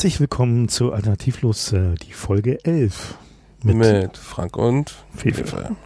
[0.00, 3.18] Herzlich willkommen zu Alternativlos, äh, die Folge 11.
[3.62, 5.76] Mit, mit Frank und Fefe.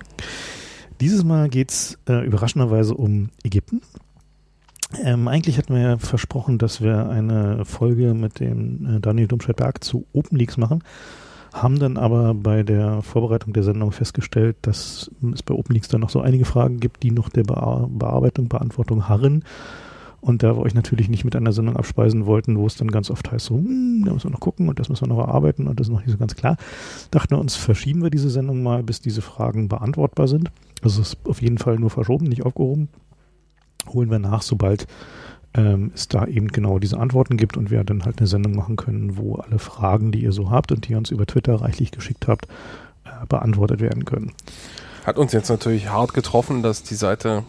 [1.00, 3.82] Dieses Mal geht es äh, überraschenderweise um Ägypten.
[5.02, 9.82] Ähm, eigentlich hatten wir ja versprochen, dass wir eine Folge mit dem äh, Daniel Domscheit-Berg
[9.82, 10.84] zu Open Leaks machen,
[11.52, 16.02] haben dann aber bei der Vorbereitung der Sendung festgestellt, dass es bei Open Leaks dann
[16.02, 19.42] noch so einige Fragen gibt, die noch der Bear Bearbeitung, Beantwortung harren.
[20.24, 23.10] Und da wir euch natürlich nicht mit einer Sendung abspeisen wollten, wo es dann ganz
[23.10, 25.66] oft heißt, so, hm, da müssen wir noch gucken und das müssen wir noch erarbeiten
[25.66, 26.56] und das ist noch nicht so ganz klar,
[27.10, 30.50] dachten wir uns, verschieben wir diese Sendung mal, bis diese Fragen beantwortbar sind.
[30.82, 32.88] Also es ist auf jeden Fall nur verschoben, nicht aufgehoben.
[33.92, 34.86] Holen wir nach, sobald
[35.52, 38.76] ähm, es da eben genau diese Antworten gibt und wir dann halt eine Sendung machen
[38.76, 41.90] können, wo alle Fragen, die ihr so habt und die ihr uns über Twitter reichlich
[41.90, 42.46] geschickt habt,
[43.04, 44.32] äh, beantwortet werden können.
[45.04, 47.44] Hat uns jetzt natürlich hart getroffen, dass die Seite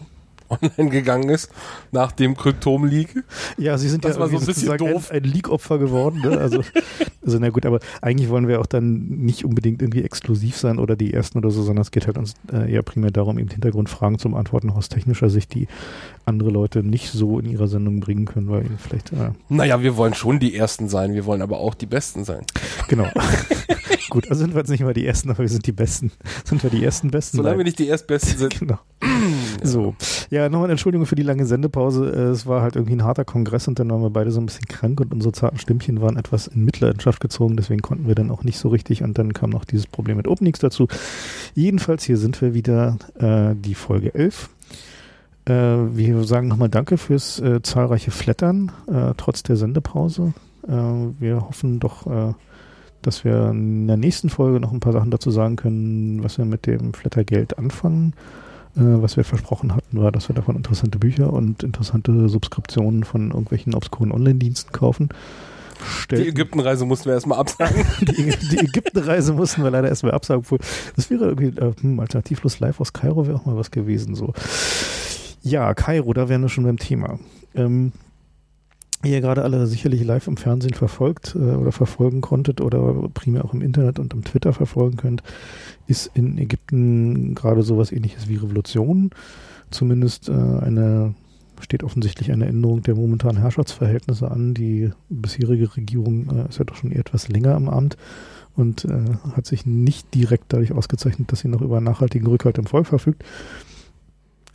[0.48, 1.50] online gegangen ist
[1.92, 3.24] nach dem Kryptom-Leak.
[3.58, 5.10] Ja, sie sind das ja war so ein bisschen doof.
[5.10, 6.20] ein, ein Leak-Opfer geworden.
[6.20, 6.38] Ne?
[6.38, 6.62] Also,
[7.24, 10.96] also na gut, aber eigentlich wollen wir auch dann nicht unbedingt irgendwie exklusiv sein oder
[10.96, 14.18] die Ersten oder so, sondern es geht halt uns äh, eher primär darum, eben Hintergrundfragen
[14.18, 15.68] zum Antworten aus technischer Sicht, die
[16.24, 19.12] andere Leute nicht so in ihrer Sendung bringen können, weil ihnen vielleicht...
[19.12, 22.44] Äh naja, wir wollen schon die Ersten sein, wir wollen aber auch die Besten sein.
[22.88, 23.08] Genau.
[24.10, 26.10] gut, also sind wir jetzt nicht mal die Ersten, aber wir sind die Besten.
[26.44, 27.36] Sind wir die ersten Besten?
[27.36, 28.58] Solange wir nicht die Erstbesten sind.
[28.58, 28.78] genau.
[29.66, 29.94] So.
[30.30, 32.12] Ja, nochmal Entschuldigung für die lange Sendepause.
[32.12, 34.46] Äh, es war halt irgendwie ein harter Kongress und dann waren wir beide so ein
[34.46, 38.30] bisschen krank und unsere zarten Stimmchen waren etwas in Mitleidenschaft gezogen, deswegen konnten wir dann
[38.30, 40.88] auch nicht so richtig und dann kam noch dieses Problem mit Openings dazu.
[41.54, 44.50] Jedenfalls, hier sind wir wieder, äh, die Folge 11.
[45.46, 50.34] Äh, wir sagen nochmal Danke fürs äh, zahlreiche Flattern, äh, trotz der Sendepause.
[50.66, 52.34] Äh, wir hoffen doch, äh,
[53.02, 56.44] dass wir in der nächsten Folge noch ein paar Sachen dazu sagen können, was wir
[56.44, 58.14] mit dem Flattergeld anfangen.
[58.76, 63.30] Äh, was wir versprochen hatten, war, dass wir davon interessante Bücher und interessante Subskriptionen von
[63.30, 65.08] irgendwelchen obskuren Online-Diensten kaufen.
[65.84, 66.24] Stellten.
[66.24, 67.84] Die Ägyptenreise mussten wir erstmal absagen.
[68.00, 70.44] die, die Ägyptenreise mussten wir leider erstmal absagen.
[70.94, 74.14] Das wäre irgendwie äh, hm, alternativlos live aus Kairo wäre auch mal was gewesen.
[74.14, 74.32] So.
[75.42, 77.18] Ja, Kairo, da wären wir schon beim Thema.
[77.54, 77.92] Ähm,
[79.04, 83.52] ihr gerade alle sicherlich live im Fernsehen verfolgt äh, oder verfolgen konntet oder primär auch
[83.52, 85.22] im Internet und am Twitter verfolgen könnt,
[85.86, 89.10] ist in Ägypten gerade sowas ähnliches wie Revolution.
[89.70, 91.14] Zumindest äh, eine
[91.60, 94.54] steht offensichtlich eine Änderung der momentanen Herrschaftsverhältnisse an.
[94.54, 97.96] Die bisherige Regierung äh, ist ja doch schon etwas länger im Amt
[98.56, 99.04] und äh,
[99.34, 103.24] hat sich nicht direkt dadurch ausgezeichnet, dass sie noch über nachhaltigen Rückhalt im Volk verfügt.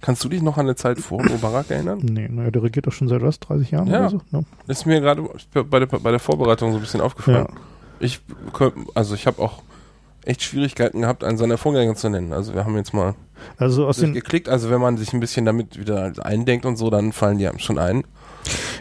[0.02, 2.00] Kannst du dich noch an eine Zeit vor Mubarak erinnern?
[2.12, 4.00] Nee, naja, der regiert doch schon seit was, 30 Jahren ja.
[4.00, 4.22] oder so?
[4.32, 4.42] Ja.
[4.68, 5.24] Ist mir gerade
[5.70, 7.48] bei der, bei der Vorbereitung so ein bisschen aufgefallen.
[7.50, 7.62] Ja.
[8.00, 8.20] Ich,
[8.96, 9.62] also ich habe auch
[10.26, 12.34] echt Schwierigkeiten gehabt, einen seiner Vorgänger zu nennen.
[12.34, 13.16] Also wir haben jetzt mal
[13.58, 14.50] also aus den geklickt.
[14.50, 17.60] Also wenn man sich ein bisschen damit wieder eindenkt und so, dann fallen die einem
[17.60, 18.04] schon ein.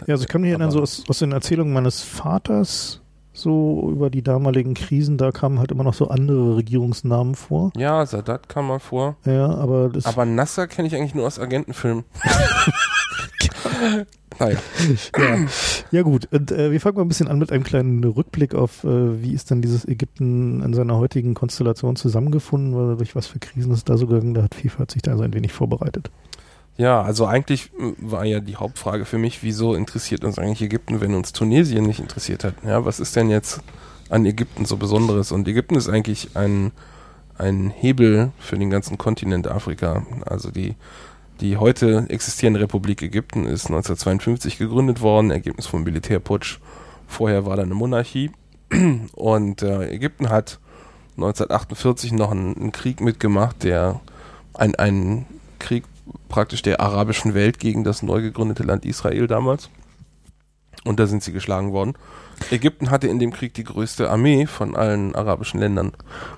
[0.06, 3.00] Ja, also ich kann mich erinnern, so aus, aus den Erzählungen meines Vaters,
[3.40, 7.72] so über die damaligen Krisen, da kamen halt immer noch so andere Regierungsnamen vor.
[7.76, 9.16] Ja, Sadat kam mal vor.
[9.24, 10.06] Ja, aber das.
[10.06, 12.04] Aber Nasser kenne ich eigentlich nur aus Agentenfilmen.
[14.38, 14.58] naja.
[15.16, 15.38] Ja.
[15.90, 18.84] ja gut, und äh, wir fangen mal ein bisschen an mit einem kleinen Rückblick auf,
[18.84, 23.38] äh, wie ist denn dieses Ägypten in seiner heutigen Konstellation zusammengefunden, weil durch was für
[23.38, 26.10] Krisen ist da so gegangen, da hat FIFA hat sich da so ein wenig vorbereitet.
[26.80, 31.12] Ja, also eigentlich war ja die Hauptfrage für mich, wieso interessiert uns eigentlich Ägypten, wenn
[31.12, 32.54] uns Tunesien nicht interessiert hat?
[32.64, 33.60] Ja, was ist denn jetzt
[34.08, 35.30] an Ägypten so Besonderes?
[35.30, 36.72] Und Ägypten ist eigentlich ein,
[37.36, 40.06] ein Hebel für den ganzen Kontinent Afrika.
[40.24, 40.74] Also die,
[41.42, 46.60] die heute existierende Republik Ägypten ist 1952 gegründet worden, Ergebnis vom Militärputsch.
[47.06, 48.30] Vorher war da eine Monarchie.
[49.16, 50.58] Und äh, Ägypten hat
[51.18, 54.00] 1948 noch einen, einen Krieg mitgemacht, der
[54.54, 55.26] ein, ein
[55.58, 55.84] Krieg
[56.28, 59.70] praktisch der arabischen Welt gegen das neu gegründete Land Israel damals.
[60.84, 61.94] Und da sind sie geschlagen worden.
[62.50, 65.92] Ägypten hatte in dem Krieg die größte Armee von allen arabischen Ländern.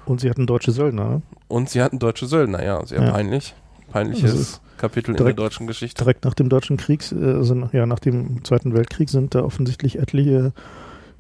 [0.05, 1.09] Und sie hatten deutsche Söldner.
[1.09, 1.23] Ne?
[1.49, 3.11] Und sie hatten deutsche Söldner, ja, sehr ja.
[3.13, 3.55] peinlich.
[3.93, 6.03] Peinliches Kapitel direkt, in der deutschen Geschichte.
[6.03, 10.53] Direkt nach dem deutschen Krieg, also ja, nach dem Zweiten Weltkrieg sind da offensichtlich etliche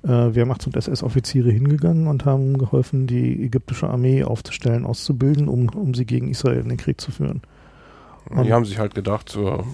[0.02, 5.94] äh, Wehrmachts- und SS-Offiziere hingegangen und haben geholfen, die ägyptische Armee aufzustellen, auszubilden, um, um
[5.94, 7.42] sie gegen Israel in den Krieg zu führen.
[8.30, 9.64] Und die haben sich halt gedacht, so,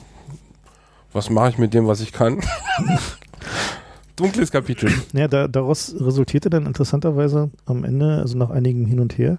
[1.13, 2.41] was mache ich mit dem, was ich kann?
[4.17, 4.93] Dunkles Kapitel.
[5.13, 9.39] Ja, da, daraus resultierte dann interessanterweise am Ende, also nach einigem Hin und Her,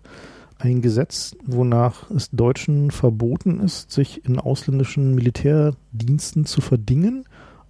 [0.57, 7.25] ein Gesetz, wonach es Deutschen verboten ist, sich in ausländischen Militärdiensten zu verdingen,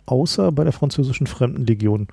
[0.06, 2.08] außer bei der französischen Fremdenlegion.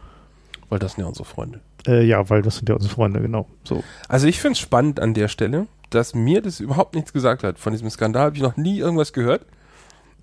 [0.69, 1.61] Weil das sind ja unsere Freunde.
[1.87, 3.47] Äh, ja, weil das sind ja unsere Freunde, genau.
[3.65, 3.85] So.
[4.09, 7.59] Also ich finde es spannend an der Stelle, dass mir das überhaupt nichts gesagt hat.
[7.59, 9.43] Von diesem Skandal habe ich noch nie irgendwas gehört.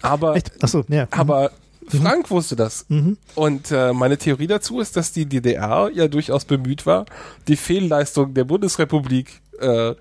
[0.01, 0.61] Aber, Echt?
[0.61, 1.07] Achso, ja.
[1.11, 1.51] aber
[1.87, 2.85] Frank wusste das.
[2.89, 3.17] Mhm.
[3.35, 7.05] Und äh, meine Theorie dazu ist, dass die DDR ja durchaus bemüht war,
[7.47, 9.93] die Fehlleistung der Bundesrepublik äh,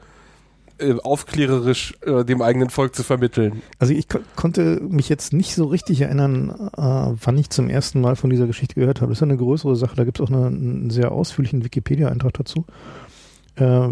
[0.83, 3.63] äh, aufklärerisch äh, dem eigenen Volk zu vermitteln.
[3.79, 8.01] Also ich ko konnte mich jetzt nicht so richtig erinnern, äh, wann ich zum ersten
[8.01, 9.11] Mal von dieser Geschichte gehört habe.
[9.11, 9.97] Das ist ja eine größere Sache.
[9.97, 12.65] Da gibt es auch eine, einen sehr ausführlichen Wikipedia-Eintrag dazu.
[13.57, 13.89] Äh,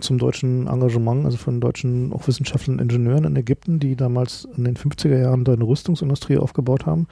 [0.00, 4.64] zum deutschen Engagement, also von deutschen auch Wissenschaftlern und Ingenieuren in Ägypten, die damals in
[4.64, 7.06] den 50er Jahren da eine Rüstungsindustrie aufgebaut haben.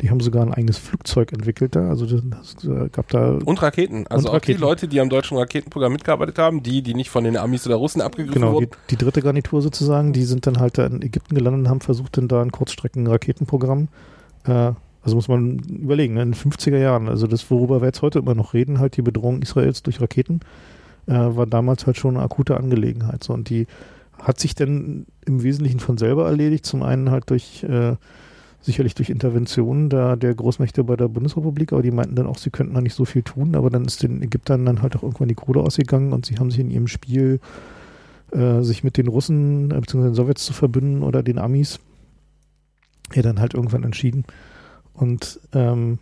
[0.00, 1.90] Die haben sogar ein eigenes Flugzeug entwickelt da.
[1.90, 2.22] Also das,
[2.56, 4.06] das gab da Und Raketen.
[4.06, 4.56] Also Und auch Raketen.
[4.56, 7.76] die Leute, die am deutschen Raketenprogramm mitgearbeitet haben, die, die nicht von den Amis oder
[7.76, 8.76] Russen abgegriffen Genau, die, wurden.
[8.88, 12.16] die dritte Garnitur sozusagen, die sind dann halt da in Ägypten gelandet und haben versucht,
[12.16, 13.88] dann da ein Kurzstrecken-Raketenprogramm,
[14.46, 14.72] äh,
[15.02, 18.20] also muss man überlegen, ne, in den 50er Jahren, also das, worüber wir jetzt heute
[18.20, 20.40] immer noch reden, halt die Bedrohung Israels durch Raketen,
[21.06, 23.24] äh, war damals halt schon eine akute Angelegenheit.
[23.24, 23.66] So, und die
[24.20, 27.96] hat sich dann im Wesentlichen von selber erledigt, zum einen halt durch äh,
[28.60, 32.50] sicherlich durch Interventionen der, der Großmächte bei der Bundesrepublik, aber die meinten dann auch, sie
[32.50, 35.28] könnten da nicht so viel tun, aber dann ist den Ägyptern dann halt auch irgendwann
[35.28, 37.40] die Kohle ausgegangen und sie haben sich in ihrem Spiel
[38.30, 40.04] äh, sich mit den Russen äh, bzw.
[40.04, 41.80] den Sowjets zu verbünden oder den Amis
[43.12, 44.24] ja dann halt irgendwann entschieden.
[44.94, 45.98] Und ähm,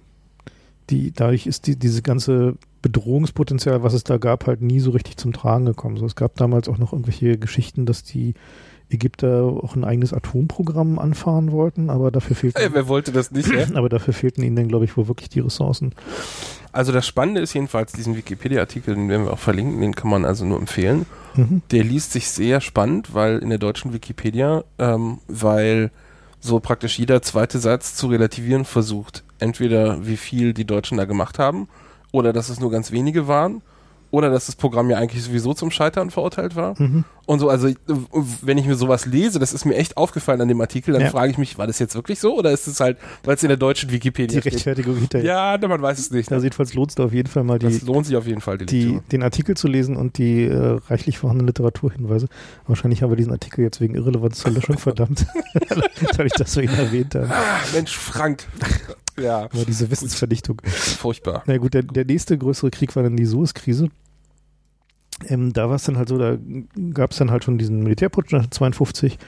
[0.91, 5.17] die, dadurch ist die, diese ganze Bedrohungspotenzial, was es da gab, halt nie so richtig
[5.17, 5.97] zum Tragen gekommen.
[5.97, 8.35] So, es gab damals auch noch irgendwelche Geschichten, dass die
[8.91, 13.49] Ägypter auch ein eigenes Atomprogramm anfahren wollten, aber dafür fehlten, Ey, wer wollte das nicht,
[13.53, 13.67] ja?
[13.75, 15.95] aber dafür fehlten ihnen dann, glaube ich, wohl wirklich die Ressourcen.
[16.73, 20.25] Also das Spannende ist jedenfalls diesen Wikipedia-Artikel, den werden wir auch verlinken, den kann man
[20.25, 21.07] also nur empfehlen.
[21.35, 21.63] Mhm.
[21.71, 25.91] Der liest sich sehr spannend, weil in der deutschen Wikipedia, ähm, weil
[26.41, 29.25] so praktisch jeder zweite Satz zu relativieren versucht.
[29.41, 31.69] Entweder wie viel die Deutschen da gemacht haben
[32.13, 33.63] oder dass es nur ganz wenige waren
[34.13, 36.75] oder dass das Programm ja eigentlich sowieso zum Scheitern verurteilt war.
[36.83, 37.05] Mhm.
[37.27, 37.77] Und so, also ich-
[38.43, 41.11] wenn ich mir sowas lese, das ist mir echt aufgefallen an dem Artikel, dann Ja.
[41.11, 43.51] frage ich mich, war das jetzt wirklich so oder ist es halt, weil es in
[43.51, 44.53] der deutschen Die Wikipedia steht?
[44.55, 45.57] Rechtfertigung hinterher.
[45.61, 46.33] Ja, man weiß es nicht.
[46.33, 48.41] Also jedenfalls lohnt es da auf jeden Fall mal die, Das lohnt sich auf jeden
[48.41, 52.27] Fall, die, die, den Artikel zu lesen und die äh, reichlich vorhandenen Literaturhinweise.
[52.67, 55.25] Wahrscheinlich haben wir diesen Artikel jetzt wegen Irrelevanz zur Löschung verdammt,
[56.17, 57.31] dadurch, dass wir ihn erwähnt haben.
[57.31, 58.45] Ah, Mensch, Frank.
[59.21, 60.61] Ja, Aber diese Wissensverdichtung.
[60.65, 61.43] furchtbar.
[61.47, 63.89] Na gut, der, der nächste größere Krieg war dann die Suez-Krise.
[65.27, 66.39] Ähm, da war es dann halt so, da
[66.95, 69.19] gab es dann halt schon diesen Militärputsch 1952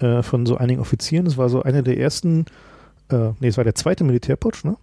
[0.00, 1.24] äh, von so einigen Offizieren.
[1.24, 2.46] Das war so einer der ersten,
[3.10, 4.76] äh, nee, es war der zweite Militärputsch, ne?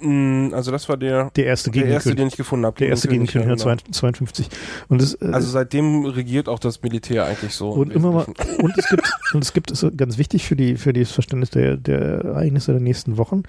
[0.00, 2.78] Mm, Also das war der, Der erste der erste, den ich gefunden habe.
[2.78, 3.70] Der erste gegen den König ja, genau.
[3.70, 4.48] 1952.
[4.88, 7.70] Und das, äh, Also seitdem regiert auch das Militär eigentlich so.
[7.70, 8.26] Und im immer mal,
[8.58, 11.76] und es gibt, und es gibt, ist ganz wichtig für die, für das Verständnis der,
[11.76, 13.42] der Ereignisse der nächsten Wochen.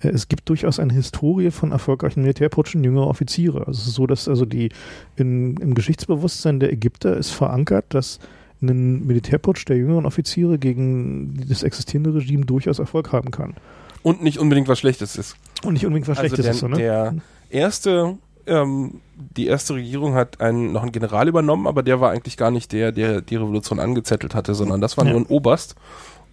[0.00, 3.66] äh, Es gibt durchaus eine Historie von erfolgreichen Militärputschen jüngerer Offiziere.
[3.66, 4.70] Also es ist so, dass also die
[5.16, 8.18] in, im Geschichtsbewusstsein der Ägypter ist verankert, dass
[8.60, 13.54] ein Militärputsch der jüngeren Offiziere gegen das existierende Regime durchaus Erfolg haben kann.
[14.02, 15.36] Und nicht unbedingt was Schlechtes ist.
[15.64, 16.76] Und nicht unbedingt was Also Schlechtes der, ist, so, ne?
[16.76, 17.14] der
[17.50, 18.16] erste,
[18.46, 19.00] ähm,
[19.36, 22.72] die erste Regierung hat einen, noch einen General übernommen, aber der war eigentlich gar nicht
[22.72, 25.12] der, der die Revolution angezettelt hatte, sondern das war Ja.
[25.12, 25.76] nur ein Oberst,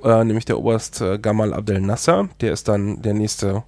[0.04, 3.64] äh, nämlich der Oberst äh, Gamal Abdel Nasser, der ist dann der nächste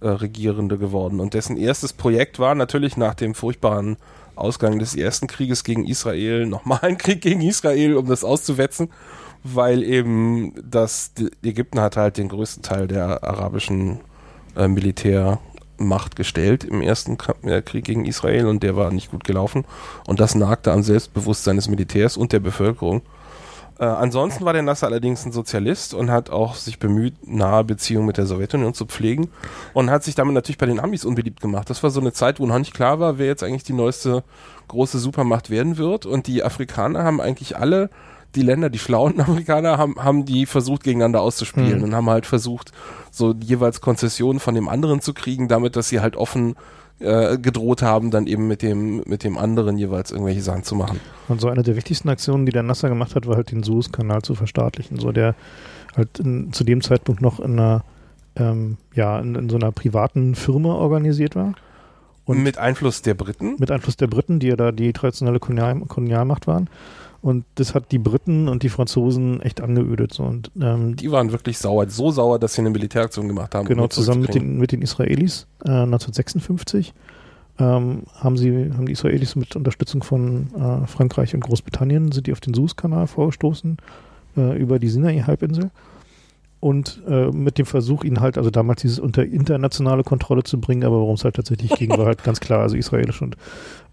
[0.00, 1.20] äh, Regierende geworden.
[1.20, 3.96] Und dessen erstes Projekt war natürlich nach dem furchtbaren
[4.34, 8.90] Ausgang des ersten Krieges gegen Israel nochmal ein Krieg gegen Israel, um das auszuwetzen,
[9.44, 14.00] weil eben das Ägypten hat halt den größten Teil der arabischen
[14.56, 19.64] äh, Militärmacht gestellt im ersten äh, Krieg gegen Israel und der war nicht gut gelaufen
[20.06, 23.02] und das nagte am Selbstbewusstsein des Militärs und der Bevölkerung.
[23.78, 28.06] Äh, ansonsten war der Nasser allerdings ein Sozialist und hat auch sich bemüht, nahe Beziehungen
[28.06, 29.28] mit der Sowjetunion zu pflegen
[29.72, 31.68] und hat sich damit natürlich bei den Amis unbeliebt gemacht.
[31.68, 34.22] Das war so eine Zeit, wo noch nicht klar war, wer jetzt eigentlich die neueste
[34.68, 37.90] große Supermacht werden wird und die Afrikaner haben eigentlich alle
[38.34, 41.84] die Länder, die schlauen Amerikaner, haben, haben die versucht, gegeneinander auszuspielen Mhm.
[41.84, 42.72] und haben halt versucht,
[43.10, 46.54] so jeweils Konzessionen von dem anderen zu kriegen, damit, dass sie halt offen
[47.00, 51.00] äh, gedroht haben, dann eben mit dem, mit dem anderen jeweils irgendwelche Sachen zu machen.
[51.28, 54.22] Und so eine der wichtigsten Aktionen, die der Nasser gemacht hat, war halt den Suezkanal
[54.22, 54.98] zu verstaatlichen.
[54.98, 55.34] So der
[55.96, 57.82] halt in, zu dem Zeitpunkt noch in einer,
[58.36, 61.54] ähm, ja, in, in so einer privaten Firma organisiert war.
[62.24, 63.56] Und mit Einfluss der Briten.
[63.58, 66.68] mit Einfluss der Briten, die ja da die traditionelle Kolonial Kolonialmacht waren.
[67.22, 70.12] Und das hat die Briten und die Franzosen echt angeödet.
[70.12, 70.24] So.
[70.24, 73.62] Und ähm, Die waren wirklich sauer, so sauer, dass sie eine Militäraktion gemacht haben.
[73.62, 76.92] um genau ihn zusammen mit den, mit den Israelis äh, 1956
[77.58, 82.32] ähm, haben sie haben die Israelis mit Unterstützung von äh, Frankreich und Großbritannien sind die
[82.32, 83.76] auf den Suezkanal vorgestoßen
[84.36, 85.70] äh, über die Sinai-Halbinsel
[86.62, 90.84] und äh, mit dem Versuch, ihn halt, also damals dieses unter internationale Kontrolle zu bringen,
[90.84, 93.36] aber worum es halt tatsächlich ging, war halt ganz klar, also israelische und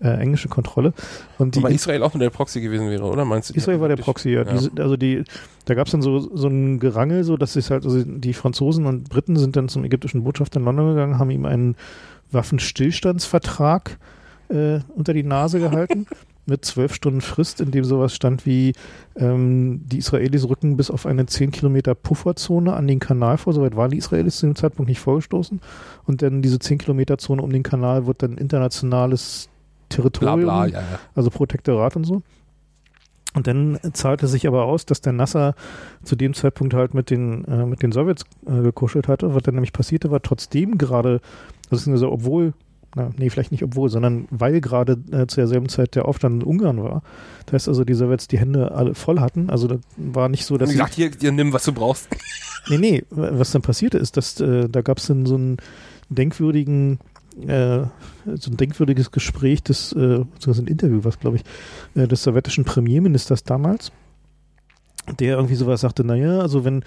[0.01, 0.93] äh, englische Kontrolle.
[1.39, 3.55] Und die, Aber Israel auch nur der Proxy gewesen wäre, oder meinst du?
[3.55, 4.43] Israel war der Proxy, ja.
[4.43, 4.53] ja.
[4.53, 5.23] Die, also die,
[5.65, 8.85] da gab es dann so, so ein Gerangel, so dass sich halt, also die Franzosen
[8.85, 11.75] und Briten sind dann zum ägyptischen Botschafter in London gegangen, haben ihm einen
[12.31, 13.97] Waffenstillstandsvertrag
[14.49, 16.05] äh, unter die Nase gehalten.
[16.49, 18.73] Mit zwölf Stunden Frist, in dem sowas stand wie,
[19.15, 23.53] ähm, die Israelis rücken bis auf eine 10 Kilometer Pufferzone an den Kanal vor.
[23.53, 25.61] Soweit waren die Israelis zu dem Zeitpunkt nicht vorgestoßen.
[26.05, 30.65] Und dann diese 10 Kilometer Zone um den Kanal wird dann internationales Bla Territorium bla,
[30.67, 30.99] ja, ja.
[31.15, 32.21] also Protektorat und so.
[33.35, 35.53] Und dann zahlte sich aber aus, dass der Nasser
[36.03, 39.35] zu dem Zeitpunkt halt mit den, äh, mit den Sowjets äh, gekuschelt hatte.
[39.35, 41.21] Was dann nämlich passierte, war trotzdem gerade,
[41.69, 42.53] das ist also obwohl,
[42.95, 46.47] na, nee, vielleicht nicht obwohl, sondern weil gerade äh, zu derselben Zeit der Aufstand in
[46.47, 47.03] Ungarn war.
[47.45, 49.49] Das heißt also, die Sowjets die Hände alle voll hatten.
[49.49, 52.07] Also das war nicht so, dass wie gesagt, hier, hier nimm, was du brauchst.
[52.67, 55.57] Nee, nee, was dann passierte ist, dass äh, da gab es dann so einen
[56.09, 56.99] denkwürdigen,
[57.47, 57.83] äh,
[58.35, 61.43] so ein denkwürdiges Gespräch des, äh, so ein Interview, was glaube ich,
[61.95, 63.91] äh, des sowjetischen Premierministers damals,
[65.19, 66.83] der irgendwie sowas sagte, naja, also wenn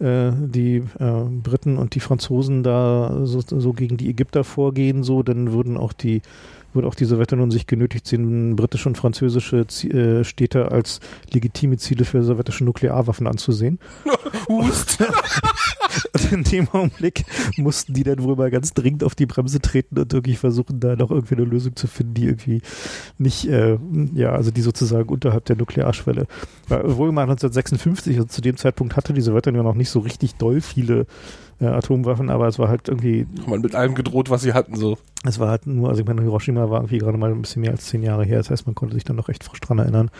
[0.00, 5.22] äh, die äh, Briten und die Franzosen da so, so gegen die Ägypter vorgehen, so,
[5.22, 6.22] dann würden auch die
[6.72, 11.00] würde auch die Sowjetunion sich genötigt sehen, britische und französische äh, Städte als
[11.32, 13.78] legitime Ziele für sowjetische Nuklearwaffen anzusehen.
[14.48, 14.98] Hust.
[16.12, 17.24] Und in dem Augenblick
[17.56, 20.96] mussten die dann wohl mal ganz dringend auf die Bremse treten und irgendwie versuchen, da
[20.96, 22.62] noch irgendwie eine Lösung zu finden, die irgendwie
[23.18, 23.78] nicht, äh,
[24.14, 26.26] ja, also die sozusagen unterhalb der Nuklearschwelle.
[26.68, 30.34] Weil wohl mal 1956, also zu dem Zeitpunkt hatte die Sowjetunion noch nicht so richtig
[30.36, 31.06] doll viele
[31.60, 34.98] äh, Atomwaffen, aber es war halt irgendwie, Man mit allem gedroht, was sie hatten, so.
[35.24, 37.72] es war halt nur, also ich meine, Hiroshima war irgendwie gerade mal ein bisschen mehr
[37.72, 40.10] als zehn Jahre her, das heißt, man konnte sich dann noch recht frisch dran erinnern.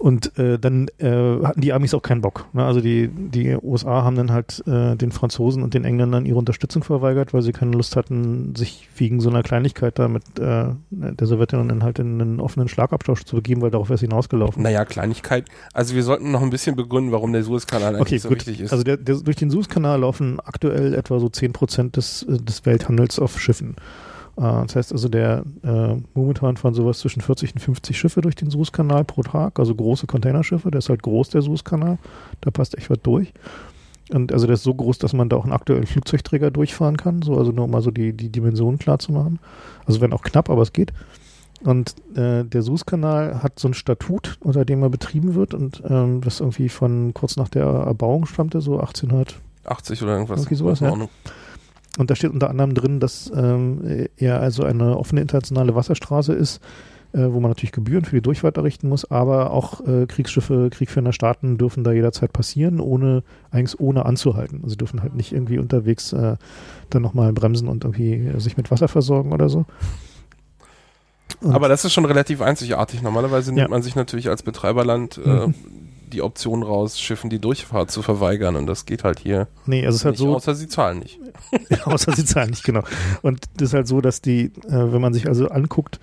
[0.00, 2.46] Und äh, dann äh, hatten die Amis auch keinen Bock.
[2.54, 2.64] Ne?
[2.64, 6.82] Also die, die USA haben dann halt äh, den Franzosen und den Engländern ihre Unterstützung
[6.82, 11.26] verweigert, weil sie keine Lust hatten, sich wegen so einer Kleinigkeit da mit äh, der
[11.26, 14.62] Sowjetunion dann halt in einen offenen Schlagabtausch zu begeben, weil darauf wäre es hinausgelaufen.
[14.62, 15.44] Naja, Kleinigkeit.
[15.74, 18.38] Also wir sollten noch ein bisschen begründen, warum der Suezkanal eigentlich Okay, so gut.
[18.38, 18.72] wichtig ist.
[18.72, 23.18] Also der, der, durch den Suezkanal laufen aktuell etwa so 10% des, äh, des Welthandels
[23.18, 23.76] auf Schiffen.
[24.40, 28.34] Äh, Das heißt also, der äh, momentan fahren sowas zwischen 40 und 50 Schiffe durch
[28.34, 30.70] den Suezkanal pro Tag, also große Containerschiffe.
[30.70, 31.98] Der ist halt groß, der Suezkanal.
[32.40, 33.32] Da passt echt was durch.
[34.10, 37.22] Und also der ist so groß, dass man da auch einen aktuellen Flugzeugträger durchfahren kann.
[37.22, 39.38] So, also nur um mal so die, die Dimensionen klar zu machen.
[39.86, 40.92] Also wenn auch knapp, aber es geht.
[41.62, 46.22] Und äh, der Suezkanal hat so ein Statut, unter dem er betrieben wird und ähm,
[46.22, 50.40] das irgendwie von kurz nach der Erbauung stammte, so 1800 80 oder irgendwas.
[50.40, 50.90] Irgendwie sowas, ja.
[52.00, 56.62] Und da steht unter anderem drin, dass ähm, er also eine offene internationale Wasserstraße ist,
[57.12, 61.12] äh, wo man natürlich Gebühren für die Durchfahrt errichten muss, aber auch äh, Kriegsschiffe, kriegführende
[61.12, 64.60] Staaten dürfen da jederzeit passieren, ohne eigentlich ohne anzuhalten.
[64.62, 66.36] Also sie dürfen halt nicht irgendwie unterwegs äh,
[66.88, 69.66] dann nochmal bremsen und irgendwie äh, sich mit Wasser versorgen oder so.
[71.42, 73.02] Und- Aber das ist schon relativ einzigartig.
[73.02, 73.68] Normalerweise nimmt Ja.
[73.68, 75.54] man sich natürlich als Betreiberland äh, Mhm.
[76.10, 78.56] Die Option raus, Schiffen die Durchfahrt zu verweigern.
[78.56, 81.18] Und das geht halt hier Nee, also es ist halt so, außer sie zahlen nicht.
[81.84, 82.82] außer sie zahlen nicht, genau.
[83.22, 86.00] Und das ist halt so, dass die, äh, wenn man sich also anguckt,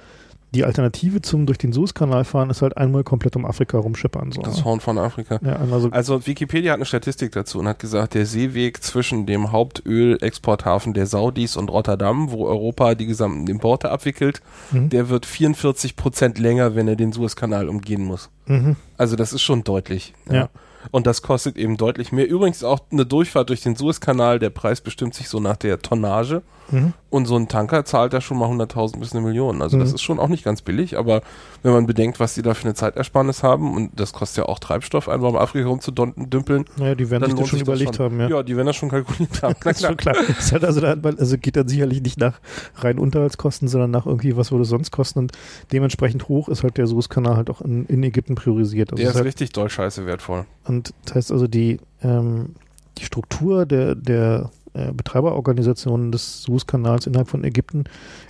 [0.56, 4.32] die Alternative zum durch den Suezkanal fahren ist halt einmal komplett um Afrika rumschippern.
[4.32, 4.42] So.
[4.42, 5.40] Das Horn von Afrika.
[5.44, 9.26] Ja, einmal so Also Wikipedia hat eine Statistik dazu und hat gesagt, der Seeweg zwischen
[9.26, 14.90] dem Hauptölexporthafen der Saudis und Rotterdam, wo Europa die gesamten Importe abwickelt, Mhm.
[14.90, 18.30] der wird 44 Prozent länger, wenn er den Suezkanal umgehen muss.
[18.46, 18.76] Mhm.
[18.98, 20.14] Also das ist schon deutlich.
[20.32, 20.50] Ja.
[20.92, 22.28] Und das kostet eben deutlich mehr.
[22.30, 26.44] Übrigens auch eine Durchfahrt durch den Suezkanal, der Preis bestimmt sich so nach der Tonnage.
[26.72, 26.94] Mhm.
[27.10, 29.62] Und so ein Tanker zahlt da schon mal 100.000 bis eine Million.
[29.62, 29.96] Also das Mhm.
[29.96, 31.22] ist schon auch nicht ganz billig, aber
[31.64, 34.60] wenn man bedenkt, was die da für eine Zeitersparnis haben, und das kostet ja auch
[34.60, 38.06] Treibstoff, einfach um Afrika rumzudümpeln, Naja, die werden sich das schon sich das überlegt schon.
[38.06, 38.28] haben, ja.
[38.30, 39.56] Ja, die werden das schon kalkuliert haben.
[39.64, 40.16] Das ist schon klar.
[40.28, 42.40] Das halt also, da, also geht dann sicherlich nicht nach
[42.76, 45.20] rein Unterhaltskosten, sondern nach irgendwie, was würde sonst kosten.
[45.20, 45.32] Und
[45.72, 48.92] dementsprechend hoch ist halt der Suezkanal halt auch in, in Ägypten priorisiert.
[48.92, 50.46] Also Der ist halt, richtig doll scheiße wertvoll.
[50.66, 52.56] und das heißt also, die, ähm,
[52.98, 57.86] die Struktur der, der äh, Betreiberorganisationen des Suezkanals innerhalb von Ägypten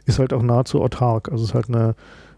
[0.06, 1.30] ist halt auch nahezu autark.
[1.30, 1.96] Also es ist halt eine,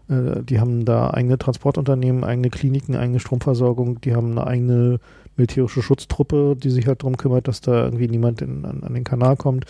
[0.08, 5.00] äh, die haben da eigene Transportunternehmen, eigene Kliniken, eigene Stromversorgung, die haben eine eigene
[5.36, 9.04] militärische Schutztruppe, die sich halt darum kümmert, dass da irgendwie niemand in, an, an den
[9.04, 9.66] Kanal kommt.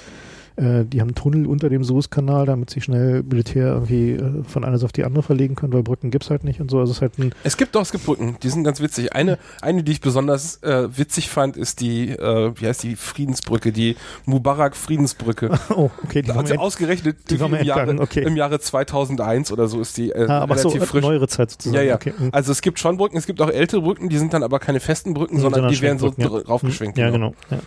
[0.57, 4.65] Äh, die haben einen Tunnel unter dem Suezkanal, damit sie schnell Militär irgendwie äh, von
[4.65, 6.79] einer auf die andere verlegen können, weil Brücken gibt's halt nicht und so.
[6.79, 9.13] Also es ist halt ein Es gibt doch, es gibt Brücken, die sind ganz witzig.
[9.15, 13.73] Eine, eine die ich besonders äh, witzig fand, ist die, äh, wie heißt die, Friedensbrücke,
[13.73, 15.51] die Mubarak-Friedensbrücke.
[15.71, 18.23] oh, okay, die Da haben hat sie ausgerechnet die wir im, Jahre, okay.
[18.23, 21.03] im Jahre 2001 oder so ist die äh, ah, aber so relativ äh, frisch.
[21.03, 21.77] neuere Zeit sozusagen.
[21.77, 21.95] Ja, ja.
[21.97, 22.13] Okay.
[22.17, 22.31] hm.
[22.33, 24.81] Also es gibt schon Brücken, es gibt auch ältere Brücken, die sind dann aber keine
[24.81, 26.29] festen Brücken, sondern die werden so ja.
[26.29, 26.99] draufgeschwenkt.
[26.99, 27.35] Ja, genau.
[27.51, 27.59] Ja.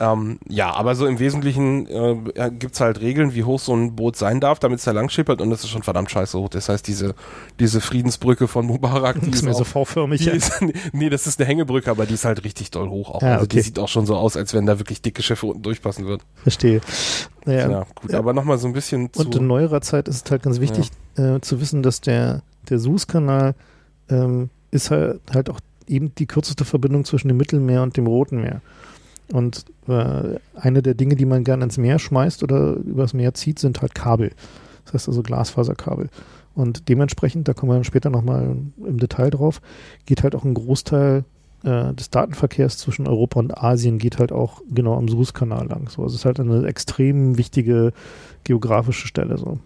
[0.00, 3.96] Ähm, ja, aber so im Wesentlichen äh, ja, gibt's halt Regeln, wie hoch so ein
[3.96, 6.48] Boot sein darf, damit es da lang schippert und das ist schon verdammt scheiße hoch.
[6.48, 7.14] Das heißt, diese,
[7.58, 10.22] diese Friedensbrücke von Mubarak, die ist ist, mehr so V-förmig.
[10.22, 10.38] die ja.
[10.92, 13.22] nee, das ist eine Hängebrücke, aber die ist halt richtig doll hoch auch.
[13.22, 13.62] Ah, also die okay.
[13.62, 16.22] sieht auch schon so aus, als wenn da wirklich dicke Schiffe unten durchpassen würden.
[16.42, 16.80] Verstehe.
[17.44, 18.18] Naja, Ja, gut, ja.
[18.18, 19.20] aber nochmal so ein bisschen zu...
[19.20, 22.78] Und in neuerer Zeit ist es halt ganz wichtig äh, zu wissen, dass der, der
[22.78, 23.54] Suezkanal
[24.08, 28.40] ähm, ist halt, halt auch eben die kürzeste Verbindung zwischen dem Mittelmeer und dem Roten
[28.40, 28.62] Meer.
[29.32, 33.58] Und äh, eine der Dinge, die man gerne ins Meer schmeißt oder übers Meer zieht,
[33.58, 34.32] sind halt Kabel.
[34.84, 36.08] Das heißt also Glasfaserkabel.
[36.54, 39.60] Und dementsprechend, da kommen wir dann später nochmal im Detail drauf,
[40.06, 41.24] geht halt auch ein Großteil
[41.62, 45.88] äh, des Datenverkehrs zwischen Europa und Asien geht halt auch genau am Suezkanal lang.
[45.88, 47.92] So, also es ist halt eine extrem wichtige
[48.44, 49.38] geografische Stelle.
[49.38, 49.58] So.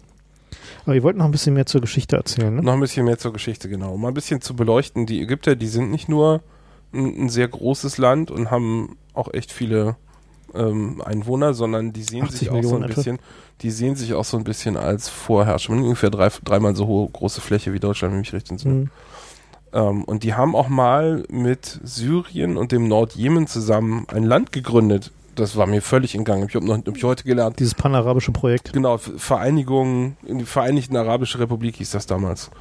[0.85, 2.61] Aber ihr wollt noch ein bisschen mehr zur Geschichte erzählen, ne?
[2.61, 3.93] Noch ein bisschen mehr zur Geschichte, genau.
[3.93, 5.05] Um mal ein bisschen zu beleuchten.
[5.05, 6.41] Die Ägypter, die sind nicht nur
[6.93, 9.95] ein, ein sehr großes Land und haben auch echt viele
[10.53, 12.95] ähm, Einwohner, sondern die sehen 80 sich auch so ein etwa.
[12.95, 13.19] bisschen,
[13.61, 15.73] die sehen sich auch so ein bisschen als Vorherrscher.
[15.73, 18.73] Ungefähr drei, dreimal so hohe große Fläche wie Deutschland, wenn ich mich recht entsinne.
[18.73, 18.89] Hm.
[19.73, 25.11] Ähm, und die haben auch mal mit Syrien und dem Nordjemen zusammen ein Land gegründet.
[25.35, 26.47] Das war mir völlig entgangen.
[26.47, 27.59] Ich habe noch hab ich heute gelernt.
[27.59, 28.71] Dieses panarabische Projekt.
[28.71, 32.51] Genau, Vereinigung, in die Vereinigten Arabische Republik hieß das damals.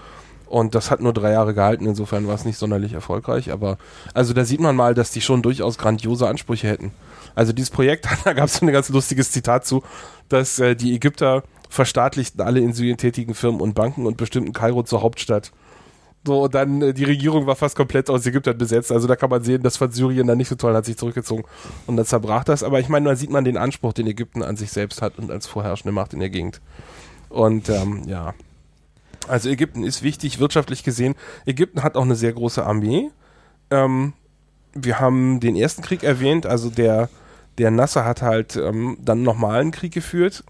[0.46, 3.50] Und das hat nur drei Jahre gehalten, insofern war es nicht sonderlich erfolgreich.
[3.50, 3.78] Aber
[4.12, 6.92] also da sieht man mal, dass die schon durchaus grandiose Ansprüche hätten.
[7.34, 9.82] Also dieses Projekt, da gab es so ein ganz lustiges Zitat zu,
[10.28, 14.82] dass äh, die Ägypter verstaatlichten alle in Syrien tätigen Firmen und Banken und bestimmten Kairo
[14.84, 15.52] zur Hauptstadt.
[16.26, 18.92] So, und dann äh, die Regierung war fast komplett aus Ägyptern besetzt.
[18.92, 21.44] Also da kann man sehen, das fand Syrien dann nicht so toll, hat sich zurückgezogen
[21.86, 22.62] und dann zerbrach das.
[22.62, 25.30] Aber ich meine, da sieht man den Anspruch, den Ägypten an sich selbst hat und
[25.30, 26.60] als vorherrschende Macht in der Gegend.
[27.28, 28.34] Und ähm, ja,
[29.28, 31.14] also Ägypten ist wichtig wirtschaftlich gesehen.
[31.46, 33.10] Ägypten hat auch eine sehr große Armee.
[33.70, 34.12] Ähm,
[34.74, 37.08] wir haben den ersten Krieg erwähnt, also der,
[37.58, 40.44] der Nasser hat halt ähm, dann nochmal einen Krieg geführt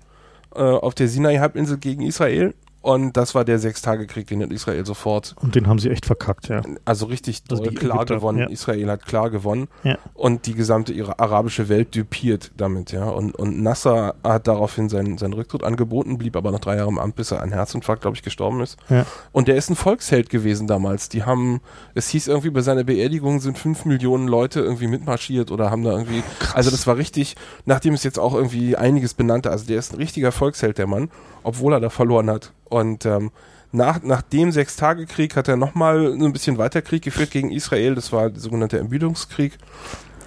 [0.55, 2.55] äh, auf der Sinai-Halbinsel gegen Israel.
[2.85, 6.49] Und das war der Sechstagekrieg, den hat Israel sofort, Und den haben sie echt verkackt,
[6.49, 6.61] ja.
[6.85, 8.39] also richtig Also klar Ägypter, gewonnen.
[8.41, 8.47] ja.
[8.49, 9.97] Israel hat klar gewonnen Ja.
[10.13, 13.05] und die gesamte ihre arabische Welt düpiert damit, ja.
[13.09, 16.99] Und, und Nasser hat daraufhin seinen, seinen Rücktritt angeboten, blieb aber noch drei Jahre im
[16.99, 18.77] Amt, bis er an Herzinfarkt, glaube ich, gestorben ist.
[18.91, 19.07] Ja.
[19.33, 21.09] Und der ist ein Volksheld gewesen damals.
[21.09, 21.63] Die haben,
[21.95, 25.93] es hieß irgendwie, bei seiner Beerdigung sind fünf Millionen Leute irgendwie mitmarschiert oder haben da
[25.93, 29.95] irgendwie, also das war richtig, nachdem es jetzt auch irgendwie einiges benannte, also der ist
[29.95, 31.09] ein richtiger Volksheld, der Mann,
[31.45, 32.53] obwohl er da verloren hat.
[32.65, 33.31] Und ähm,
[33.73, 37.95] nach, nach dem Sechstagekrieg hat er nochmal ein bisschen weiter Krieg geführt gegen Israel.
[37.95, 39.59] Das war der sogenannte Ermüdungskrieg.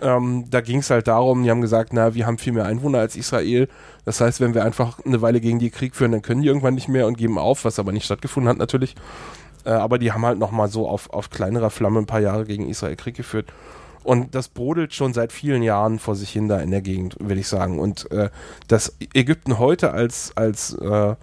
[0.01, 2.99] Ähm, da ging es halt darum, die haben gesagt, na, wir haben viel mehr Einwohner
[2.99, 3.67] als Israel.
[4.05, 6.75] Das heißt, wenn wir einfach eine Weile gegen die Krieg führen, dann können die irgendwann
[6.75, 8.95] nicht mehr und geben auf, was aber nicht stattgefunden hat natürlich.
[9.65, 12.69] Äh, aber die haben halt nochmal so auf, auf kleinerer Flamme ein paar Jahre gegen
[12.69, 13.51] Israel Krieg geführt.
[14.03, 17.37] Und das brodelt schon seit vielen Jahren vor sich hin da in der Gegend, will
[17.37, 17.79] ich sagen.
[17.79, 18.29] Und äh,
[18.67, 21.15] dass Ägypten heute als, als äh,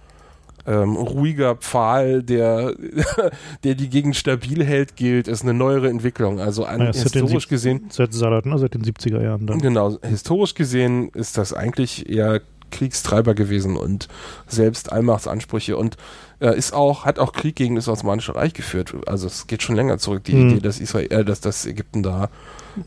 [0.67, 2.73] ähm, ruhiger Pfahl, der,
[3.63, 6.39] der die Gegend stabil hält, gilt, ist eine neuere Entwicklung.
[6.39, 8.57] Also an, Naja, seit den historisch gesehen, Seit Salat, ne?
[8.57, 9.59] Seit den 70er Jahren dann.
[9.59, 14.07] genau, historisch gesehen ist das eigentlich eher Kriegstreiber gewesen und
[14.47, 15.97] selbst Allmachtsansprüche und
[16.41, 18.93] äh, ist auch, hat auch Krieg gegen das Osmanische Reich geführt.
[19.05, 20.49] Also es geht schon länger zurück, die Hm.
[20.49, 22.29] Idee, dass Israel, äh, dass das Ägypten da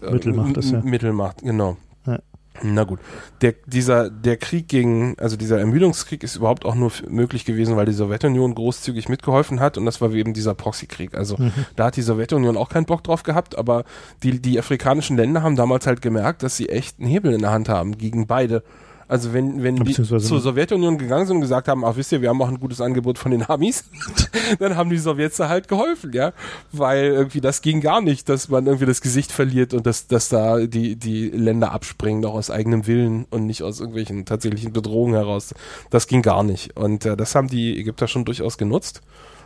[0.02, 0.80] äh, Mittelmacht ist, ja.
[0.80, 1.76] Mittelmacht, genau.
[2.06, 2.18] Ja.
[2.62, 2.98] Na gut.
[3.40, 7.86] Der, dieser, der Krieg gegen, also dieser Ermüdungskrieg ist überhaupt auch nur möglich gewesen, weil
[7.86, 11.14] die Sowjetunion großzügig mitgeholfen hat und das war eben dieser Proxykrieg.
[11.14, 11.52] Also Mhm.
[11.76, 13.84] da hat die Sowjetunion auch keinen Bock drauf gehabt, aber
[14.22, 17.50] die, die afrikanischen Länder haben damals halt gemerkt, dass sie echt einen Hebel in der
[17.52, 18.62] Hand haben gegen beide.
[19.08, 22.28] Also wenn, wenn die zur Sowjetunion gegangen sind und gesagt haben, ach wisst ihr, wir
[22.28, 23.84] haben auch ein gutes Angebot von den Amis,
[24.58, 26.32] dann haben die Sowjets da halt geholfen, ja.
[26.72, 30.28] Weil irgendwie das ging gar nicht, dass man irgendwie das Gesicht verliert und dass, dass
[30.28, 35.14] da die, die Länder abspringen, auch aus eigenem Willen und nicht aus irgendwelchen tatsächlichen Bedrohungen
[35.14, 35.54] heraus.
[35.88, 36.76] Das ging gar nicht.
[36.76, 39.00] Und äh, das haben die Ägypter schon durchaus genutzt.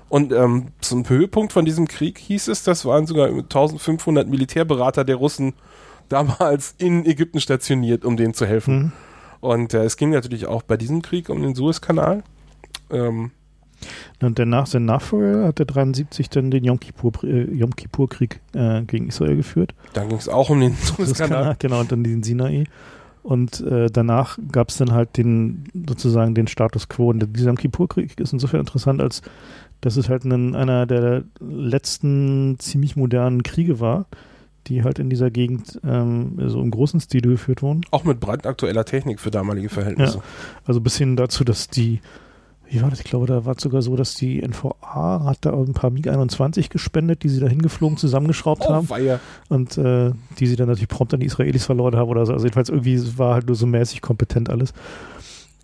[0.09, 5.17] Und ähm, zum Höhepunkt von diesem Krieg hieß es, das waren sogar 1500 Militärberater der
[5.17, 5.55] Russen
[6.09, 8.77] damals in Ägypten stationiert, um denen zu helfen.
[8.77, 8.93] Mhm.
[9.43, 12.23] Und äh, es ging natürlich auch bei diesem Krieg um den Suezkanal.
[12.91, 13.33] Ähm,
[14.23, 18.83] Und danach, sein Nachfolger hat der 73 dann den Yom Kippur, äh, Yom Kippur-Krieg äh,
[18.83, 19.75] gegen Israel geführt.
[19.95, 22.65] dann ging es auch um den Suezkanal, genau, und dann den Sinai.
[23.25, 27.11] Und äh, danach gab es dann halt den sozusagen den Status quo.
[27.11, 29.23] Und dieser Yom Kippur-Krieg ist insofern interessant, als
[29.81, 34.07] dass es halt ein, einer der letzten ziemlich modernen Kriege war,
[34.69, 37.83] die halt in dieser Gegend ähm, so im großen Stil geführt wurden.
[37.91, 40.19] Auch mit brandaktueller Technik für damalige Verhältnisse.
[40.19, 40.23] Ja,
[40.67, 42.01] also bis hin dazu, dass die,
[42.69, 43.01] wie war das?
[43.01, 46.71] Ich glaube, da war es sogar so, dass die NVA hat da ein paar MiG-21
[46.71, 49.21] gespendet, die sie da hingeflogen zusammengeschraubt Oh, haben Weihe.
[49.49, 52.33] und äh, die sie dann natürlich prompt an die Israelis verloren haben oder so.
[52.33, 54.73] Also jedenfalls irgendwie war halt nur so mäßig kompetent alles.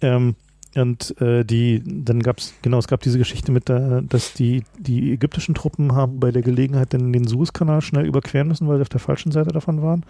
[0.01, 0.35] Ähm,
[0.77, 4.65] und äh, die, dann gab es, genau, es gab diese Geschichte mit, der, dass die,
[4.79, 8.83] die ägyptischen Truppen haben bei der Gelegenheit dann den Suezkanal schnell überqueren müssen, weil sie
[8.83, 10.05] auf der falschen Seite davon waren.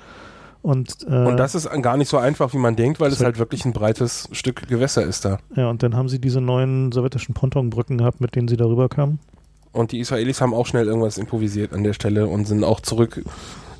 [0.62, 3.38] Und, äh, Und das ist gar nicht so einfach, wie man denkt, weil es halt
[3.38, 5.38] wirklich ein breites Stück Gewässer ist da.
[5.55, 9.21] ja, und dann haben sie diese neuen sowjetischen Pontonbrücken gehabt, mit denen sie darüber kamen.
[9.73, 13.23] Und die Israelis haben auch schnell irgendwas improvisiert an der Stelle und sind auch zurück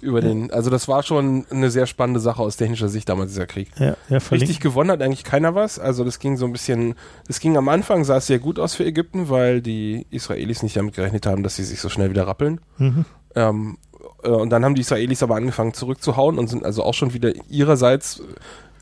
[0.01, 0.51] über den.
[0.51, 3.71] Also das war schon eine sehr spannende Sache aus technischer Sicht damals, dieser Krieg.
[3.79, 4.19] Ja, ja.
[4.31, 5.79] Richtig gewonnen hat eigentlich keiner was.
[5.79, 6.95] Also das ging so ein bisschen,
[7.27, 10.77] das ging am Anfang, sah es sehr gut aus für Ägypten, weil die Israelis nicht
[10.77, 12.61] damit gerechnet haben, dass sie sich so schnell wieder rappeln.
[12.79, 13.05] Mhm.
[13.35, 13.79] Ähm,
[14.23, 17.33] äh, und dann haben die Israelis aber angefangen zurückzuhauen und sind also auch schon wieder
[17.49, 18.23] ihrerseits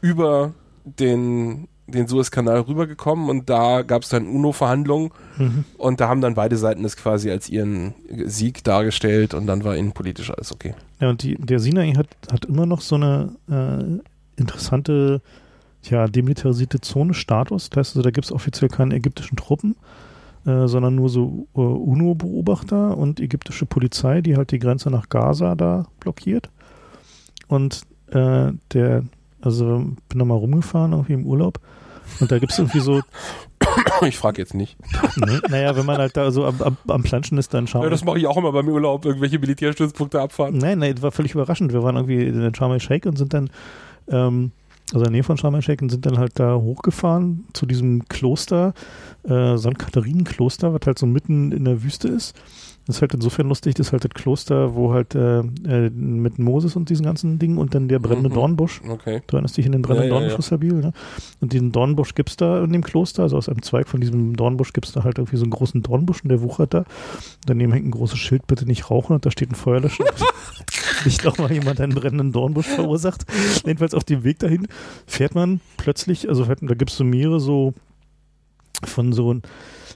[0.00, 5.64] über den, den Suezkanal rübergekommen und da gab es dann UNO-Verhandlungen Mhm.
[5.79, 7.94] und da haben dann beide Seiten das quasi als ihren
[8.25, 10.75] Sieg dargestellt und dann war innenpolitisch alles okay.
[11.01, 15.20] Ja, und die, der Sinai hat, hat immer noch so eine äh, interessante,
[15.85, 17.70] ja, demilitarisierte Zone-Status.
[17.70, 19.77] Das heißt also, da gibt es offiziell keine ägyptischen Truppen,
[20.46, 25.55] äh, sondern nur so äh, UNO-Beobachter und ägyptische Polizei, die halt die Grenze nach Gaza
[25.55, 26.51] da blockiert.
[27.49, 29.05] Und äh, der,
[29.46, 31.61] also bin da mal rumgefahren, irgendwie im Urlaub.
[32.20, 33.00] Und da gibt es irgendwie so,
[34.02, 34.76] Ich frage jetzt nicht.
[35.16, 37.90] nee, naja, wenn man halt da so am, am, am Planschen ist, dann schauen Ja,
[37.90, 40.56] das mache ich auch immer beim Urlaub, irgendwelche Militärstützpunkte abfahren.
[40.59, 41.72] Nein, nein, das war völlig überraschend.
[41.72, 43.50] Wir waren irgendwie in Sharm el-Sheikh und sind dann,
[44.09, 44.52] ähm,
[44.92, 48.09] also in der Nähe von Sharm el-Sheikh und sind dann halt da hochgefahren zu diesem
[48.09, 48.74] Kloster,
[49.24, 49.78] äh, St.
[49.78, 52.35] Katharinen-Kloster, was halt so mitten in der Wüste ist.
[52.87, 56.38] Das ist halt insofern lustig, das ist halt das Kloster, wo halt äh, äh, mit
[56.38, 58.35] Moses und diesen ganzen Dingen und dann der brennende Mhm.
[58.35, 58.81] Dornbusch.
[58.88, 59.22] Okay.
[59.27, 60.92] Du erinnerst dich in den brennenden Ja, ja, Dornbusch, Sabil, ne?
[61.40, 64.37] Und diesen Dornbusch gibt es da in dem Kloster, also aus einem Zweig von diesem
[64.37, 66.85] Dornbusch gibt es da halt irgendwie so einen großen Dornbusch und der wuchert da.
[67.44, 70.05] Daneben hängt ein großes Schild, bitte nicht rauchen und da steht ein Feuerlöscher.
[71.05, 73.25] ich glaube mal, jemand einen brennenden Dornbusch verursacht.
[73.64, 74.68] Jedenfalls auf dem Weg dahin
[75.07, 77.75] fährt man plötzlich, also da gibt es so mehrere so
[78.85, 79.37] von so,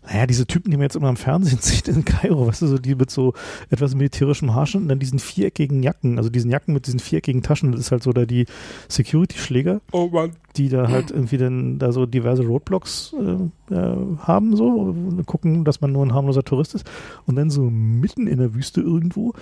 [0.03, 2.79] naja, diese Typen, die man jetzt immer im Fernsehen sieht in Kairo, weißt du, so
[2.79, 3.35] die mit so
[3.71, 7.73] etwas militärischem Haarschnitt und dann diesen viereckigen Jacken, also diesen Jacken mit diesen viereckigen Taschen,
[7.73, 8.47] das ist halt so da die
[8.89, 10.11] Security-Schläger, Oh
[10.57, 14.95] die da halt irgendwie dann da so diverse Roadblocks äh, äh, haben, so,
[15.27, 16.91] gucken, dass man nur ein harmloser Tourist ist.
[17.27, 19.33] Und dann so mitten in der Wüste irgendwo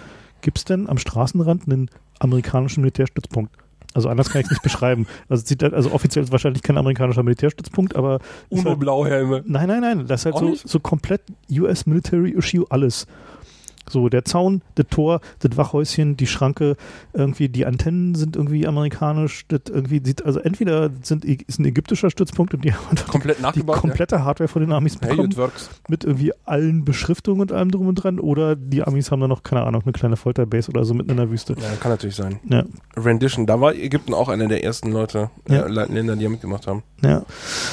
[0.43, 3.57] gibt es dann am Straßenrand einen amerikanischen Militärstützpunkt.
[3.99, 5.09] Also anders kann ich es nicht beschreiben.
[5.29, 9.43] Also, sieht halt, also offiziell ist wahrscheinlich kein amerikanischer Militärstützpunkt, aber ist halt, UNO-Blauhelme.
[9.45, 10.07] Nein, nein, nein.
[10.07, 10.69] Das ist halt Auch so, nicht?
[10.69, 13.09] so komplett US Military Issue alles.
[13.91, 16.77] So, der Zaun, das Tor, das Wachhäuschen, die Schranke,
[17.13, 19.47] irgendwie die Antennen sind irgendwie amerikanisch.
[19.49, 23.63] Das irgendwie sieht, also entweder sind, ist ein ägyptischer Stützpunkt und die haben Komplett die
[23.63, 25.01] komplette Hardware von den Amis ja.
[25.03, 25.71] Hey, bekommen, it works.
[25.89, 28.19] mit irgendwie allen Beschriftungen und allem drum und dran.
[28.21, 31.17] Oder die Amis haben da noch, keine Ahnung, eine kleine Folterbase oder so mitten in
[31.17, 31.55] der Wüste.
[31.55, 32.41] Ja, kann natürlich sein.
[32.49, 32.65] Ja,
[32.97, 35.67] Rendition, da war Ägypten auch einer der ersten Leute, Ja.
[35.67, 36.83] äh, Länder, die da mitgemacht haben.
[37.03, 37.25] Ja,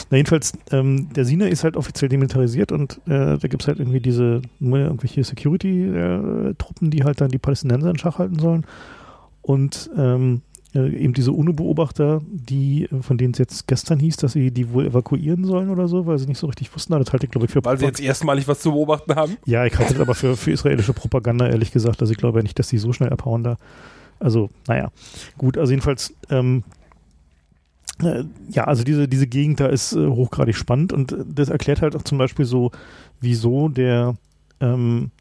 [0.10, 3.80] na jedenfalls, ähm, der Sinai ist halt offiziell demilitarisiert und äh, da gibt es halt
[3.80, 5.24] irgendwie diese irgendwelche
[6.06, 8.66] Security-Truppen, die halt dann die Palästinenser in Schach halten sollen.
[9.42, 10.42] Und ähm,
[10.74, 14.72] äh, eben diese UNO-Beobachter, die, äh, von denen es jetzt gestern hieß, dass sie die
[14.72, 17.46] wohl evakuieren sollen oder so, weil sie nicht so richtig wussten, das halte ich, glaube
[17.46, 19.38] ich, für Weil sie jetzt erstmalig was zu beobachten haben.
[19.46, 22.02] ja, ich halte das aber für, für israelische Propaganda, ehrlich gesagt.
[22.02, 23.58] Also ich glaube ja nicht, dass die so schnell abhauen da.
[24.20, 24.92] Also, naja.
[25.38, 26.64] Gut, also jedenfalls, ähm,
[28.04, 31.82] äh, ja, also diese, diese Gegend da ist äh, hochgradig spannend und äh, das erklärt
[31.82, 32.72] halt auch zum Beispiel so,
[33.22, 34.16] wieso der,
[34.60, 35.12] ähm,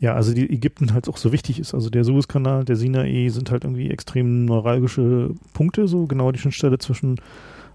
[0.00, 1.74] ja, also die Ägypten halt auch so wichtig ist.
[1.74, 6.78] Also der Suezkanal, der Sinai sind halt irgendwie extrem neuralgische Punkte, so genau die Schnittstelle
[6.78, 7.20] zwischen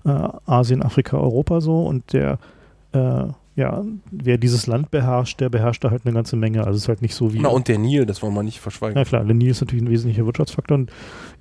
[0.05, 2.39] äh, Asien, Afrika, Europa so und der
[2.93, 6.65] äh, ja, wer dieses Land beherrscht, der beherrscht da halt eine ganze Menge.
[6.65, 7.39] Also es ist halt nicht so wie.
[7.39, 8.95] Na, und der Nil, das wollen wir nicht verschweigen.
[8.95, 10.91] Na klar, der Nil ist natürlich ein wesentlicher Wirtschaftsfaktor und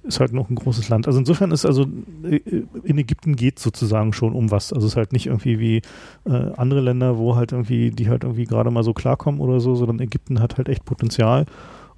[0.05, 1.09] ist halt noch ein großes Land.
[1.09, 1.87] Also insofern ist also
[2.23, 2.41] äh,
[2.85, 4.73] in Ägypten geht sozusagen schon um was.
[4.73, 5.83] Also es ist halt nicht irgendwie wie
[6.25, 9.75] äh, andere Länder, wo halt irgendwie, die halt irgendwie gerade mal so klarkommen oder so,
[9.75, 11.47] sondern Ägypten hat halt echt Potenzial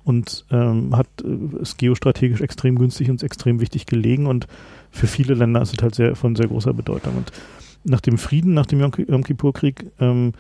[0.05, 4.47] und ähm, hat äh, ist geostrategisch extrem günstig und extrem wichtig gelegen und
[4.91, 7.19] für viele Länder ist es halt sehr von sehr großer Bedeutung.
[7.19, 7.33] Und
[7.87, 10.33] nach dem Frieden, nach dem Yom Ki- Yom Kippur-Krieg, ähm,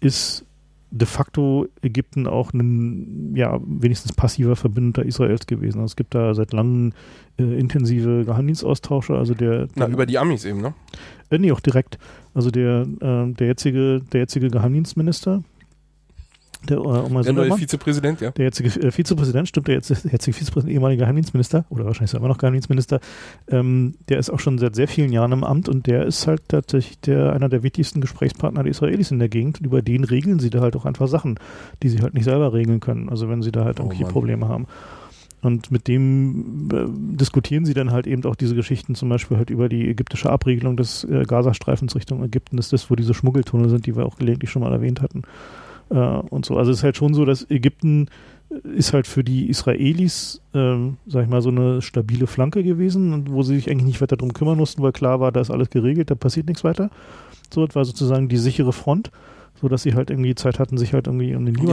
[0.00, 0.44] ist
[0.90, 5.78] de facto Ägypten auch ein, ja, wenigstens passiver Verbündeter Israels gewesen.
[5.80, 6.92] Also es gibt da seit langem
[7.36, 9.16] äh, intensive Geheimdienstaustausche.
[9.16, 10.72] Also der, Na, über die Amis eben, ne?
[11.30, 11.98] äh, nee, auch direkt.
[12.32, 15.42] Also der, äh, der jetzige, der jetzige Geheimdienstminister,
[16.68, 18.30] der äh, Omar Der neue Sundermann, Vizepräsident, ja.
[18.30, 22.28] der jetzige äh, Vizepräsident, stimmt, der jetzige Vizepräsident, ehemaliger Geheimdienstminister, oder wahrscheinlich ist er immer
[22.28, 23.00] noch Geheimdienstminister,
[23.48, 26.42] ähm, der ist auch schon seit sehr vielen Jahren im Amt und der ist halt
[26.48, 29.60] tatsächlich der, einer der wichtigsten Gesprächspartner der Israelis in der Gegend.
[29.60, 31.38] Und über den regeln sie da halt auch einfach Sachen,
[31.82, 33.08] die sie halt nicht selber regeln können.
[33.08, 34.12] Also wenn sie da halt Oh irgendwelche Mann.
[34.12, 34.66] Probleme haben.
[35.44, 39.50] Und mit dem äh, diskutieren sie dann halt eben auch diese Geschichten, zum Beispiel halt
[39.50, 42.56] über die ägyptische Abregelung des äh, Gazastreifens Richtung Ägypten.
[42.56, 45.22] Das ist das, wo diese Schmuggeltunnel sind, die wir auch gelegentlich schon mal erwähnt hatten.
[45.90, 46.56] Äh, und so.
[46.56, 48.08] Also es ist halt schon so, dass Ägypten
[48.62, 53.32] ist halt für die Israelis, ähm, sag ich mal, so eine stabile Flanke gewesen, und
[53.32, 55.70] wo sie sich eigentlich nicht weiter drum kümmern mussten, weil klar war, da ist alles
[55.70, 56.90] geregelt, da passiert nichts weiter.
[57.52, 59.10] So, das war sozusagen die sichere Front,
[59.60, 61.72] so dass sie halt irgendwie Zeit hatten, sich halt irgendwie um den Libanon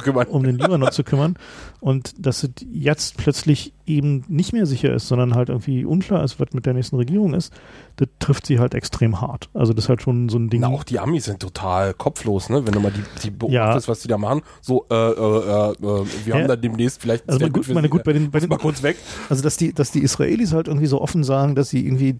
[0.00, 0.26] kümmern.
[0.34, 1.34] um den Libanon zu kümmern
[1.80, 6.38] und dass es jetzt plötzlich eben nicht mehr sicher ist, sondern halt irgendwie unklar ist,
[6.38, 7.52] was mit der nächsten Regierung ist,
[7.96, 9.48] das trifft sie halt extrem hart.
[9.54, 10.60] Also das ist halt schon so ein Ding.
[10.60, 12.64] Na, auch die Amis sind total kopflos, ne?
[12.64, 14.42] Wenn du mal die, die beobachtest, was die da machen.
[14.60, 16.34] So, äh, äh, äh, äh, wir Ja.
[16.36, 17.28] haben da demnächst vielleicht.
[17.28, 18.96] Also gut, meine gut, bei den, bei den mal kurz weg.
[19.28, 22.16] also dass die, dass die Israelis halt irgendwie so offen sagen, dass sie irgendwie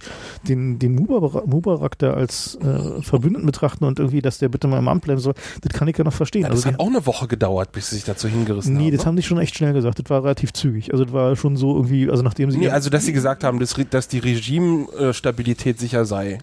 [0.46, 4.78] den, den Mubarak, Mubarak da als äh, Verbündeten betrachten und irgendwie, dass der bitte mal
[4.78, 6.42] im Amt bleiben soll, das kann ich ja noch verstehen.
[6.42, 8.92] Ja, das also hat auch eine Woche gedauert, bis sie sich dazu hingerissen nee, haben.
[8.92, 9.06] das ne?
[9.06, 9.98] haben die schon echt schnell gesagt.
[9.98, 10.92] Das war relativ zügig.
[10.92, 13.58] Also das war schon so irgendwie, also nachdem sie Nee, also dass sie gesagt haben,
[13.58, 16.38] dass, dass die Regimestabilität sicher sei.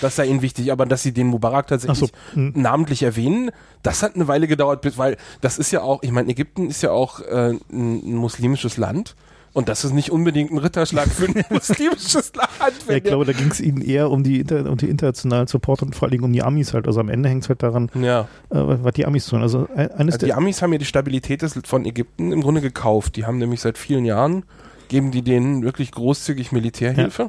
[0.00, 2.52] Das sei ihnen wichtig, aber dass sie den Mubarak Ach so, tatsächlich hm.
[2.54, 3.50] namentlich erwähnen,
[3.82, 6.92] das hat eine Weile gedauert, weil das ist ja auch, ich meine, Ägypten ist ja
[6.92, 9.16] auch äh, ein muslimisches Land
[9.52, 12.50] und das ist nicht unbedingt ein Ritterschlag für ein muslimisches Land.
[12.88, 15.82] Ja, ich glaube, da ging es ihnen eher um die, Inter um die internationalen Support
[15.82, 16.86] und vor allen Dingen um die Amis halt.
[16.86, 18.22] Also am Ende hängt es halt daran, ja.
[18.22, 19.42] äh, was die Amis tun.
[19.42, 22.60] Also ein- eines Also die Amis haben ja die Stabilität des, von Ägypten im Grunde
[22.60, 23.16] gekauft.
[23.16, 24.44] Die haben nämlich seit vielen Jahren,
[24.88, 27.28] geben die denen wirklich großzügig Militärhilfe.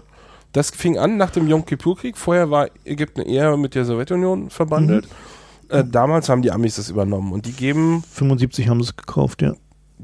[0.51, 2.17] Das fing an nach dem Yom Kippur-Krieg.
[2.17, 5.07] Vorher war Ägypten eher mit der Sowjetunion verbandelt.
[5.69, 5.75] Mhm.
[5.77, 9.41] Äh, damals haben die Amis das übernommen und die geben 75 haben sie es gekauft,
[9.41, 9.53] ja.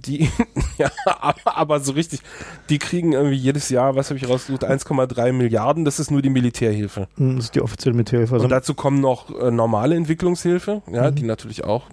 [0.06, 0.30] Die,
[0.78, 2.22] ja, aber, aber so richtig,
[2.70, 6.30] die kriegen irgendwie jedes Jahr, was habe ich rausgesucht, 1,3 Milliarden, das ist nur die
[6.30, 7.08] Militärhilfe.
[7.18, 8.34] Das ist die offizielle Militärhilfe.
[8.36, 11.16] Also, Und dazu kommen noch äh, normale Entwicklungshilfe, ja, Mhm.
[11.16, 11.84] die natürlich auch,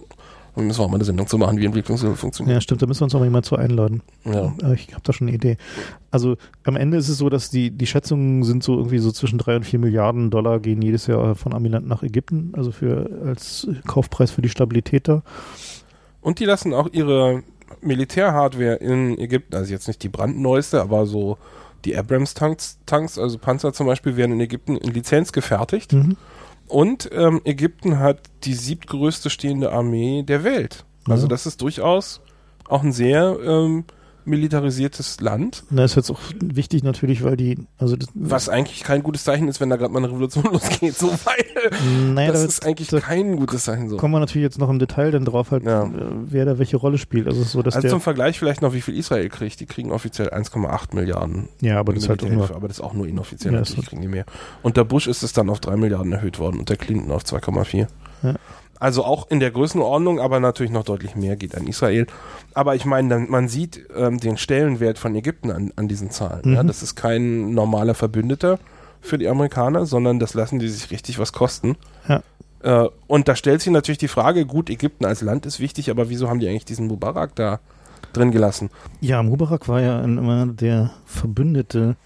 [0.57, 2.55] da müssen wir auch mal eine Sendung zu machen, wie Entwicklungshilfe funktioniert.
[2.55, 4.03] ja, stimmt, da müssen wir uns auch mal jemand zu einladen.
[4.25, 4.55] Ja.
[4.63, 5.57] Äh, Ich habe da schon eine Idee.
[6.13, 9.39] Also am Ende ist es so, dass die, die Schätzungen sind so irgendwie so zwischen
[9.39, 13.67] drei und vier Milliarden Dollar gehen jedes Jahr von Amiland nach Ägypten, also für als
[13.87, 15.23] Kaufpreis für die Stabilität da.
[16.21, 17.43] Und die lassen auch ihre
[17.81, 21.39] Militärhardware in Ägypten, also jetzt nicht die brandneueste, aber so
[21.85, 25.93] die Abrams-Tanks, Tanks, also Panzer zum Beispiel, werden in Ägypten in Lizenz gefertigt.
[25.93, 26.17] Mhm.
[26.67, 30.85] Und ähm, Ägypten hat die siebtgrößte stehende Armee der Welt.
[31.07, 31.29] Also Ja.
[31.29, 32.21] das ist durchaus
[32.69, 33.85] auch ein sehr ähm,
[34.27, 39.03] militarisiertes Land, Da ist jetzt auch wichtig natürlich, weil die, also das, was eigentlich kein
[39.03, 42.49] gutes Zeichen ist, wenn da gerade mal eine Revolution losgeht, so weil naja, das da-
[42.49, 43.97] ist eigentlich da kein gutes Zeichen so.
[43.97, 45.85] kommen wir natürlich jetzt noch im Detail dann drauf, halt, Ja.
[45.85, 45.91] äh,
[46.27, 47.27] wer da welche Rolle spielt.
[47.27, 49.61] Also so, dass Also der, zum Vergleich vielleicht noch, wie viel Israel kriegt.
[49.61, 52.83] Die kriegen offiziell 1,8 Milliarden ja, aber das ist halt auch nur, aber das ist
[52.85, 54.25] auch nur inoffiziell, Ja, natürlich ist- kriegen die mehr.
[54.63, 57.87] Unter Bush ist es dann auf 3 Milliarden erhöht worden, unter Clinton auf 2,4.
[58.23, 58.35] Ja.
[58.79, 62.07] Also auch in der Größenordnung, aber natürlich noch deutlich mehr geht an Israel.
[62.55, 66.55] Aber ich meine, man sieht ähm, den Stellenwert von Ägypten an, an diesen Zahlen.
[66.55, 66.63] Ja?
[66.63, 66.67] Mhm.
[66.67, 68.59] Das ist kein normaler Verbündeter
[69.01, 71.77] für die Amerikaner, sondern das lassen die sich richtig was kosten.
[72.09, 72.23] Ja.
[72.63, 76.09] Äh, und da stellt sich natürlich die Frage, gut, Ägypten als Land ist wichtig, aber
[76.09, 77.61] wieso haben die eigentlich diesen Mubarak da
[78.13, 78.71] drin gelassen?
[79.01, 81.97] ja, Mubarak war ja immer der Verbündete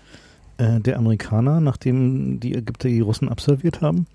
[0.56, 4.06] äh, der Amerikaner, nachdem die Ägypter die Russen absolviert haben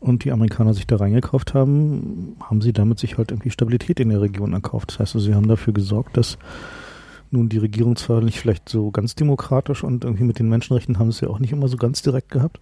[0.00, 4.10] und die Amerikaner sich da reingekauft haben, haben sie damit sich halt irgendwie Stabilität in
[4.10, 4.90] der Region erkauft.
[4.90, 6.38] Das heißt, also, sie haben dafür gesorgt, dass
[7.30, 11.12] nun die Regierung zwar nicht vielleicht so ganz demokratisch und irgendwie mit den Menschenrechten haben
[11.12, 12.60] sie ja auch nicht immer so ganz direkt gehabt,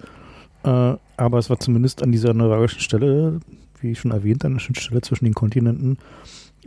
[0.65, 0.69] äh,
[1.17, 3.41] aber es war zumindest an dieser neuralgischen Stelle,
[3.81, 5.99] wie schon erwähnt, an der Schnittstelle zwischen den Kontinenten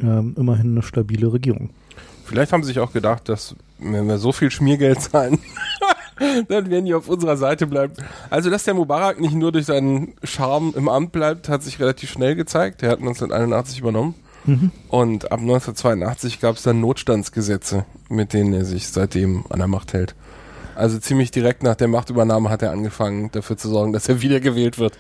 [0.01, 1.71] ähm, immerhin eine stabile Regierung.
[2.23, 5.39] Vielleicht haben sie sich auch gedacht, dass wenn wir so viel Schmiergeld zahlen,
[6.47, 7.93] dann werden die auf unserer Seite bleiben.
[8.29, 12.11] Also, dass der Mubarak nicht nur durch seinen Charme im Amt bleibt, hat sich relativ
[12.11, 12.83] schnell gezeigt.
[12.83, 14.15] Er hat 1981 übernommen.
[14.45, 14.71] Mhm.
[14.87, 19.93] Und ab 1982 gab es dann Notstandsgesetze, mit denen er sich seitdem an der Macht
[19.93, 20.15] hält.
[20.75, 24.79] Also ziemlich direkt nach der Machtübernahme hat er angefangen, dafür zu sorgen, dass er wiedergewählt
[24.79, 24.97] wird.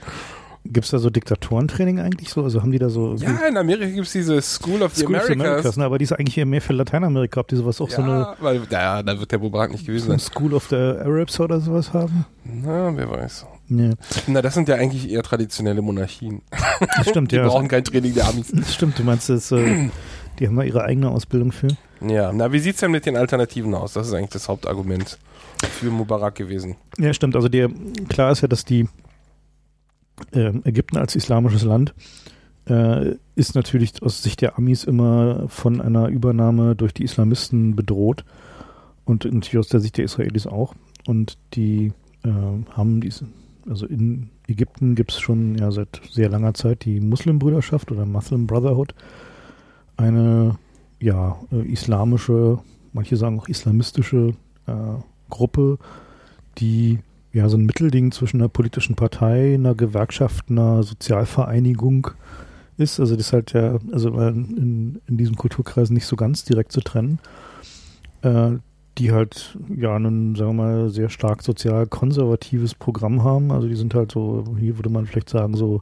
[0.65, 2.43] Gibt es da so Diktatorentraining eigentlich so?
[2.43, 5.15] Also haben die da so Ja, in Amerika gibt es diese School of the School
[5.15, 5.51] of the Americas.
[5.51, 5.85] Americas, ne?
[5.85, 8.35] aber die ist eigentlich eher mehr für Lateinamerika, ob die sowas auch so eine, ja,
[8.39, 10.19] weil, ja, da wird der Mubarak nicht gewesen sein.
[10.19, 12.25] School of the Arabs oder sowas haben.
[12.43, 13.45] Na, wer weiß.
[13.69, 13.91] Ja.
[14.27, 16.41] Na, das sind ja eigentlich eher traditionelle Monarchien.
[16.97, 17.47] Das stimmt, Die ja.
[17.47, 18.51] brauchen kein Training der Amis.
[18.51, 19.89] Das stimmt, du meinst, das, äh,
[20.39, 21.69] die haben da ihre eigene Ausbildung für.
[22.01, 23.93] Ja, na, wie sieht's denn mit den Alternativen aus?
[23.93, 25.17] Das ist eigentlich das Hauptargument
[25.61, 26.75] für Mubarak gewesen.
[26.97, 27.35] Ja, stimmt.
[27.35, 27.69] Also der,
[28.07, 28.87] klar ist ja, dass die
[30.31, 31.93] Ägypten als islamisches Land
[32.67, 38.25] äh, ist natürlich aus Sicht der Amis immer von einer Übernahme durch die Islamisten bedroht
[39.05, 40.75] und natürlich aus der Sicht der Israelis auch.
[41.07, 42.29] Und die äh,
[42.71, 43.27] haben diese,
[43.67, 48.47] also in Ägypten gibt es schon ja seit sehr langer Zeit die Muslimbrüderschaft oder Muslim
[48.47, 48.93] Brotherhood,
[49.97, 50.57] eine
[50.99, 52.59] ja äh, islamische,
[52.93, 54.33] manche sagen auch islamistische
[54.67, 54.73] äh,
[55.29, 55.77] Gruppe,
[56.57, 56.99] die
[57.33, 62.11] ja so ein Mittelding zwischen einer politischen Partei, einer Gewerkschaft, einer Sozialvereinigung
[62.77, 62.99] ist.
[62.99, 66.81] Also das ist halt ja, also in, in diesem Kulturkreis nicht so ganz direkt zu
[66.81, 67.19] trennen.
[68.21, 68.57] Äh,
[68.97, 73.51] die halt ja ein, sagen wir mal, sehr stark sozial konservatives Programm haben.
[73.51, 75.81] Also die sind halt so, hier würde man vielleicht sagen, so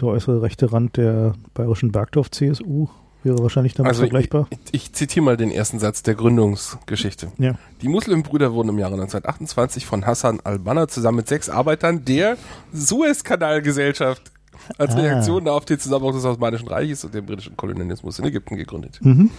[0.00, 2.88] der äußere rechte Rand der bayerischen Bergdorf-CSU
[3.26, 4.46] wäre wahrscheinlich damit Also vergleichbar.
[4.50, 7.30] ich, ich zitiere mal den ersten Satz der Gründungsgeschichte.
[7.36, 7.56] Ja.
[7.82, 12.38] Die Muslimbrüder wurden im Jahre 1928 von Hassan al-Banna zusammen mit sechs Arbeitern der
[12.72, 14.30] Suezkanalgesellschaft
[14.78, 14.98] als Ah.
[15.00, 18.98] Reaktion auf den Zusammenbruch des Osmanischen Reiches und den britischen Kolonialismus in Ägypten gegründet.
[19.02, 19.30] Mhm.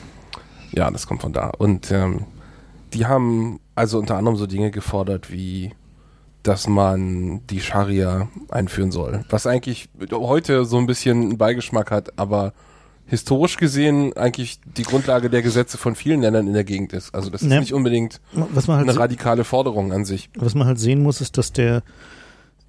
[0.71, 1.47] Ja, das kommt von da.
[1.57, 2.25] Und ähm,
[2.93, 5.73] die haben also unter anderem so Dinge gefordert wie,
[6.43, 9.25] dass man die Scharia einführen soll.
[9.29, 12.53] Was eigentlich heute so ein bisschen einen Beigeschmack hat, aber
[13.07, 17.15] historisch gesehen eigentlich die Grundlage der Gesetze von vielen Ländern in der Gegend ist.
[17.15, 17.59] Also das ist Ja.
[17.59, 20.29] nicht unbedingt halt eine radikale Forderung an sich.
[20.35, 21.83] was man halt sehen muss, ist, dass der,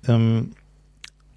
[0.07, 0.53] ähm,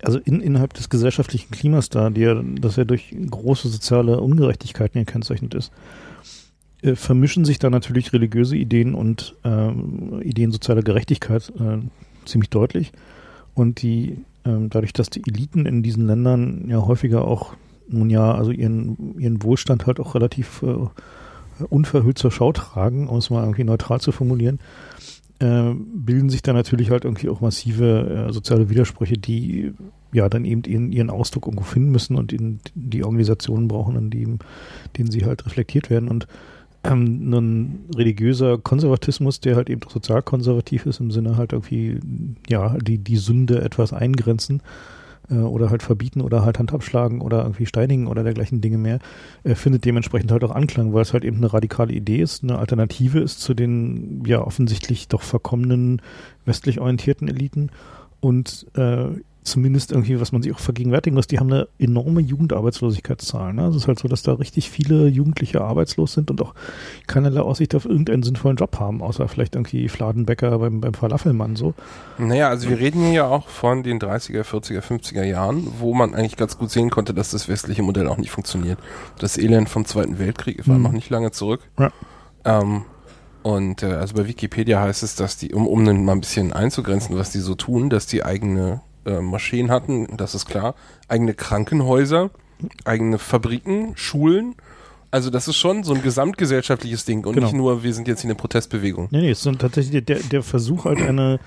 [0.03, 5.03] also in, innerhalb des gesellschaftlichen Klimas da, die ja, das ja durch große soziale Ungerechtigkeiten
[5.03, 5.71] gekennzeichnet ist,
[6.83, 11.77] äh, vermischen sich da natürlich religiöse Ideen und ähm, Ideen sozialer Gerechtigkeit äh,
[12.25, 12.91] ziemlich deutlich.
[13.55, 17.53] Und die, ähm, dadurch, dass die Eliten in diesen Ländern ja häufiger auch,
[17.91, 23.17] nun ja, also ihren, ihren Wohlstand halt auch relativ äh, unverhüllt zur Schau tragen, um
[23.17, 24.59] es mal irgendwie neutral zu formulieren,
[25.39, 29.73] äh, bilden sich da natürlich halt irgendwie auch massive äh, soziale Widersprüche, die
[30.13, 34.09] ja dann eben ihren, ihren Ausdruck irgendwo finden müssen und in, die Organisationen brauchen, in
[34.09, 34.39] dem,
[34.97, 36.09] denen sie halt reflektiert werden.
[36.09, 36.27] Und
[36.83, 41.99] ähm, ein religiöser Konservatismus, der halt eben sozialkonservativ ist, im Sinne halt irgendwie,
[42.49, 44.61] ja, die, die Sünde etwas eingrenzen
[45.29, 48.99] äh, oder halt verbieten oder halt Hand abschlagen oder irgendwie steinigen oder dergleichen Dinge mehr,
[49.43, 52.57] äh, findet dementsprechend halt auch Anklang, weil es halt eben eine radikale Idee ist, eine
[52.59, 56.01] Alternative ist zu den ja offensichtlich doch verkommenen
[56.45, 57.69] westlich orientierten Eliten.
[58.19, 59.07] Und äh,
[59.43, 63.53] zumindest irgendwie, was man sich auch vergegenwärtigen muss, die haben eine enorme Jugendarbeitslosigkeitszahl.
[63.53, 63.67] Ne?
[63.67, 66.53] Es ist halt so, dass da richtig viele Jugendliche arbeitslos sind und auch
[67.07, 71.73] keinerlei Aussicht auf irgendeinen sinnvollen Job haben, außer vielleicht irgendwie Fladenbäcker beim, beim Falafelmann so.
[72.17, 76.13] Naja, also wir reden hier ja auch von den 30er, 40er, 50er Jahren, wo man
[76.13, 78.77] eigentlich ganz gut sehen konnte, dass das westliche Modell auch nicht funktioniert.
[79.19, 80.83] Das Elend vom Zweiten Weltkrieg war Mhm.
[80.83, 81.61] noch nicht lange zurück.
[81.79, 81.91] Ja.
[82.45, 82.83] Ähm,
[83.43, 87.17] und äh, also bei Wikipedia heißt es, dass die, um, um mal ein bisschen einzugrenzen,
[87.17, 90.75] was die so tun, dass die eigene äh, Maschinen hatten, das ist klar,
[91.07, 92.29] eigene Krankenhäuser,
[92.85, 94.55] eigene Fabriken, Schulen.
[95.09, 97.47] Also das ist schon so ein gesamtgesellschaftliches Ding und Genau.
[97.47, 99.07] nicht nur, wir sind jetzt hier eine Protestbewegung.
[99.11, 101.39] Nee, nee, es ist tatsächlich der, der Versuch, halt eine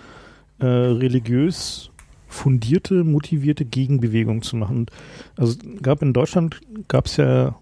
[0.58, 1.90] äh, religiös
[2.28, 4.76] fundierte, motivierte Gegenbewegung zu machen.
[4.78, 4.90] Und
[5.36, 7.54] Also gab in Deutschland gab es ja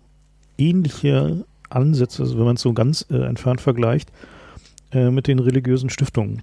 [0.59, 4.11] ähnliche Ansätze, also wenn man es so ganz äh, entfernt vergleicht,
[4.93, 6.43] äh, mit den religiösen Stiftungen,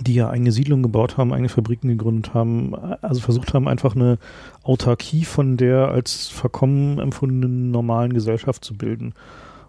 [0.00, 4.18] die ja eigene Siedlungen gebaut haben, eigene Fabriken gegründet haben, also versucht haben, einfach eine
[4.62, 9.14] Autarkie von der als verkommen empfundenen normalen Gesellschaft zu bilden.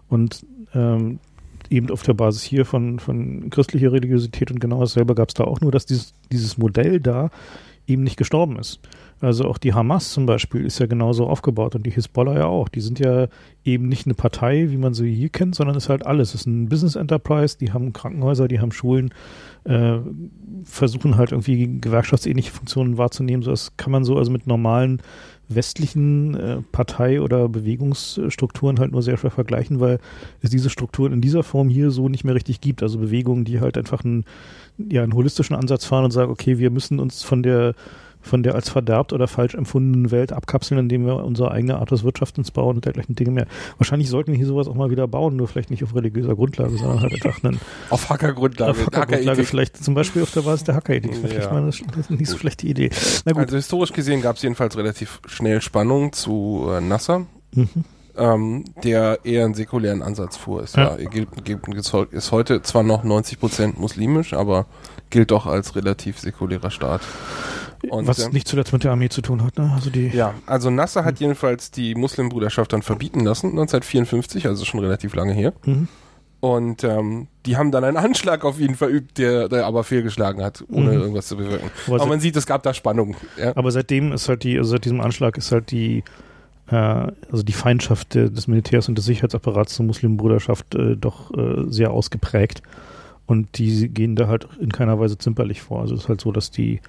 [0.08, 1.18] Und ähm,
[1.70, 5.44] eben auf der Basis hier von, von christlicher Religiosität und genau dasselbe gab es da
[5.44, 7.30] auch nur, dass dieses, dieses Modell da
[7.86, 8.80] eben nicht gestorben ist.
[9.20, 12.68] Also auch die Hamas zum Beispiel ist ja genauso aufgebaut und die Hisbollah ja auch.
[12.68, 13.26] Die sind ja
[13.64, 16.34] eben nicht eine Partei, wie man sie hier kennt, sondern ist halt alles.
[16.34, 19.12] Es ist ein Business Enterprise, die haben Krankenhäuser, die haben Schulen,
[19.68, 19.98] äh,
[20.64, 23.42] versuchen halt irgendwie gewerkschaftsähnliche Funktionen wahrzunehmen.
[23.42, 25.02] So, das kann man so also mit normalen
[25.48, 29.98] westlichen äh, Partei- oder Bewegungsstrukturen halt nur sehr schwer vergleichen, weil
[30.42, 32.82] es diese Strukturen in dieser Form hier so nicht mehr richtig gibt.
[32.82, 34.24] Also Bewegungen, die halt einfach einen,
[34.78, 37.74] ja, einen holistischen Ansatz fahren und sagen, okay, wir müssen uns von der
[38.20, 42.04] von der als verderbt oder falsch empfundenen Welt abkapseln, indem wir unsere eigene Art des
[42.04, 43.46] Wirtschaftens bauen und dergleichen Dinge mehr.
[43.78, 46.76] Wahrscheinlich sollten wir hier sowas auch mal wieder bauen, nur vielleicht nicht auf religiöser Grundlage,
[46.76, 48.70] sondern halt einfach einen, Auf Hackergrundlage.
[48.72, 49.46] auf Hackergrundlage, Hackerethik.
[49.48, 50.74] vielleicht zum Beispiel auf der Basis der
[51.22, 51.28] wäre Ja.
[51.28, 52.90] vielleicht mal eine, das ist nicht so schlechte Idee.
[53.24, 53.42] Na gut.
[53.42, 57.26] Also historisch gesehen gab es jedenfalls relativ schnell Spannung zu äh, Nasser.
[57.54, 57.68] Mhm.
[58.16, 60.62] ähm, der eher einen säkulären Ansatz fuhr.
[60.64, 60.96] Ist, Ja.
[60.96, 60.98] ja.
[60.98, 64.66] Ägypten, Ägypten ist heu- ist heute zwar noch 90 Prozent muslimisch, aber
[65.10, 67.00] gilt doch als relativ säkulärer Staat.
[67.88, 69.70] Und, Was ähm, nicht zuletzt mit der Armee zu tun hat, ne?
[69.74, 70.08] Also die.
[70.08, 75.32] Ja, also Nasser hat jedenfalls die Muslimbruderschaft dann verbieten lassen, 1954, also schon relativ lange
[75.32, 75.52] her.
[75.64, 75.88] Mhm.
[76.40, 80.64] Und ähm, die haben dann einen Anschlag auf ihn verübt, der, der aber fehlgeschlagen hat,
[80.70, 81.00] ohne Mhm.
[81.00, 81.70] irgendwas zu bewirken.
[81.88, 83.16] Aber Aber man sieht, es gab da Spannung.
[83.36, 83.56] Ja.
[83.56, 86.04] Aber seitdem ist halt die, also seit diesem Anschlag ist halt die,
[86.68, 91.90] äh, also die Feindschaft des Militärs und des Sicherheitsapparats zur Muslimbruderschaft äh, doch äh, sehr
[91.90, 92.62] ausgeprägt.
[93.26, 95.80] Und die gehen da halt in keiner Weise zimperlich vor.
[95.80, 96.80] Also es ist halt so, dass die, äh,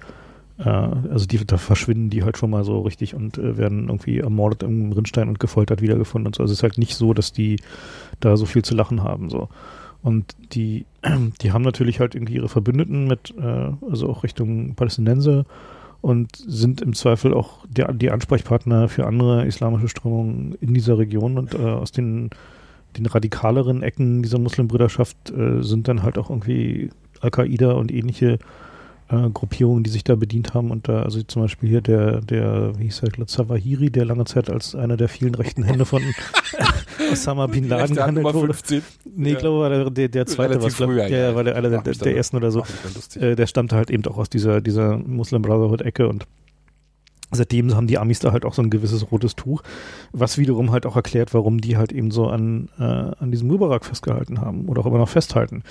[0.64, 4.62] also die, da verschwinden die halt schon mal so richtig und äh, werden irgendwie ermordet
[4.62, 6.42] im Rinnstein und gefoltert wiedergefunden und so.
[6.42, 7.56] Also es ist halt nicht so, dass die
[8.20, 9.30] da so viel zu lachen haben.
[9.30, 9.48] So.
[10.02, 10.84] Und die,
[11.42, 15.46] die haben natürlich halt irgendwie ihre Verbündeten mit, äh, also auch Richtung Palästinenser
[16.02, 21.38] und sind im Zweifel auch der, die Ansprechpartner für andere islamische Strömungen in dieser Region
[21.38, 22.30] und äh, aus den,
[22.96, 26.90] den radikaleren Ecken dieser Muslimbrüderschaft äh, sind dann halt auch irgendwie
[27.20, 28.38] Al-Qaida und ähnliche
[29.10, 32.78] äh, Gruppierungen, die sich da bedient haben und da, also zum Beispiel hier der, der,
[32.78, 36.02] wie hieß er, glaub, Zawahiri, der lange Zeit als einer der vielen rechten Hände von
[37.12, 38.54] Osama Bin Laden gehandelt Nummer wurde.
[38.54, 38.82] 15.
[39.16, 39.40] Nee, ich Ja.
[39.40, 41.34] glaube, war der, der, der zweite, Relativ was glaub, früh, ja, der, ja.
[41.34, 42.64] war der einer der, der, der ersten oder so.
[43.18, 46.26] Äh, der stammte halt eben auch aus dieser, dieser Muslim Brotherhood-Ecke und
[47.30, 49.62] seitdem haben die Amis da halt auch so ein gewisses rotes Tuch,
[50.12, 53.84] was wiederum halt auch erklärt, warum die halt eben so an, äh, an diesem Mubarak
[53.84, 55.62] festgehalten haben oder auch immer noch festhalten.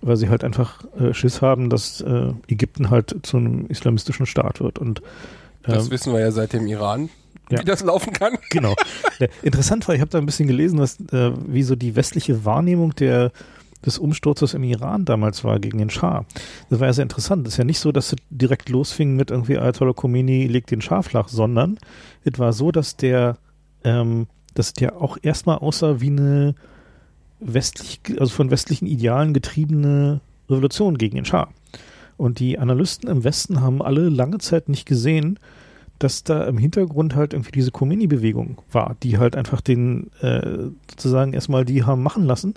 [0.00, 4.60] Weil sie halt einfach äh, Schiss haben, dass äh, Ägypten halt zu einem islamistischen Staat
[4.60, 4.78] wird.
[4.78, 5.02] Und
[5.62, 7.08] Das ähm, wissen wir ja seit dem Iran,
[7.50, 7.60] ja.
[7.60, 8.38] wie das laufen kann.
[8.50, 8.74] Genau.
[9.18, 12.44] Äh, Interessant war, ich habe da ein bisschen gelesen, was, äh, wie so die westliche
[12.44, 13.30] Wahrnehmung der,
[13.84, 16.24] des Umsturzes im Iran damals war gegen den Schah.
[16.70, 17.46] Das war ja sehr interessant.
[17.46, 20.80] Es ist ja nicht so, dass es direkt losfing mit irgendwie Ayatollah Khomeini legt den
[20.80, 21.78] Schah flach, sondern
[22.24, 23.36] es war so, dass der,
[23.84, 26.54] ähm, dass der auch erstmal aussah wie eine
[27.40, 31.48] westlich, also von westlichen Idealen getriebene Revolution gegen den Schah.
[32.16, 35.38] Und die Analysten im Westen haben alle lange Zeit nicht gesehen,
[35.98, 41.32] dass da im Hintergrund halt irgendwie diese Khomeini-Bewegung war, die halt einfach den äh, sozusagen
[41.32, 42.54] erstmal die haben machen lassen.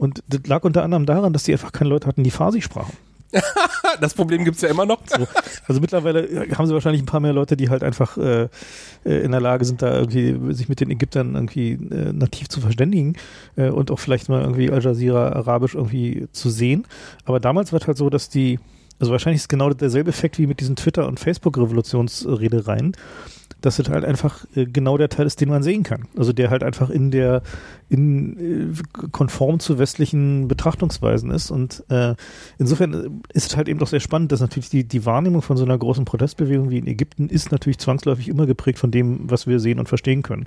[0.00, 2.96] Und das lag unter anderem daran, dass die einfach keine Leute hatten, die Farsi sprachen.
[4.00, 5.00] Das Problem gibt's ja immer noch.
[5.06, 5.26] So.
[5.68, 8.48] Also mittlerweile äh, haben sie wahrscheinlich ein paar mehr Leute, die halt einfach äh, äh,
[9.04, 13.16] in der Lage sind, da irgendwie sich mit den Ägyptern irgendwie äh, nativ zu verständigen
[13.56, 16.86] äh, und auch vielleicht mal irgendwie Al Jazeera arabisch irgendwie zu sehen.
[17.26, 18.58] Aber damals war es halt so, dass die,
[19.00, 22.96] also wahrscheinlich ist genau derselbe Effekt wie mit diesen Twitter- und Facebook-Revolutionsredereien,
[23.60, 26.08] dass es halt einfach äh, genau der Teil ist, den man sehen kann.
[26.16, 27.42] Also der halt einfach in der,
[27.88, 31.50] in äh, konform zu westlichen Betrachtungsweisen ist.
[31.50, 32.14] Und äh,
[32.58, 35.56] insofern äh, ist es halt eben doch sehr spannend, dass natürlich die, die Wahrnehmung von
[35.56, 39.46] so einer großen Protestbewegung wie in Ägypten ist natürlich zwangsläufig immer geprägt von dem, was
[39.46, 40.46] wir sehen und verstehen können.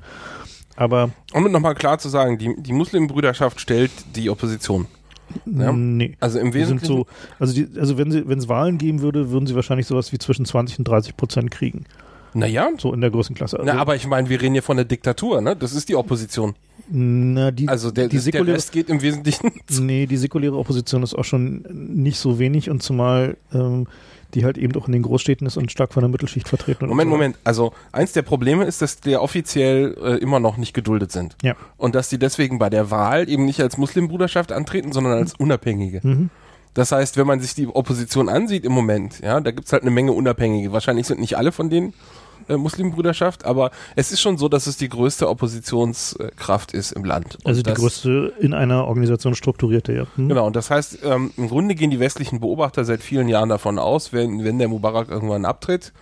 [0.76, 4.88] Aber Um nochmal klar zu sagen, die, die Muslimbrüderschaft stellt die Opposition.
[5.46, 5.72] Ja.
[5.72, 6.16] nee.
[6.20, 6.86] Also im Wesentlichen.
[6.86, 7.06] so,
[7.40, 10.18] also, die, also wenn sie, wenn es Wahlen geben würde, würden sie wahrscheinlich sowas wie
[10.18, 11.86] zwischen 20 und 30 Prozent kriegen.
[12.34, 13.60] Naja, So in der Größenklasse.
[13.60, 15.56] Also, na, aber ich meine, wir reden hier von der Diktatur, ne?
[15.56, 16.56] Das ist die Opposition.
[16.90, 19.52] na, die, Also der, die der säkuläre, Rest geht im Wesentlichen.
[19.80, 23.88] Nee, die säkuläre Opposition ist auch schon nicht so wenig und zumal ähm,
[24.34, 26.88] die halt eben auch in den Großstädten ist und stark von der Mittelschicht vertreten.
[26.88, 27.16] Moment, so.
[27.16, 27.38] Moment.
[27.44, 31.36] Also eins der Probleme ist, dass die offiziell äh, immer noch nicht geduldet sind.
[31.42, 31.56] Ja.
[31.78, 36.00] Und dass die deswegen bei der Wahl eben nicht als Muslimbruderschaft antreten, sondern als Unabhängige.
[36.04, 36.30] Mhm.
[36.74, 39.92] Das heißt, wenn man sich die Opposition ansieht im Moment, ja, da gibt's halt eine
[39.92, 40.72] Menge Unabhängige.
[40.72, 41.94] Wahrscheinlich sind nicht alle von denen
[42.48, 47.36] äh, Muslimbrüderschaft, aber es ist schon so, dass es die größte Oppositionskraft ist im Land.
[47.38, 50.06] Und Also die das, größte in einer Organisation strukturierte, ja.
[50.16, 50.30] Hm?
[50.30, 53.80] Genau, und das heißt, ähm, im Grunde gehen die westlichen Beobachter seit vielen Jahren davon
[53.80, 55.94] aus, wenn, wenn der Mubarak irgendwann abtritt,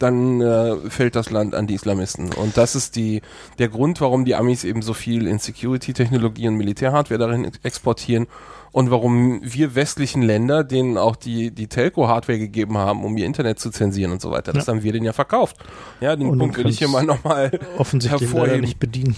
[0.00, 2.32] dann äh, fällt das Land an die Islamisten.
[2.32, 3.22] Und das ist die,
[3.58, 8.26] der Grund, warum die Amis eben so viel in Security-Technologie und Militärhardware darin ex- exportieren
[8.74, 13.60] und warum wir westlichen Länder denen auch die, die Telco-Hardware gegeben haben, um ihr Internet
[13.60, 14.52] zu zensieren und so weiter.
[14.52, 14.72] Das Ja.
[14.72, 15.56] haben wir denen ja verkauft.
[16.00, 18.62] Ja, den Und Punkt will ich hier mal nochmal Offensichtlich hervorheben.
[18.62, 19.14] nicht bedienen.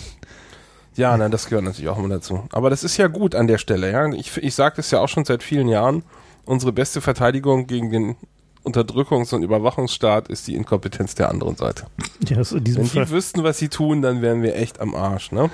[0.95, 2.45] Ja, nein, das gehört natürlich auch immer dazu.
[2.53, 3.91] Aber das ist ja gut an der Stelle.
[3.91, 4.07] Ja?
[4.13, 6.03] Ich, ich sage das ja auch schon seit vielen Jahren.
[6.45, 8.17] Unsere beste Verteidigung gegen den
[8.63, 11.87] Unterdrückungs- und Überwachungsstaat ist die Inkompetenz der anderen Seite.
[12.29, 12.45] Ja, in
[12.77, 13.05] Wenn Fall.
[13.07, 15.33] die wüssten, was sie tun, dann wären wir echt am Arsch.
[15.33, 15.49] Ne?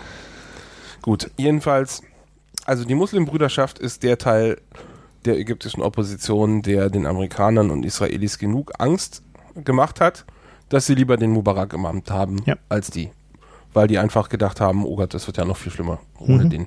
[1.02, 2.02] Gut, jedenfalls,
[2.66, 4.60] also die Muslimbrüderschaft ist der Teil
[5.24, 9.22] der ägyptischen Opposition, der den Amerikanern und Israelis genug Angst
[9.54, 10.24] gemacht hat,
[10.68, 12.56] dass sie lieber den Mubarak im Amt haben Ja.
[12.68, 13.10] als die.
[13.72, 16.50] Weil die einfach gedacht haben, oh Gott, das wird ja noch viel schlimmer ohne Mhm.
[16.50, 16.66] den.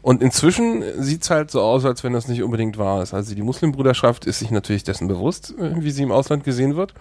[0.00, 3.14] Und inzwischen sieht's halt so aus, als wenn das nicht unbedingt wahr ist.
[3.14, 6.92] Also die Muslimbrüderschaft ist sich natürlich dessen bewusst, äh, wie sie im Ausland gesehen wird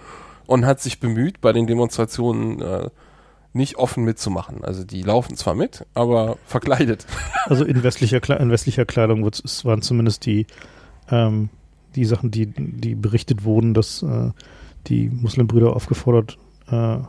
[0.46, 2.90] und hat sich bemüht, bei den Demonstrationen äh,
[3.54, 4.64] nicht offen mitzumachen.
[4.64, 7.06] Also die laufen zwar mit, aber verkleidet.
[7.46, 10.46] Also in westlicher, Kle in westlicher Kleidung waren zumindest die,
[11.10, 11.50] ähm,
[11.96, 14.30] die Sachen, die, die berichtet wurden, dass äh,
[14.88, 16.38] die Muslimbrüder aufgefordert
[16.70, 17.00] äh,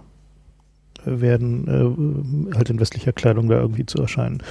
[1.05, 4.43] werden, äh, halt in westlicher Kleidung da irgendwie zu erscheinen.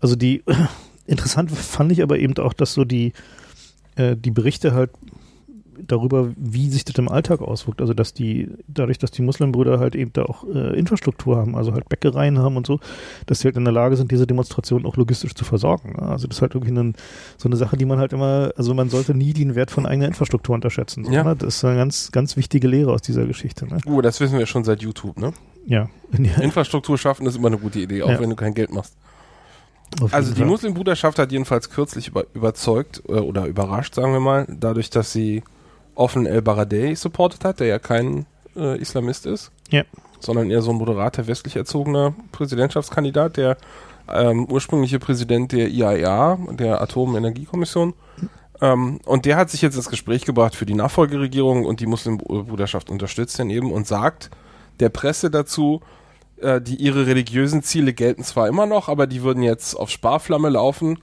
[0.00, 0.44] Also die
[1.06, 3.12] interessant fand ich aber eben auch, dass so die,
[3.96, 4.90] äh, die Berichte halt
[5.86, 7.80] darüber, wie sich das im Alltag auswirkt.
[7.80, 11.72] Also dass die, dadurch, dass die Muslimbrüder halt eben da auch äh, Infrastruktur haben, also
[11.72, 12.80] halt Bäckereien haben und so,
[13.26, 15.96] dass sie halt in der Lage sind, diese Demonstrationen auch logistisch zu versorgen.
[15.98, 16.94] Also das ist halt irgendwie ein,
[17.36, 20.06] so eine Sache, die man halt immer, also man sollte nie den Wert von eigener
[20.06, 21.04] Infrastruktur unterschätzen.
[21.04, 21.24] So, Ja.
[21.24, 21.36] ne?
[21.36, 23.66] Das ist eine ganz, ganz wichtige Lehre aus dieser Geschichte.
[23.66, 23.78] Ne?
[23.86, 25.32] Uh, das wissen wir schon seit YouTube, ne?
[25.66, 25.88] Ja.
[26.42, 28.20] Infrastruktur schaffen ist immer eine gute Idee, auch Ja.
[28.20, 28.94] wenn du kein Geld machst.
[30.10, 30.48] Also die Fall.
[30.48, 35.42] Muslimbruderschaft hat jedenfalls kürzlich über, überzeugt äh, oder überrascht, sagen wir mal, dadurch, dass sie
[35.94, 38.26] offen El Baradei supportet hat, der ja kein
[38.56, 39.82] äh, Islamist ist, Ja.
[40.20, 43.56] sondern eher so ein moderater, westlich erzogener Präsidentschaftskandidat, der
[44.12, 47.94] ähm, ursprüngliche Präsident der IAEA, der Atomenergiekommission.
[48.60, 52.90] Ähm, und der hat sich jetzt ins Gespräch gebracht für die Nachfolgeregierung und die Muslimbruderschaft
[52.90, 54.30] unterstützt den eben und sagt
[54.80, 55.80] der Presse dazu,
[56.40, 60.50] äh, die ihre religiösen Ziele gelten zwar immer noch, aber die würden jetzt auf Sparflamme
[60.50, 60.98] laufen.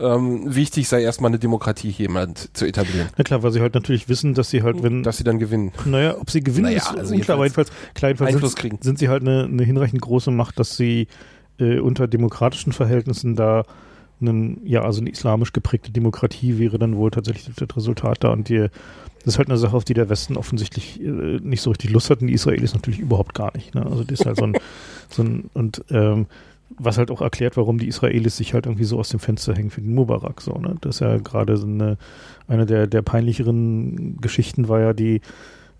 [0.00, 3.60] Ähm, wichtig sei erstmal eine Demokratie hier im Land zu etablieren, Na klar, weil sie
[3.60, 5.72] halt natürlich wissen, dass sie halt, wenn, dass sie dann gewinnen.
[5.84, 8.78] naja, ob sie gewinnen, Naja, ist also unklar, aber jedenfalls, klar, jedenfalls Einfluss sind, kriegen.
[8.80, 11.08] sind sie halt eine, eine hinreichend große Macht, dass sie
[11.58, 13.64] äh, unter demokratischen Verhältnissen da
[14.20, 18.48] einen, ja, also eine islamisch geprägte Demokratie wäre dann wohl tatsächlich das Resultat da und
[18.48, 18.58] die,
[19.24, 21.04] das ist halt eine Sache, auf die der Westen offensichtlich äh,
[21.40, 23.74] nicht so richtig Lust hat und die Israelis natürlich überhaupt gar nicht.
[23.74, 23.84] Ne?
[23.84, 24.54] Also das ist halt so ein,
[25.10, 26.26] so ein und ähm,
[26.76, 29.70] was halt auch erklärt, warum die Israelis sich halt irgendwie so aus dem Fenster hängen
[29.70, 30.40] für den Mubarak.
[30.40, 30.76] So, ne?
[30.80, 31.96] Das ist ja gerade so eine,
[32.46, 35.16] eine der, der peinlicheren Geschichten war ja die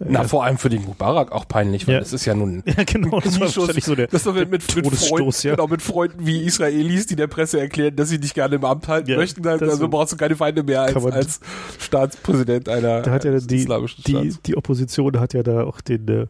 [0.01, 2.01] äh, Na, vor allem für den Mubarak auch peinlich, weil Ja.
[2.01, 4.67] das ist ja nun ja, genau, das war wahrscheinlich so der, Das doch mit, mit,
[4.67, 5.55] Todesstoß, Freunden, ja.
[5.57, 8.89] genau, mit Freunden wie Israelis, die der Presse erklären, dass sie dich gerne im Amt
[8.89, 9.47] halten Ja, möchten.
[9.47, 9.89] Also so.
[9.89, 11.41] brauchst du keine Feinde mehr als, als
[11.79, 14.43] Staatspräsident einer da hat ja die, islamischen die, Staats.
[14.43, 16.27] die Opposition hat ja da auch den, äh,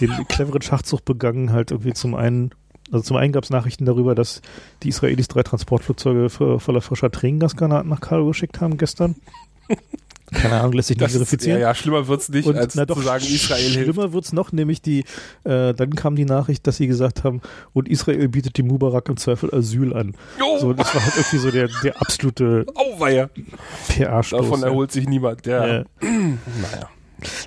[0.00, 2.50] den cleveren Schachzug begangen, halt irgendwie zum einen,
[2.92, 4.40] also zum einen gab es Nachrichten darüber, dass
[4.84, 9.16] die Israelis drei Transportflugzeuge voller frischer Tränengasgranaten nach Kairo geschickt haben gestern.
[10.32, 11.60] Keine Ahnung, lässt sich nicht Das ist, ja, verifizieren.
[11.60, 13.82] ja, schlimmer wird's nicht, Und als na doch, zu sagen, Israel hilft.
[13.92, 15.00] schlimmer wird's noch, nämlich die,
[15.44, 17.42] äh, dann kam die Nachricht, dass sie gesagt haben,
[17.74, 20.14] und Israel bietet dem Mubarak im Zweifel Asyl an.
[20.42, 22.64] Oh, So, das war halt irgendwie so der, der absolute.
[23.88, 24.40] PR-Stoß.
[24.40, 25.44] Davon erholt sich niemand.
[25.46, 25.84] Ja.
[26.00, 26.88] naja.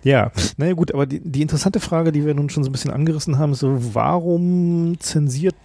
[0.03, 2.91] Ja, naja gut, aber die, die interessante Frage, die wir nun schon so ein bisschen
[2.91, 5.55] angerissen haben, ist so, warum zensiert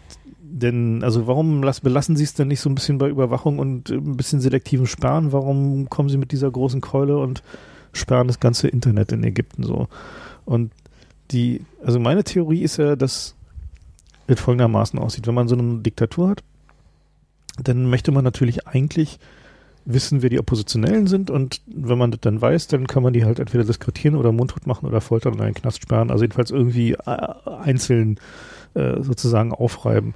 [0.40, 3.90] denn, also warum las, belassen Sie es denn nicht so ein bisschen bei Überwachung und
[3.90, 5.32] äh, ein bisschen selektiven Sperren?
[5.32, 7.42] Warum kommen Sie mit dieser großen Keule und
[7.92, 9.88] sperren das ganze Internet in Ägypten so?
[10.44, 10.72] Und
[11.30, 13.36] die, also meine Theorie ist ja, dass
[14.26, 15.26] es folgendermaßen aussieht.
[15.26, 16.42] Wenn man so eine Diktatur hat,
[17.62, 19.18] dann möchte man natürlich eigentlich
[19.92, 23.24] wissen, wer die Oppositionellen sind und wenn man das dann weiß, dann kann man die
[23.24, 26.50] halt entweder diskretieren oder mundtot machen oder foltern oder in den Knast sperren, also jedenfalls
[26.50, 27.28] irgendwie äh,
[27.62, 28.18] einzeln
[28.74, 30.14] äh, sozusagen aufreiben.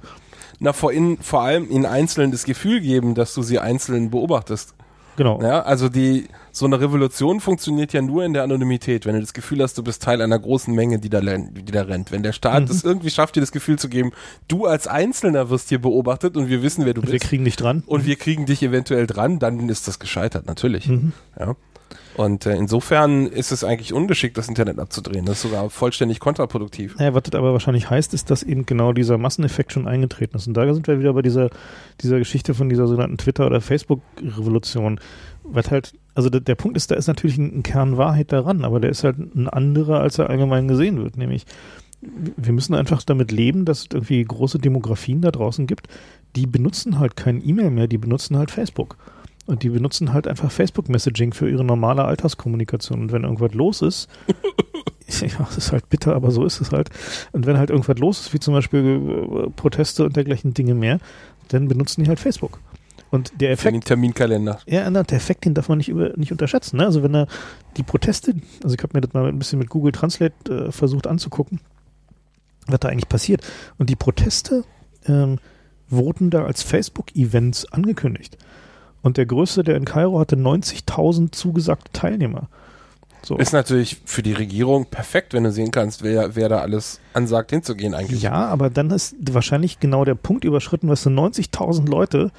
[0.59, 4.73] Na, vor, in, vor allem in Einzelnen das Gefühl geben, dass du sie einzeln beobachtest.
[5.17, 5.41] Genau.
[5.41, 9.33] Ja, also die, so eine Revolution funktioniert ja nur in der Anonymität, wenn du das
[9.33, 12.11] Gefühl hast, du bist Teil einer großen Menge, die da, die da rennt.
[12.13, 12.69] Wenn der Staat Mhm.
[12.71, 14.11] es irgendwie schafft, dir das Gefühl zu geben,
[14.47, 17.25] du als Einzelner wirst hier beobachtet und wir wissen, wer du Und wir bist.
[17.25, 17.83] kriegen nicht dran.
[17.85, 20.87] und wir kriegen dich eventuell dran, dann ist das gescheitert, natürlich.
[20.87, 21.11] Mhm.
[21.37, 21.55] Ja.
[22.17, 25.25] Und äh, insofern ist es eigentlich ungeschickt, das Internet abzudrehen.
[25.25, 26.95] Das ist sogar vollständig kontraproduktiv.
[26.97, 30.47] Naja, was das aber wahrscheinlich heißt, ist, dass eben genau dieser Masseneffekt schon eingetreten ist.
[30.47, 31.49] Und da sind wir wieder bei dieser,
[32.01, 35.01] dieser Geschichte von dieser sogenannten Twitter- oder Facebook-Revolution.
[35.47, 38.65] Was halt, also der, der Punkt ist, da ist natürlich ein, ein Kern Wahrheit daran,
[38.65, 41.17] aber der ist halt ein anderer, als er allgemein gesehen wird.
[41.17, 41.45] Nämlich,
[42.01, 45.87] wir müssen einfach damit leben, dass es irgendwie große Demografien da draußen gibt,
[46.35, 48.97] die benutzen halt kein E-Mail mehr, die benutzen halt Facebook.
[49.45, 53.01] Und die benutzen halt einfach Facebook-Messaging für ihre normale Alltagskommunikation.
[53.01, 54.09] Und wenn irgendwas los ist,
[55.21, 56.89] ja, es ist halt bitter, aber so ist es halt.
[57.31, 60.99] Und wenn halt irgendwas los ist, wie zum Beispiel äh, Proteste und dergleichen Dinge mehr,
[61.49, 62.59] dann benutzen die halt Facebook.
[63.15, 64.59] Und der Für den Effekt, Terminkalender.
[64.67, 66.77] ja, der Effekt, den darf man nicht, über, nicht unterschätzen.
[66.77, 66.85] Ne?
[66.85, 67.27] Also wenn er
[67.77, 71.07] die Proteste, also ich habe mir das mal ein bisschen mit Google Translate äh, versucht
[71.07, 71.59] anzugucken,
[72.67, 73.45] was da eigentlich passiert.
[73.77, 74.63] Und die Proteste
[75.07, 75.39] ähm,
[75.89, 78.37] wurden da als Facebook-Events angekündigt.
[79.01, 82.49] Und der größte, der in Kairo hatte 90.000 zugesagte Teilnehmer.
[83.21, 83.37] So.
[83.37, 87.49] Ist natürlich für die Regierung perfekt, wenn du sehen kannst, wer, wer da alles ansagt,
[87.49, 88.21] hinzugehen eigentlich.
[88.21, 92.31] Ja, aber dann ist wahrscheinlich genau der Punkt überschritten, was sind 90.000 Leute,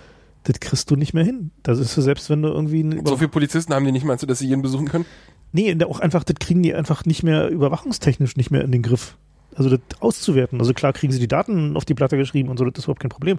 [0.47, 1.51] das kriegst du nicht mehr hin.
[1.63, 4.27] Das ist so, selbst wenn du irgendwie So viele Polizisten haben die nicht, meinst du,
[4.27, 5.07] dass sie jeden besuchen können?
[5.53, 9.17] Nee, auch einfach, das kriegen die einfach nicht mehr überwachungstechnisch nicht mehr in den Griff.
[9.57, 10.61] Also das auszuwerten.
[10.61, 13.01] Also klar kriegen sie die Daten auf die Platte geschrieben und so, das ist überhaupt
[13.01, 13.39] kein Problem.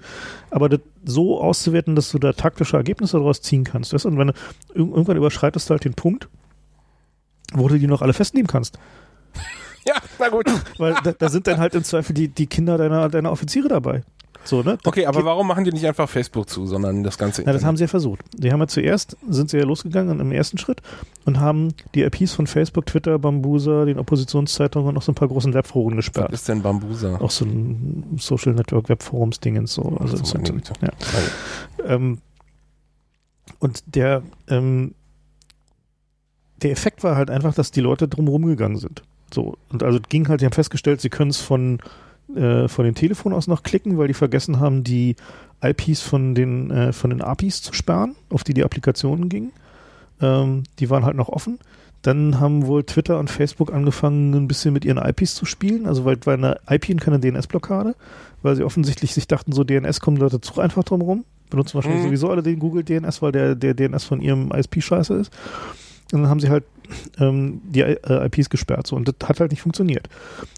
[0.50, 3.94] Aber das so auszuwerten, dass du da taktische Ergebnisse daraus ziehen kannst.
[3.94, 4.34] Das, und wenn du
[4.74, 6.28] irgendwann überschreitest du halt den Punkt,
[7.54, 8.78] wo du die noch alle festnehmen kannst.
[9.86, 10.48] Ja, na gut.
[10.80, 14.04] Weil da, da sind dann halt im Zweifel die, die Kinder deiner, deiner Offiziere dabei.
[14.48, 14.78] So, ne?
[14.86, 17.76] Okay, aber warum machen die nicht einfach Facebook zu, sondern das ganze Na, das haben
[17.76, 18.22] sie ja versucht.
[18.34, 20.82] Die haben ja zuerst, sind sie ja losgegangen im ersten Schritt
[21.26, 25.28] und haben die IPs von Facebook, Twitter, Bambusa, den Oppositionszeitungen und noch so ein paar
[25.28, 26.32] großen Webforen Was gesperrt.
[26.32, 27.18] ist denn Bambusa?
[27.20, 29.98] Auch so ein Social Network Webforums-Dingens so.
[30.00, 30.74] Also So, Güte.
[30.82, 30.90] ja.
[31.86, 32.20] Ähm,
[33.60, 34.94] und der, ähm,
[36.62, 39.04] der Effekt war halt einfach, dass die Leute drumherum gegangen sind.
[39.34, 39.58] So.
[39.70, 41.80] Und also ging halt, die haben festgestellt, sie können es von,
[42.36, 45.16] äh, von den Telefonen aus noch klicken, weil die vergessen haben, die
[45.64, 49.52] IPs von den, äh, von den APIs zu sperren, auf die die Applikationen gingen.
[50.22, 51.60] Ähm, die waren halt noch offen.
[52.04, 55.88] Dann haben wohl Twitter und Facebook angefangen, ein bisschen mit ihren IPs zu spielen.
[55.88, 57.96] Also weil, weil eine IP und keine DNS-Blockade,
[58.44, 61.26] weil sie offensichtlich sich dachten, so DNS kommen Leute zu einfach drum rum.
[61.50, 62.08] Benutzen wahrscheinlich Mhm.
[62.08, 65.32] sowieso alle den Google DNS, weil der, der DNS von ihrem ISP scheiße ist.
[66.14, 66.64] Und dann haben sie halt
[67.20, 68.88] ähm, die äh, IPs gesperrt.
[68.88, 68.96] So.
[68.96, 70.08] Und das hat halt nicht funktioniert.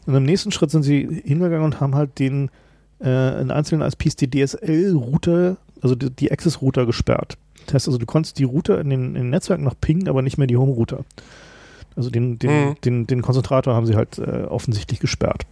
[0.05, 2.49] Und im nächsten Schritt sind sie hingegangen und haben halt den
[3.03, 7.37] äh, in einzelnen ISPs die DSL-Router, also die, die Access-Router gesperrt.
[7.65, 10.21] Das heißt also, du konntest die Router in den, in den Netzwerken noch pingen, aber
[10.21, 11.03] nicht mehr die Home-Router.
[11.95, 12.75] Also den, den, Mhm.
[12.83, 15.43] den, den Konzentrator haben sie halt äh, offensichtlich gesperrt.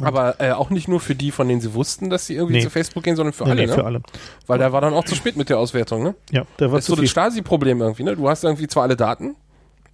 [0.00, 2.62] Aber äh, auch nicht nur für die, von denen sie wussten, dass sie irgendwie Nee.
[2.62, 3.74] zu Facebook gehen, sondern für Nee, alle, nee, ne?
[3.74, 4.00] für alle.
[4.46, 6.14] Weil da war dann auch zu spät mit der Auswertung, ne?
[6.30, 7.08] Ja, da war Das ist so zu das viel.
[7.10, 8.16] Stasi-Problem irgendwie, ne?
[8.16, 9.36] Du hast irgendwie zwar alle Daten,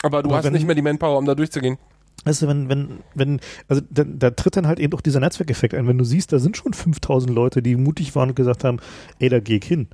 [0.02, 1.78] aber du Aber hast wenn- nicht mehr die Manpower, um da durchzugehen.
[2.24, 5.72] Weißt du, wenn, wenn, wenn, also da, da tritt dann halt eben auch dieser Netzwerkeffekt
[5.74, 5.86] ein.
[5.86, 8.80] Wenn du siehst, da sind schon 5000 Leute, die mutig waren und gesagt haben,
[9.20, 9.86] ey, da geh ich hin.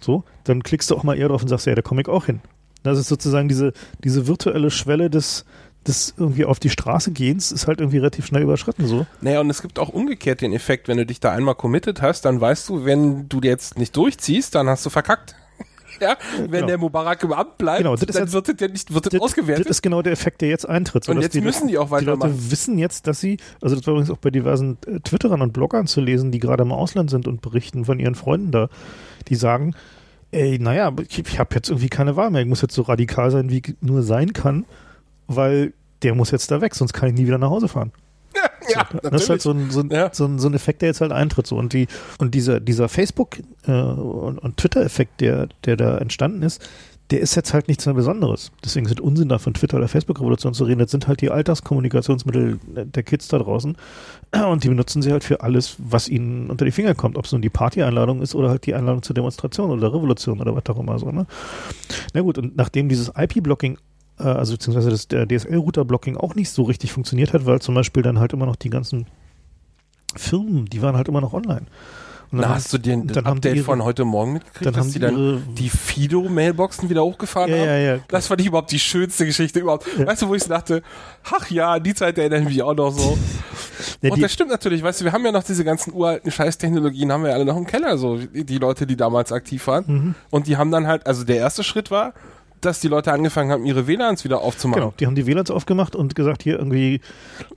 [0.00, 2.26] So, dann klickst du auch mal eher drauf und sagst, ja, da komme ich auch
[2.26, 2.40] hin.
[2.82, 3.72] Das ist sozusagen diese,
[4.02, 5.44] diese virtuelle Schwelle des,
[5.86, 9.06] des irgendwie auf die Straße gehens, ist halt irgendwie relativ schnell überschritten so.
[9.20, 12.24] Naja, und es gibt auch umgekehrt den Effekt, wenn du dich da einmal committed hast,
[12.24, 15.36] dann weißt du, wenn du jetzt nicht durchziehst, dann hast du verkackt.
[16.04, 16.66] Ja, wenn Genau.
[16.66, 19.66] der Mubarak im Amt bleibt, Genau, das dann wird das ja nicht, wird das, ausgewertet.
[19.66, 21.04] das ist genau der Effekt, der jetzt eintritt.
[21.04, 22.50] so Und jetzt müssen die auch Die Leute weitermachen.
[22.50, 25.86] wissen jetzt, dass sie, also das war übrigens auch bei diversen äh, Twitterern und Bloggern
[25.86, 28.68] zu lesen, die gerade im Ausland sind und berichten von ihren Freunden da,
[29.28, 29.74] die sagen,
[30.30, 33.30] ey, naja, ich, ich habe jetzt irgendwie keine Wahl mehr, ich muss jetzt so radikal
[33.30, 34.64] sein, wie ich nur sein kann,
[35.26, 37.92] weil der muss jetzt da weg, sonst kann ich nie wieder nach Hause fahren.
[38.72, 40.10] Ja, Das ist halt so ein, so, ein, Ja.
[40.12, 41.46] so, ein, so ein Effekt, der jetzt halt eintritt.
[41.46, 41.56] So.
[41.56, 41.86] Und, die,
[42.18, 46.66] und dieser, dieser Facebook- äh, und, und Twitter-Effekt, der, der da entstanden ist,
[47.10, 48.50] der ist jetzt halt nichts mehr Besonderes.
[48.64, 50.78] Deswegen sind Unsinn da von Twitter oder Facebook-Revolution zu reden.
[50.78, 53.76] Das sind halt die Alltagskommunikationsmittel der Kids da draußen.
[54.50, 57.18] Und die benutzen sie halt für alles, was ihnen unter die Finger kommt.
[57.18, 60.56] Ob es nun die Party-Einladung ist oder halt die Einladung zur Demonstration oder Revolution oder
[60.56, 61.10] was auch immer so.
[61.10, 61.26] Ne?
[62.14, 63.76] Na gut, und nachdem dieses IP-Blocking
[64.18, 68.02] äh, also beziehungsweise das der DSL-Router-Blocking auch nicht so richtig funktioniert hat, weil zum Beispiel
[68.02, 69.06] dann halt immer noch die ganzen
[70.16, 71.66] Firmen, die waren halt immer noch online.
[72.30, 74.84] Und Na, dann hast du den die Update ihre- von heute Morgen mitgekriegt, dann dass
[74.86, 77.66] haben die dann die Fido-Mailboxen wieder hochgefahren ja, haben?
[77.66, 77.98] ja, ja.
[78.08, 79.86] Das fand ich überhaupt die schönste Geschichte überhaupt.
[79.96, 80.06] Ja.
[80.06, 80.82] Weißt du, wo ich so dachte,
[81.24, 83.16] ach ja, die Zeit erinnere ich mich auch noch so.
[84.02, 87.12] ja Und das stimmt natürlich, weißt du, wir haben ja noch diese ganzen uralten Scheißtechnologien,
[87.12, 89.84] haben wir ja alle noch im Keller, so die die Leute, die damals aktiv waren.
[89.86, 90.14] Mhm.
[90.30, 92.14] Und die haben dann halt, also der erste Schritt war,
[92.64, 94.82] dass die Leute angefangen haben, ihre WLANs wieder aufzumachen.
[94.82, 97.00] genau, die haben die WLANs aufgemacht und gesagt, hier irgendwie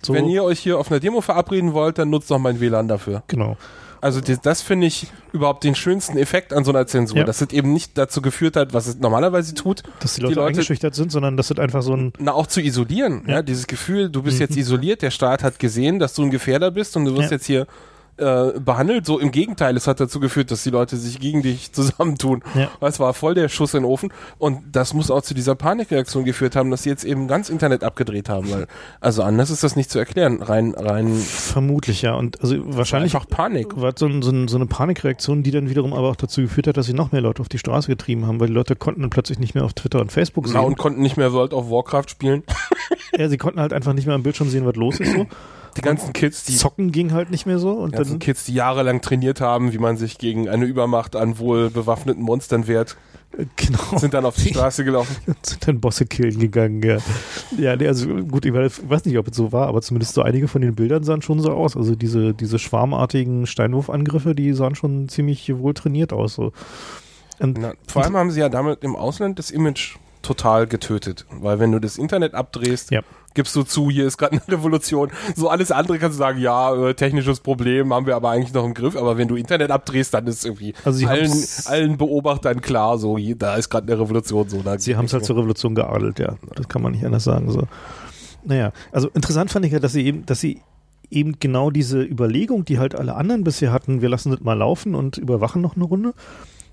[0.02, 0.14] so.
[0.14, 3.24] Wenn ihr euch hier auf einer Demo verabreden wollt, dann nutzt doch mein WLAN dafür.
[3.28, 3.58] genau.
[4.00, 7.24] Also das, das finde ich überhaupt den schönsten Effekt an so einer Zensur, Ja.
[7.24, 10.50] dass es eben nicht dazu geführt hat, was es normalerweise tut, Dass die Leute, Leute-
[10.50, 12.14] eingeschüchtert sind, sondern das ist einfach so ein.
[12.20, 13.24] na auch zu isolieren.
[13.26, 13.42] Ja, Ja.
[13.42, 14.42] dieses Gefühl, du bist Mhm.
[14.44, 17.38] jetzt isoliert, der Staat hat gesehen, dass du ein Gefährder bist und du wirst Ja.
[17.38, 17.66] jetzt hier
[18.18, 19.06] äh, behandelt.
[19.06, 22.44] So im Gegenteil, es hat dazu geführt, dass die Leute sich gegen dich zusammentun.
[22.56, 22.70] Ja.
[22.80, 26.26] Das war voll der Schuss in den Ofen und das muss auch zu dieser Panikreaktion
[26.26, 28.68] geführt haben, dass sie jetzt eben ganz Internet abgedreht haben, weil
[29.02, 30.42] also anders ist das nicht zu erklären.
[30.42, 32.16] Rein, rein Vermutlich, ja.
[32.16, 33.80] Und also wahrscheinlich einfach Panik.
[33.80, 36.86] war so, so, so eine Panikreaktion, die dann wiederum aber auch dazu geführt hat, dass
[36.86, 39.40] sie noch mehr Leute auf die Straße getrieben haben, weil die Leute konnten dann plötzlich
[39.40, 40.60] nicht mehr auf Twitter und Facebook sehen.
[40.60, 42.44] und konnten nicht mehr World of Warcraft spielen.
[43.18, 45.26] ja, sie konnten halt einfach nicht mehr am Bildschirm sehen, was los ist so.
[45.76, 48.54] Die ganzen Kids, die Zocken ging halt nicht mehr so und ganzen dann Kids, die
[48.54, 52.98] jahrelang trainiert haben, wie man sich gegen eine Übermacht an wohl bewaffneten Monstern wehrt,
[53.56, 55.16] genau sind dann auf die Straße gelaufen.
[55.44, 56.82] sind dann Bosse killen gegangen.
[56.82, 56.98] Ja,
[57.58, 60.14] ja nee, also gut, ich weiß ich weiß nicht, ob es so war, aber zumindest
[60.14, 61.76] so einige von den Bildern sahen schon so aus.
[61.76, 66.36] Also diese diese schwarmartigen Steinwurfangriffe, die sahen schon ziemlich wohl trainiert aus.
[66.36, 66.54] So.
[67.40, 71.60] Und Na, vor allem haben sie ja damit im Ausland das Image total getötet, weil
[71.60, 73.02] wenn du das Internet abdrehst, Ja.
[73.38, 75.12] Gibst du zu, hier ist gerade eine Revolution.
[75.36, 78.66] So alles andere kannst du sagen, ja, äh, technisches Problem haben wir aber eigentlich noch
[78.66, 81.32] im Griff, aber wenn du Internet abdrehst, dann ist irgendwie Also sie allen,
[81.66, 85.24] allen Beobachtern klar, so hier, da ist gerade eine Revolution, so Sie haben es halt
[85.24, 86.36] zur Revolution geadelt, ja.
[86.56, 87.52] Das kann man nicht anders sagen.
[87.52, 87.68] So.
[88.44, 90.62] Naja, also interessant fand ich ja, dass sie eben, dass sie
[91.12, 94.96] eben genau diese Überlegung, die halt alle anderen bisher hatten, wir lassen das mal laufen
[94.96, 96.14] und überwachen noch eine Runde.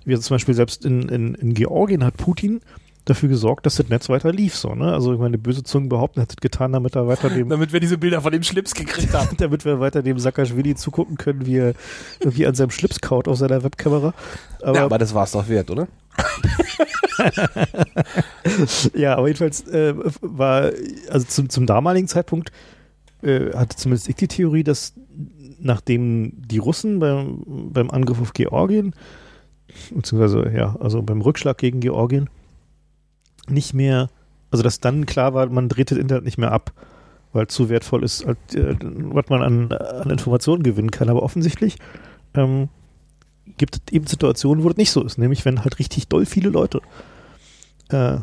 [0.06, 2.60] Wie zum Beispiel selbst in, in, in Georgien hat Putin
[3.04, 4.56] dafür gesorgt, dass das Netz weiter lief.
[4.56, 4.92] So, ne?
[4.92, 7.80] Also ich meine, böse Zungen behaupten, hat das getan, damit er weiter dem, Damit wir
[7.80, 9.28] diese Bilder von dem Schlips gekriegt haben.
[9.38, 11.74] damit wir weiter dem Saakashvili zugucken können, wie er
[12.20, 14.14] irgendwie an seinem Schlips kaut auf seiner Webkamera.
[14.62, 15.88] Aber, ja, aber das war es doch wert, oder?
[18.94, 20.70] ja, aber jedenfalls äh, war,
[21.10, 22.52] also zum, zum damaligen Zeitpunkt
[23.22, 24.94] äh, hatte zumindest ich die Theorie, dass
[25.58, 28.94] nachdem die Russen beim, beim Angriff auf Georgien,
[29.92, 32.28] beziehungsweise ja, also beim Rückschlag gegen Georgien,
[33.50, 34.10] nicht mehr,
[34.50, 36.72] also dass dann klar war, man dreht das Internet nicht mehr ab,
[37.32, 41.08] weil zu wertvoll ist, äh, was man an, an Informationen gewinnen kann.
[41.08, 41.78] Aber offensichtlich
[42.34, 42.68] ähm,
[43.58, 46.50] gibt es eben Situationen, wo das nicht so ist, nämlich wenn halt richtig doll viele
[46.50, 46.80] Leute
[47.88, 48.18] äh,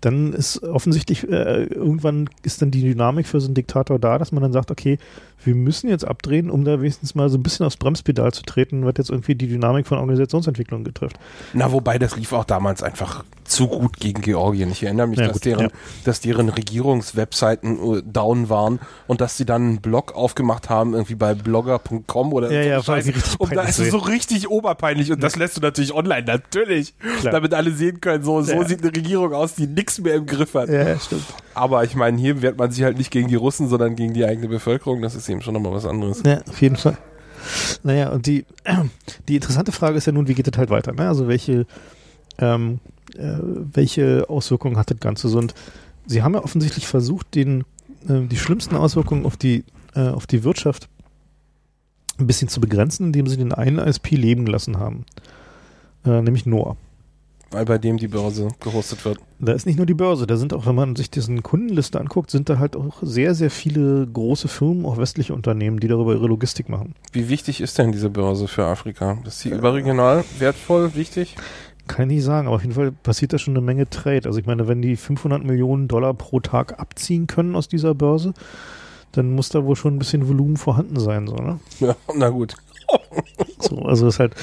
[0.00, 4.30] dann ist offensichtlich, äh, irgendwann ist dann die Dynamik für so einen Diktator da, dass
[4.30, 4.98] man dann sagt, okay,
[5.44, 8.84] wir müssen jetzt abdrehen, um da wenigstens mal so ein bisschen aufs Bremspedal zu treten,
[8.84, 11.16] was jetzt irgendwie die Dynamik von Organisationsentwicklung betrifft.
[11.52, 14.70] Na, wobei das lief auch damals einfach zu gut gegen Georgien.
[14.70, 15.70] Ich erinnere mich, Ja, dass, gut, deren, ja.
[16.04, 21.14] dass deren Regierungswebseiten äh, down waren und dass sie dann einen Blog aufgemacht haben, irgendwie
[21.14, 23.06] bei blogger.com oder Ja, so ja, Scheiß.
[23.06, 26.94] richtig Und da ist es so richtig oberpeinlich und das lässt du natürlich online, natürlich.
[27.20, 27.32] Klar.
[27.32, 28.64] Damit alle sehen können, so, so Ja.
[28.68, 30.68] sieht eine Regierung aus, die nichts mehr im Griff hat.
[30.68, 31.24] Ja, ja, stimmt.
[31.58, 34.24] Aber ich meine, hier wehrt man sich halt nicht gegen die Russen, sondern gegen die
[34.24, 35.02] eigene Bevölkerung.
[35.02, 36.22] Das ist eben schon nochmal was anderes.
[36.24, 36.96] Ja, auf jeden Fall.
[37.82, 38.44] Naja, und die,
[39.28, 40.92] die interessante Frage ist ja nun, wie geht das halt weiter?
[40.92, 41.08] Ne?
[41.08, 41.66] Also welche,
[42.38, 42.78] ähm,
[43.16, 45.28] äh, welche Auswirkungen hat das Ganze?
[45.36, 45.54] Und
[46.06, 47.62] sie haben ja offensichtlich versucht, den,
[48.08, 50.88] äh, die schlimmsten Auswirkungen auf die, äh, auf die Wirtschaft
[52.18, 55.04] ein bisschen zu begrenzen, indem sie den einen ISP leben gelassen haben.
[56.04, 56.76] Äh, nämlich Noah.
[57.50, 59.18] Weil bei dem die Börse gehostet wird.
[59.38, 62.30] Da ist nicht nur die Börse, da sind auch, wenn man sich diesen Kundenliste anguckt,
[62.30, 66.26] sind da halt auch sehr, sehr viele große Firmen, auch westliche Unternehmen, die darüber ihre
[66.26, 66.94] Logistik machen.
[67.12, 69.16] Wie wichtig ist denn diese Börse für Afrika?
[69.24, 71.36] Ist sie überregional wertvoll, wichtig?
[71.86, 74.26] Kann ich nicht sagen, aber auf jeden Fall passiert da schon eine Menge Trade.
[74.26, 78.34] Also ich meine, wenn die 500 Millionen Dollar pro Tag abziehen können aus dieser Börse,
[79.12, 81.60] dann muss da wohl schon ein bisschen Volumen vorhanden sein, so, ne?
[81.80, 82.56] Ja, na gut.
[83.60, 84.34] So, also das ist halt,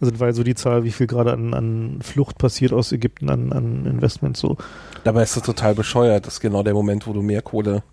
[0.00, 3.30] also das war so die Zahl, wie viel gerade an, an Flucht passiert aus Ägypten
[3.30, 4.56] an, an Investments so.
[5.04, 6.26] Dabei ist das total bescheuert.
[6.26, 7.84] Das ist genau der Moment, wo du mehr Kohle.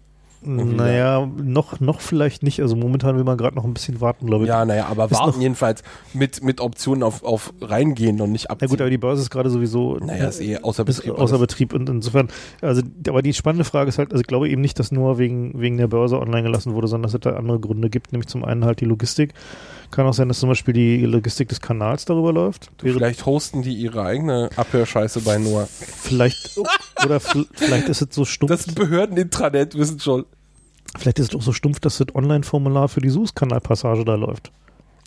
[0.43, 2.61] Naja, noch, noch vielleicht nicht.
[2.61, 4.47] Also momentan will man gerade noch ein bisschen warten, glaube ich.
[4.47, 5.83] Ja, naja, aber Ist warten jedenfalls
[6.13, 8.69] mit, mit Optionen auf, auf reingehen und nicht Na abziehen.
[8.69, 11.13] gut, aber die Börse ist gerade sowieso naja, ist eh außer Betrieb.
[11.13, 11.37] außer.
[11.37, 12.29] Betrieb und insofern,
[12.61, 15.61] also aber die spannende Frage ist halt, also ich glaube eben nicht, dass nur wegen,
[15.61, 18.43] wegen der Börse online gelassen wurde, sondern dass es da andere Gründe gibt, nämlich zum
[18.43, 19.35] einen halt die Logistik.
[19.91, 22.71] Kann auch sein, dass zum Beispiel die Logistik des Kanals darüber läuft.
[22.79, 25.67] Vielleicht hosten die ihre eigene Abhörscheiße bei Noah.
[25.67, 26.57] vielleicht
[27.05, 30.25] oder vielleicht ist es so stumpf, Das Behörden-Intranet wissen schon.
[30.97, 34.51] vielleicht ist es auch so stumpf, dass das Online-Formular für die Suezkanalpassage da läuft.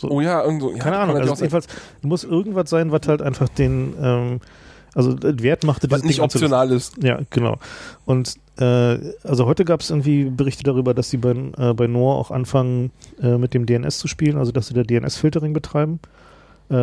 [0.02, 0.70] Oh ja, irgendwo.
[0.72, 1.66] Ja, Keine Ahnung, also jedenfalls
[2.02, 4.40] muss irgendwas sein, was halt einfach den, ähm,
[4.94, 7.02] also das Wert machte dieses nicht Ding optional ist.
[7.02, 7.58] Ja, genau.
[8.04, 12.16] Und äh, also heute gab es irgendwie Berichte darüber, dass sie bei, äh, bei Noah
[12.16, 12.90] auch anfangen,
[13.20, 16.00] äh, mit dem DNS zu spielen, also dass sie da DNS-Filtering betreiben.
[16.70, 16.74] Äh,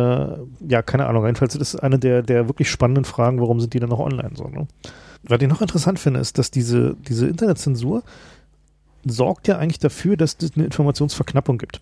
[0.68, 1.24] ja, keine Ahnung.
[1.24, 4.32] Jedenfalls das ist eine der, der wirklich spannenden Fragen, warum sind die dann noch online
[4.34, 4.44] so.
[4.44, 4.68] Ne?
[5.22, 8.02] Was ich noch interessant finde, ist, dass diese, diese Internetzensur
[9.04, 11.80] sorgt ja eigentlich dafür, dass es eine Informationsverknappung gibt.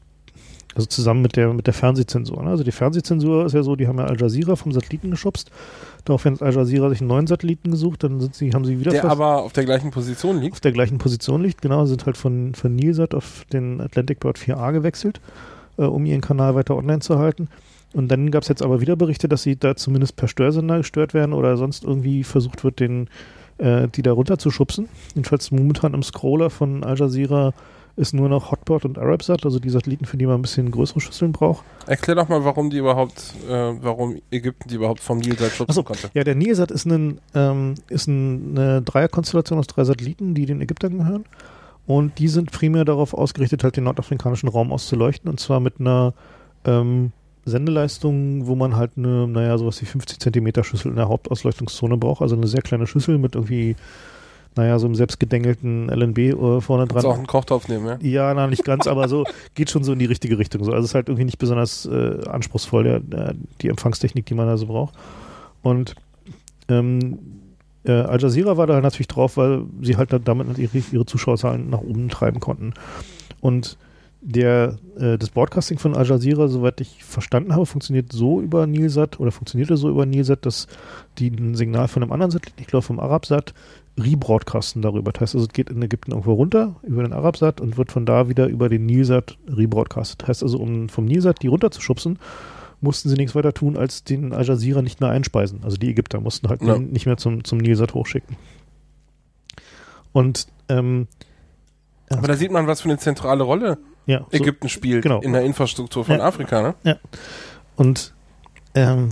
[0.74, 2.42] Also zusammen mit der, mit der Fernsehzensur.
[2.42, 2.50] Ne?
[2.50, 5.50] Also die Fernsehzensur ist ja so, die haben ja Al Jazeera vom Satelliten geschubst.
[6.04, 8.92] Daraufhin hat Al Jazeera sich einen neuen Satelliten gesucht, dann sind sie, haben sie wieder
[8.92, 10.52] Der vers- aber auf der gleichen Position liegt.
[10.54, 14.38] auf der gleichen Position liegt, genau, sind halt von, von Nilsat auf den Atlantic Bird
[14.38, 15.20] 4a gewechselt,
[15.76, 17.48] äh, um ihren Kanal weiter online zu halten.
[17.92, 21.12] Und dann gab es jetzt aber wieder Berichte, dass sie da zumindest per Störsender gestört
[21.14, 23.08] werden oder sonst irgendwie versucht wird, den,
[23.58, 24.88] äh, die da runterzuschubsen.
[25.16, 27.52] Jedenfalls momentan im Scroller von Al Jazeera
[27.96, 31.00] ist nur noch Hotbird und Arabsat, also die Satelliten, für die man ein bisschen größere
[31.00, 31.64] Schüsseln braucht.
[31.86, 35.70] Erklär doch mal, warum die überhaupt, äh, warum Ägypten die überhaupt vom Nil seit schützen
[35.70, 36.10] Achso, konnte.
[36.14, 40.60] ja, der Nilsat ist, ein, ähm, ist ein, eine Dreierkonstellation aus drei Satelliten, die den
[40.60, 41.24] Ägyptern gehören.
[41.86, 45.28] Und die sind primär darauf ausgerichtet, halt den nordafrikanischen Raum auszuleuchten.
[45.28, 46.14] Und zwar mit einer
[46.64, 47.12] ähm,
[47.44, 52.22] Sendeleistung, wo man halt eine, naja, sowas wie 50 Zentimeter Schüssel in der Hauptausleuchtungszone braucht.
[52.22, 53.76] Also eine sehr kleine Schüssel mit irgendwie,
[54.56, 57.18] naja, so einem selbstgedengelten LNB äh, vorne Kannst du auch dran.
[57.18, 57.98] einen Kochtopf nehmen, ja?
[58.00, 59.24] Ja, na, nicht ganz, aber so
[59.54, 60.64] geht schon so in die richtige Richtung.
[60.64, 60.72] So.
[60.72, 64.46] Also es ist halt irgendwie nicht besonders äh, anspruchsvoll, der, der, die Empfangstechnik, die man
[64.46, 64.94] da so braucht.
[65.62, 65.94] Und
[66.68, 67.18] ähm,
[67.84, 71.80] äh, Al Jazeera war da natürlich drauf, weil sie halt damit ihre, ihre Zuschauerzahlen nach
[71.80, 72.74] oben treiben konnten.
[73.40, 73.78] Und
[74.22, 79.18] der, äh, das Broadcasting von Al Jazeera, soweit ich verstanden habe, funktioniert so über Nilsat
[79.18, 80.66] oder funktionierte so über Nilsat, dass
[81.18, 83.54] die ein Signal von einem anderen Satellit, ich glaube vom Arabsat,
[84.00, 85.12] rebroadcasten darüber.
[85.12, 88.06] Das heißt also, es geht in Ägypten irgendwo runter über den Arabsat und wird von
[88.06, 90.22] da wieder über den Nilsat rebroadcastet.
[90.22, 92.18] Das heißt also, um vom Nilsat die runterzuschubsen,
[92.80, 95.60] mussten sie nichts weiter tun, als den Al Jazeera nicht mehr einspeisen.
[95.62, 96.78] Also die Ägypter mussten halt Ja.
[96.78, 98.36] nicht mehr zum, zum Nilsat hochschicken.
[100.12, 101.06] Und ähm,
[102.08, 105.20] Aber da sieht man, was für eine zentrale Rolle ja, so, Ägypten spielt genau.
[105.20, 106.24] in der Infrastruktur von Ja.
[106.24, 106.74] Afrika.
[106.84, 106.98] Ne?
[107.76, 108.12] Und
[108.74, 109.10] ähm,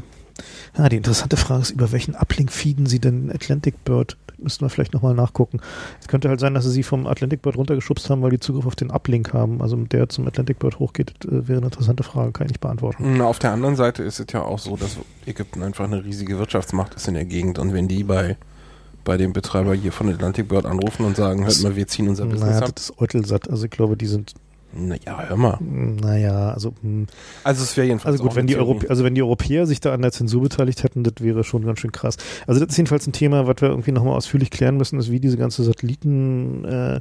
[0.76, 4.16] ja, die interessante Frage ist, über welchen Uplink feeden sie denn Atlantic Bird?
[4.26, 5.60] Das müssten wir vielleicht nochmal nachgucken.
[6.00, 8.66] Es könnte halt sein, dass sie sie vom Atlantic Bird runtergeschubst haben, weil die Zugriff
[8.66, 9.60] auf den Uplink haben.
[9.60, 13.20] Also der zum Atlantic Bird hochgeht, äh, wäre eine interessante Frage, kann ich nicht beantworten.
[13.20, 16.94] Auf der anderen Seite ist es ja auch so, dass Ägypten einfach eine riesige Wirtschaftsmacht
[16.94, 17.58] ist in der Gegend.
[17.58, 18.36] Und wenn die bei,
[19.04, 22.26] bei dem Betreiber hier von Atlantic Bird anrufen und sagen, hört mal, wir ziehen unser
[22.26, 22.74] Business Naja, ab.
[22.76, 23.50] das ist Eutelsat.
[23.50, 24.34] Also ich glaube, die sind,
[24.72, 25.58] Naja, hör mal.
[25.60, 27.06] naja, also mh,
[27.42, 28.56] Also es wäre jedenfalls Also gut, auch wenn die.
[28.56, 31.64] Europä also wenn die Europäer sich da an der Zensur beteiligt hätten, das wäre schon
[31.64, 32.16] ganz schön krass.
[32.46, 35.20] Also das ist jedenfalls ein Thema, was wir irgendwie nochmal ausführlich klären müssen, ist, wie
[35.20, 37.00] diese ganze Satelliten-Zensur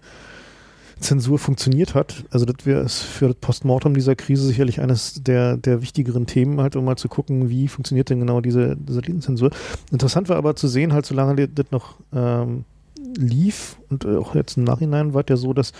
[1.40, 2.24] funktioniert hat.
[2.32, 6.62] Also das wäre es für das Postmortem dieser Krise sicherlich eines der, der wichtigeren Themen,
[6.62, 9.52] halt, um mal zu gucken, wie funktioniert denn genau diese Satellitenzensur.
[9.92, 12.64] Interessant war aber zu sehen, halt, solange das noch ähm,
[13.18, 15.72] lief und äh, auch jetzt im Nachhinein war es ja so, dass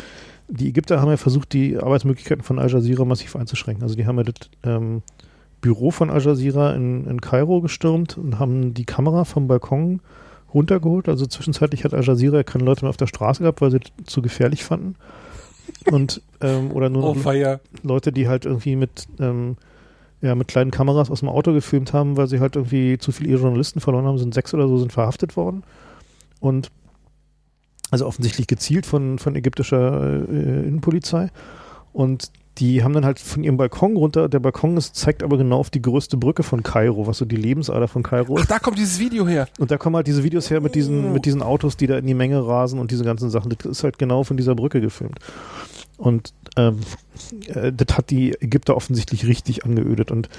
[0.48, 3.84] die Ägypter haben ja versucht, die Arbeitsmöglichkeiten von Al Jazeera massiv einzuschränken.
[3.84, 5.02] Also die haben ja das ähm,
[5.62, 10.02] Büro von Al Jazeera in, in Kairo gestürmt und haben die Kamera vom Balkon
[10.54, 11.10] runtergeholt.
[11.10, 13.92] Also zwischenzeitlich hat Al Jazeera keine Leute mehr auf der Straße gehabt, weil sie das
[14.06, 14.96] zu gefährlich fanden.
[15.92, 17.60] Und ähm, oder nur Oh, noch Feier.
[17.84, 19.58] Leute, die halt irgendwie mit ähm,
[20.22, 23.38] ja, mit kleinen Kameras aus dem Auto gefilmt haben, weil sie halt irgendwie zu viele
[23.38, 25.64] Journalisten verloren haben, sind sechs oder so, sind verhaftet worden.
[26.40, 26.72] Und
[27.90, 31.30] also offensichtlich gezielt von, von ägyptischer äh, Innenpolizei.
[31.94, 35.60] Und die haben dann halt von ihrem Balkon runter, der Balkon ist, zeigt aber genau
[35.60, 38.52] auf die größte Brücke von Kairo, was so die Lebensader von Kairo Ach, ist.
[38.52, 39.48] da kommt dieses Video her.
[39.60, 42.08] Und da kommen halt diese Videos her mit diesen, mit diesen Autos, die da in
[42.08, 43.54] die Menge rasen und diese ganzen Sachen.
[43.56, 45.20] Das ist halt genau von dieser Brücke gefilmt.
[45.98, 46.80] Und ähm,
[47.48, 50.12] äh, das hat die Ägypter offensichtlich richtig angeödet.
[50.12, 50.30] Und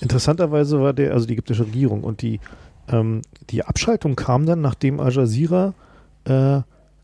[0.00, 2.40] interessanterweise war der, also die ägyptische Regierung und die,
[2.88, 5.74] ähm, die Abschaltung kam dann, nachdem Al Jazeera
[6.24, 6.60] äh,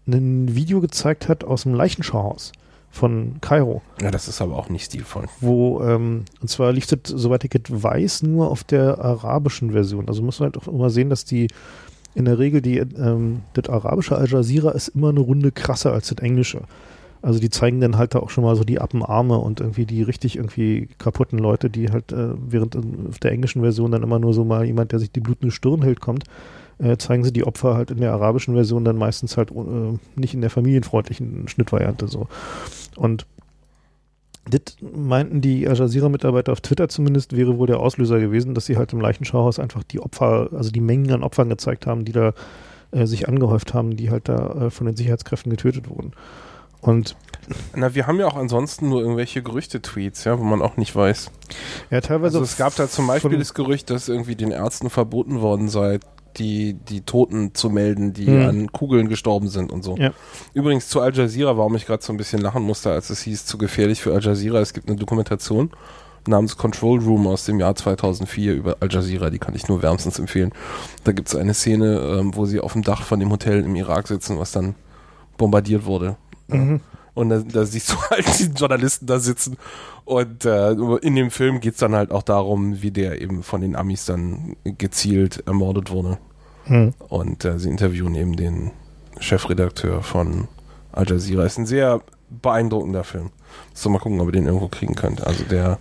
[0.09, 2.52] ein Video gezeigt hat aus dem Leichenschauhaus
[2.90, 5.24] von Kairo Ja, das ist aber auch nicht stilvoll.
[5.40, 10.09] wo, ähm, und zwar lief das, soweit ich es weiß, nur auf der arabischen Version.
[10.09, 11.48] Also muss man halt auch immer sehen, dass die
[12.14, 16.09] in der Regel die, ähm, das arabische Al Jazeera ist immer eine Runde krasser als
[16.09, 16.62] das englische.
[17.20, 20.02] Also die zeigen dann halt da auch schon mal so die Appenarme und irgendwie die
[20.02, 24.18] richtig irgendwie kaputten Leute, die halt äh, während in- auf der englischen Version dann immer
[24.18, 26.24] nur so mal jemand, der sich die blutende Stirn hält, kommt,
[26.78, 30.34] äh, zeigen sie die Opfer halt in der arabischen Version dann meistens halt äh, nicht
[30.34, 32.28] in der familienfreundlichen Schnittvariante so.
[32.96, 33.26] Und
[34.50, 38.76] das meinten die Al Jazeera-Mitarbeiter auf Twitter zumindest, wäre wohl der Auslöser gewesen, dass sie
[38.76, 42.32] halt im Leichenschauhaus einfach die Opfer, also die Mengen an Opfern gezeigt haben, die da
[42.90, 46.12] äh, sich angehäuft haben, die halt da äh, von den Sicherheitskräften getötet wurden.
[46.80, 47.16] Und
[47.74, 51.30] Na, wir haben ja auch ansonsten nur irgendwelche Gerüchte-Tweets, ja, wo man auch nicht weiß.
[51.90, 52.38] ja, teilweise.
[52.38, 55.98] Also es gab da zum Beispiel das Gerücht, dass irgendwie den Ärzten verboten worden sei,
[56.39, 58.49] die, die Toten zu melden, die Hm.
[58.49, 59.97] an Kugeln gestorben sind und so.
[59.97, 60.12] Ja.
[60.55, 63.47] Übrigens zu Al Jazeera, warum ich gerade so ein bisschen lachen musste, als es hieß,
[63.47, 64.61] zu gefährlich für Al Jazeera.
[64.61, 65.70] Es gibt eine Dokumentation
[66.26, 70.18] namens Control Room aus dem Jahr 2004 über Al Jazeera, die kann ich nur wärmstens
[70.18, 70.53] empfehlen.
[71.05, 73.74] Da gibt es eine Szene, ähm, wo sie auf dem Dach von dem Hotel im
[73.76, 74.74] Irak sitzen, was dann
[75.36, 76.16] bombardiert wurde.
[76.49, 76.80] Mhm.
[77.14, 79.57] Und da, da siehst du halt diesen Journalisten da sitzen.
[80.05, 83.74] Und äh, in dem Film geht's dann halt auch darum, wie der eben von den
[83.74, 86.18] Amis dann gezielt ermordet wurde.
[86.68, 86.94] Hm.
[87.08, 88.70] Und äh, sie interviewen eben den
[89.20, 90.48] Chefredakteur von
[90.92, 91.44] Al Jazeera.
[91.44, 92.00] Ist ein sehr
[92.30, 93.30] beeindruckender Film.
[93.74, 95.26] So mal gucken, ob ihr den irgendwo kriegen könnt.
[95.26, 95.78] Also der.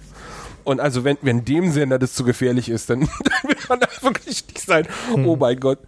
[0.63, 3.88] Und also wenn, wenn dem Sender das zu gefährlich ist, dann, dann will man da
[4.01, 4.88] wirklich nicht sein.
[5.25, 5.79] Oh mein Gott.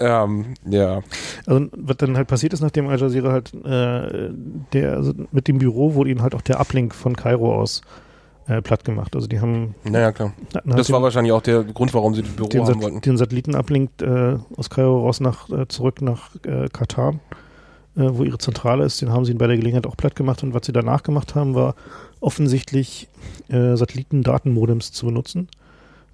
[0.00, 1.00] Ähm, ja.
[1.46, 4.30] Also, was dann halt passiert ist, nachdem Al Jazeera halt äh,
[4.72, 7.82] der, also mit dem Büro wurde ihnen halt auch der Uplink von Kairo aus
[8.48, 9.14] äh, platt gemacht.
[9.14, 10.32] Also die haben Naja, klar.
[10.64, 13.00] Das den- war wahrscheinlich auch der Grund, warum sie das Büro den, haben Sat wollten.
[13.00, 17.14] den Satellitenuplink äh, aus Kairo raus nach äh, zurück nach äh, Katar,
[17.96, 20.54] äh, wo ihre Zentrale ist, den haben sie bei der Gelegenheit auch platt gemacht und
[20.54, 21.74] was sie danach gemacht haben, war
[22.20, 23.08] offensichtlich
[23.48, 25.48] äh, Satellitendatenmodems zu benutzen.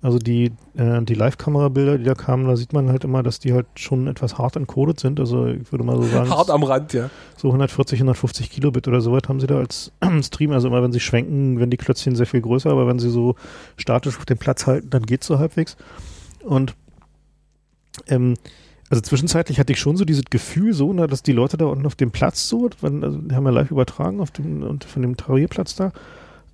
[0.00, 3.52] Also die, äh, die Live-Kamerabilder, die da kamen, da sieht man halt immer, dass die
[3.52, 5.18] halt schon etwas hart encoded sind.
[5.18, 7.10] Also ich würde mal so sagen, Hart am Rand, ja.
[7.36, 9.92] so 140, 150 Kilobit oder so weit haben sie da als
[10.22, 10.52] Stream.
[10.52, 13.34] Also immer wenn sie schwenken, werden die Klötzchen sehr viel größer, aber wenn sie so
[13.76, 15.76] statisch auf dem Platz halten, dann geht's so halbwegs.
[16.44, 16.74] Und
[18.06, 18.34] ähm,
[18.90, 21.86] also zwischenzeitlich hatte ich schon so dieses Gefühl so, ne, dass die Leute da unten
[21.86, 25.02] auf dem Platz so, wenn, also die haben ja live übertragen auf dem, und von
[25.02, 25.92] dem Tarierplatz da,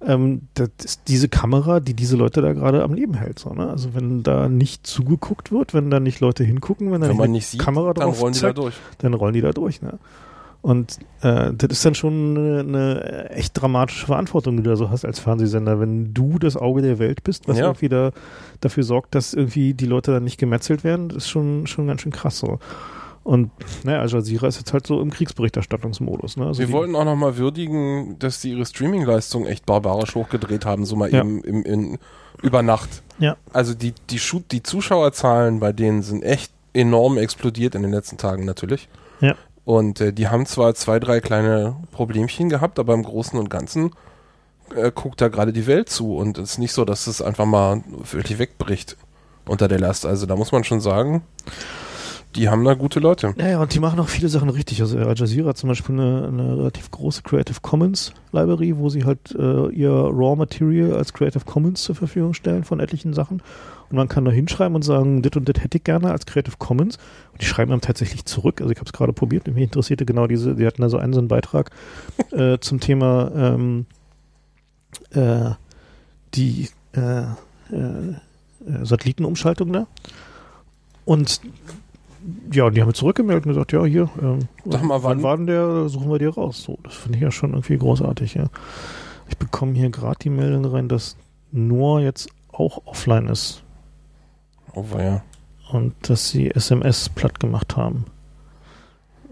[0.06, 3.38] ähm, das ist diese Kamera, die diese Leute da gerade am Leben hält.
[3.38, 3.68] So, ne?
[3.68, 7.28] Also wenn da nicht zugeguckt wird, wenn da nicht Leute hingucken, wenn da Wenn nicht
[7.30, 8.74] nicht sieht, Kamera dann drauf rollen die da zeigt, durch.
[8.98, 9.82] dann rollen die da durch.
[9.82, 9.98] Ne?
[10.62, 14.88] Und äh, das ist dann schon eine, eine echt dramatische Verantwortung, die du da so
[14.90, 17.66] hast als Fernsehsender, wenn du das Auge der Welt bist, was Ja.
[17.66, 18.12] irgendwie da
[18.60, 22.00] dafür sorgt, dass irgendwie die Leute dann nicht gemetzelt werden, das ist schon, schon ganz
[22.00, 22.60] schön krass so.
[23.24, 23.50] Und
[23.84, 26.36] naja, Al Jazeera ist jetzt halt so im Kriegsberichterstattungsmodus.
[26.36, 26.46] Ne?
[26.46, 30.94] Also Wir wollten auch nochmal würdigen, dass die ihre Streaming-Leistung echt barbarisch hochgedreht haben, so
[30.94, 31.20] mal Ja.
[31.20, 31.98] eben im, in,
[32.42, 33.02] über Nacht.
[33.18, 33.36] Ja.
[33.52, 34.20] Also die, die,
[34.52, 38.88] die Zuschauerzahlen bei denen sind echt enorm explodiert in den letzten Tagen natürlich.
[39.20, 39.34] Ja.
[39.64, 43.92] Und äh, die haben zwar zwei, drei kleine Problemchen gehabt, aber im Großen und Ganzen
[44.74, 47.46] äh, guckt da gerade die Welt zu und es ist nicht so, dass es einfach
[47.46, 48.98] mal wirklich wegbricht
[49.46, 50.04] unter der Last.
[50.04, 51.22] Also da muss man schon sagen,
[52.36, 53.34] die haben da gute Leute.
[53.38, 54.80] Ja, ja, und die machen auch viele Sachen richtig.
[54.80, 59.04] Also Al Jazeera hat zum Beispiel eine, eine relativ große Creative Commons Library, wo sie
[59.04, 63.42] halt äh, ihr Raw Material als Creative Commons zur Verfügung stellen von etlichen Sachen.
[63.90, 66.56] Und man kann da hinschreiben und sagen, dit und dit hätte ich gerne als Creative
[66.58, 66.96] Commons.
[67.32, 68.60] Und die schreiben dann tatsächlich zurück.
[68.60, 71.12] Also ich habe es gerade probiert, mich interessierte genau diese, die hatten da so einen,
[71.12, 71.70] so einen Beitrag
[72.32, 73.86] äh, zum Thema ähm,
[75.10, 75.50] äh,
[76.34, 78.14] die äh, äh,
[78.82, 79.86] Satellitenumschaltung da.
[81.04, 81.40] Und
[82.52, 85.46] ja, die haben zurückgemeldet und gesagt, ja, hier, ähm, Sag mal, wann- wann war denn
[85.46, 86.62] der, suchen wir dir raus.
[86.62, 88.46] So, das finde ich ja schon irgendwie großartig, ja.
[89.28, 91.16] Ich bekomme hier gerade die Meldung rein, dass
[91.52, 93.62] Noah jetzt auch offline ist
[94.74, 95.22] Oh, ja.
[95.72, 98.04] und dass sie SMS platt gemacht haben.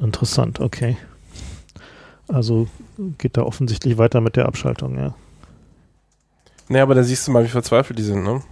[0.01, 0.97] Interessant, okay.
[2.28, 2.68] Also
[3.18, 5.14] geht da offensichtlich weiter mit der Abschaltung, ja.
[6.68, 8.43] Nee, aber da siehst du mal, wie verzweifelt die sind, ne?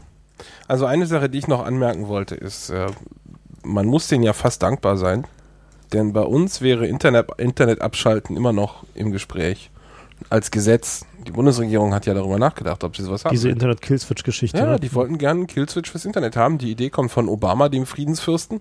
[0.68, 2.86] Also eine Sache, die ich noch anmerken wollte, ist, äh,
[3.62, 5.26] man muss denen ja fast dankbar sein,
[5.92, 9.70] denn bei uns wäre Internet, Internet abschalten immer noch im Gespräch.
[10.28, 11.06] Als Gesetz.
[11.26, 13.32] Die Bundesregierung hat ja darüber nachgedacht, ob sie sowas haben.
[13.32, 13.48] Diese.
[13.48, 14.58] Internet-Kill-Switch-Geschichte.
[14.58, 14.80] ja, ne?
[14.80, 16.58] die wollten gerne einen Killswitch fürs Internet haben.
[16.58, 18.60] Die Idee kommt von Obama, dem Friedensfürsten.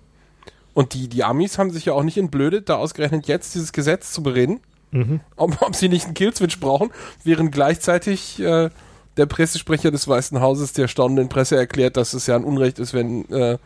[0.74, 4.12] Und die, die Amis haben sich ja auch nicht entblödet, da ausgerechnet jetzt dieses Gesetz
[4.12, 5.20] zu bereden Mhm.
[5.36, 6.90] ob, ob sie nicht einen Killswitch brauchen,
[7.24, 8.70] während gleichzeitig äh,
[9.18, 12.94] der Pressesprecher des Weißen Hauses der staunenden Presse erklärt, dass es ja ein Unrecht ist,
[12.94, 13.58] wenn äh,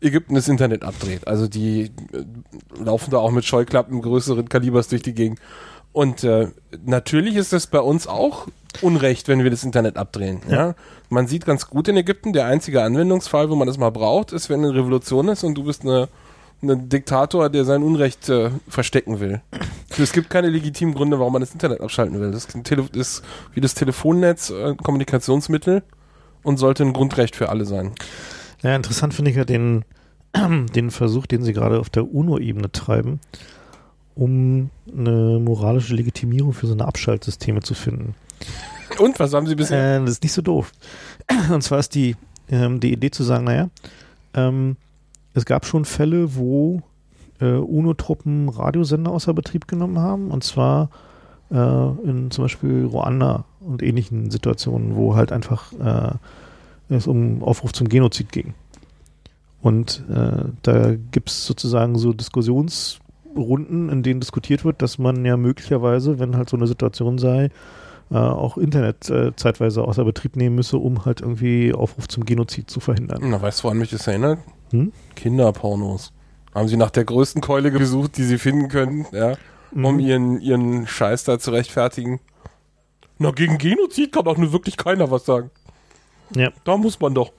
[0.00, 1.26] Ägypten das Internet abdreht.
[1.26, 2.24] Also die äh,
[2.82, 5.38] laufen da auch mit Scheuklappen größeren Kalibers durch die Gegend.
[5.92, 6.48] Und äh,
[6.84, 8.46] natürlich ist das bei uns auch
[8.80, 10.40] Unrecht, wenn wir das Internet abdrehen.
[10.48, 10.74] Ja.
[11.08, 14.48] Man sieht ganz gut in Ägypten, der einzige Anwendungsfall, wo man das mal braucht, ist,
[14.48, 16.08] wenn eine Revolution ist und du bist eine,
[16.62, 19.42] ein Diktator, der sein Unrecht äh, verstecken will.
[19.98, 22.30] Es gibt keine legitimen Gründe, warum man das Internet abschalten will.
[22.30, 22.46] Das
[22.92, 23.22] ist,
[23.52, 25.82] wie das Telefonnetz äh, ein Kommunikationsmittel
[26.44, 27.92] und sollte ein Grundrecht für alle sein.
[28.62, 29.84] Ja, interessant finde ich ja den,
[30.74, 33.20] den Versuch, den sie gerade auf der UNO-Ebene treiben,
[34.14, 38.14] um eine moralische Legitimierung für so eine Abschaltsysteme zu finden.
[38.98, 39.96] Und was haben Sie bisher?
[39.96, 40.72] Äh, das ist nicht so doof.
[41.50, 42.16] Und zwar ist die,
[42.50, 43.70] ähm, die Idee zu sagen, naja,
[44.34, 44.76] ähm,
[45.34, 46.82] es gab schon Fälle, wo
[47.40, 50.90] äh, UNO-Truppen Radiosender außer Betrieb genommen haben, und zwar
[51.50, 56.14] äh, in zum Beispiel Ruanda und ähnlichen Situationen, wo halt einfach äh,
[56.98, 58.54] es um Aufruf zum Genozid ging.
[59.62, 65.36] Und äh, da gibt es sozusagen so Diskussionsrunden, in denen diskutiert wird, dass man ja
[65.36, 67.50] möglicherweise, wenn halt so eine Situation sei,
[68.10, 72.70] äh, auch Internet äh, zeitweise außer Betrieb nehmen müsse, um halt irgendwie Aufruf zum Genozid
[72.70, 73.20] zu verhindern.
[73.22, 74.38] Na, weißt du, woran mich das erinnert?
[74.70, 74.92] Hm?
[75.14, 76.12] Kinderpornos.
[76.54, 79.34] Haben Sie nach der größten Keule gesucht, die Sie finden können, ja,
[79.72, 80.00] um Mhm.
[80.00, 82.18] ihren, ihren Scheiß da zu rechtfertigen?
[83.18, 85.50] Na, gegen Genozid kann doch nur wirklich keiner was sagen.
[86.34, 86.50] Ja.
[86.64, 87.32] Da muss man doch.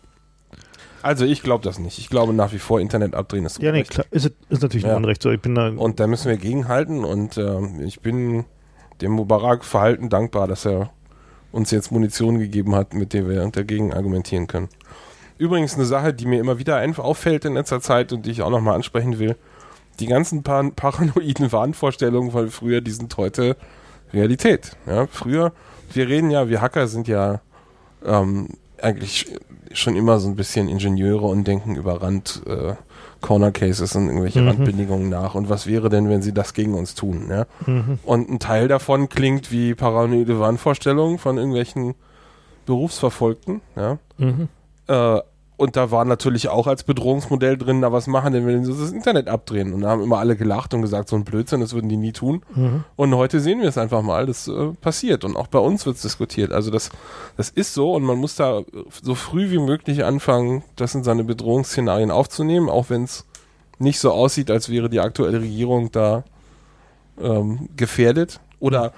[1.03, 1.97] Also ich glaube das nicht.
[1.97, 4.91] Ich glaube nach wie vor Internet abdrehen ist Ja, nee, klar, ist, ist natürlich ein
[4.91, 4.97] Ja.
[4.97, 5.23] Unrecht.
[5.23, 8.45] So, ich bin da, Und da müssen wir gegenhalten und äh, ich bin
[9.01, 10.91] dem Mubarak-Verhalten dankbar, dass er
[11.51, 14.69] uns jetzt Munition gegeben hat, mit der wir dagegen argumentieren können.
[15.39, 18.43] Übrigens eine Sache, die mir immer wieder ein- auffällt in letzter Zeit und die ich
[18.43, 19.35] auch nochmal ansprechen will.
[19.99, 23.57] Die ganzen par paranoiden Wahnvorstellungen von früher, die sind heute
[24.13, 24.77] Realität.
[24.85, 25.51] Ja, früher,
[25.93, 27.41] wir reden ja, wir Hacker sind ja
[28.05, 28.49] ähm,
[28.83, 29.27] eigentlich
[29.73, 32.73] schon immer so ein bisschen Ingenieure und denken über Rand äh,
[33.21, 34.47] Corner Cases und irgendwelche Mhm.
[34.49, 35.35] Randbedingungen nach.
[35.35, 37.27] Und was wäre denn, wenn sie das gegen uns tun?
[37.29, 37.45] Ja?
[37.65, 37.99] mhm.
[38.03, 41.95] Und ein Teil davon klingt wie paranoide Wahnvorstellungen von irgendwelchen
[42.65, 43.61] Berufsverfolgten.
[43.75, 43.97] Ja?
[44.17, 44.47] Mhm.
[44.87, 45.19] Äh,
[45.61, 48.91] und da war natürlich auch als Bedrohungsmodell drin, na was machen denn, wenn sie das
[48.91, 49.73] Internet abdrehen?
[49.73, 52.13] Und da haben immer alle gelacht und gesagt, so ein Blödsinn, das würden die nie
[52.13, 52.41] tun.
[52.55, 52.83] Mhm.
[52.95, 55.23] Und heute sehen wir es einfach mal, das äh, passiert.
[55.23, 56.51] Und auch bei uns wird es diskutiert.
[56.51, 56.89] Also das,
[57.37, 58.61] das ist so und man muss da
[59.03, 63.27] so früh wie möglich anfangen, das in seine Bedrohungsszenarien aufzunehmen, auch wenn es
[63.77, 66.23] nicht so aussieht, als wäre die aktuelle Regierung da
[67.21, 68.39] ähm, gefährdet.
[68.59, 68.93] Oder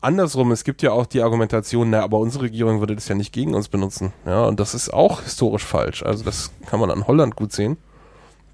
[0.00, 3.32] andersrum, es gibt ja auch die Argumentation, na, aber unsere Regierung würde das ja nicht
[3.32, 4.12] gegen uns benutzen.
[4.26, 6.02] Ja, und das ist auch historisch falsch.
[6.02, 7.76] Also das kann man an Holland gut sehen.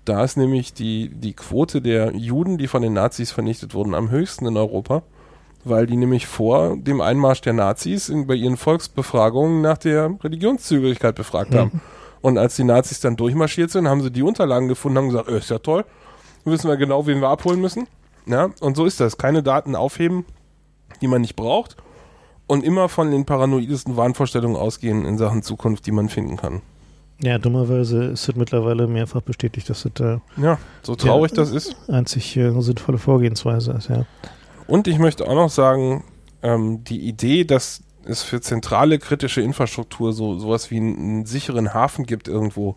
[0.04, 4.10] Da ist nämlich die, die Quote der Juden, die von den Nazis vernichtet wurden, am
[4.10, 5.02] höchsten in Europa,
[5.64, 11.14] weil die nämlich vor dem Einmarsch der Nazis in, bei ihren Volksbefragungen nach der Religionszügigkeit
[11.14, 11.70] befragt haben.
[11.74, 11.80] Mhm.
[12.22, 15.38] Und als die Nazis dann durchmarschiert sind, haben sie die Unterlagen gefunden, haben gesagt, äh,
[15.38, 15.84] ist ja toll,
[16.44, 17.86] wissen wir genau, wen wir abholen müssen.
[18.26, 19.16] Ja, und so ist das.
[19.16, 20.24] Keine Daten aufheben,
[21.00, 21.76] die man nicht braucht.
[22.46, 26.62] Und immer von den paranoidesten Wahnvorstellungen ausgehen in Sachen Zukunft, die man finden kann.
[27.22, 31.76] Ja, dummerweise ist es mittlerweile mehrfach bestätigt, dass das der Ja, so traurig das ist.
[31.88, 34.06] einzig äh, sinnvolle Vorgehensweise ist, ja.
[34.66, 36.02] Und ich möchte auch noch sagen,
[36.42, 41.74] ähm, die Idee, dass es für zentrale kritische Infrastruktur so sowas wie einen, einen sicheren
[41.74, 42.76] Hafen gibt irgendwo,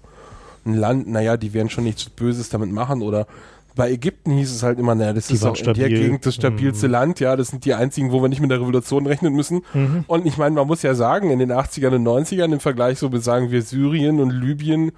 [0.65, 3.27] ein Land, naja, die werden schon nichts Böses damit machen oder
[3.75, 5.89] bei Ägypten hieß es halt immer, naja, das Die ist auch in der stabil.
[5.89, 6.91] Gegend das stabilste Mhm.
[6.91, 9.63] Land, ja, das sind die einzigen, wo wir nicht mit der Revolution rechnen müssen.
[9.73, 10.03] Mhm.
[10.07, 13.09] Und ich meine, man muss ja sagen, in den 80ern und 90ern im Vergleich so
[13.17, 14.91] sagen wir Syrien und Libyen,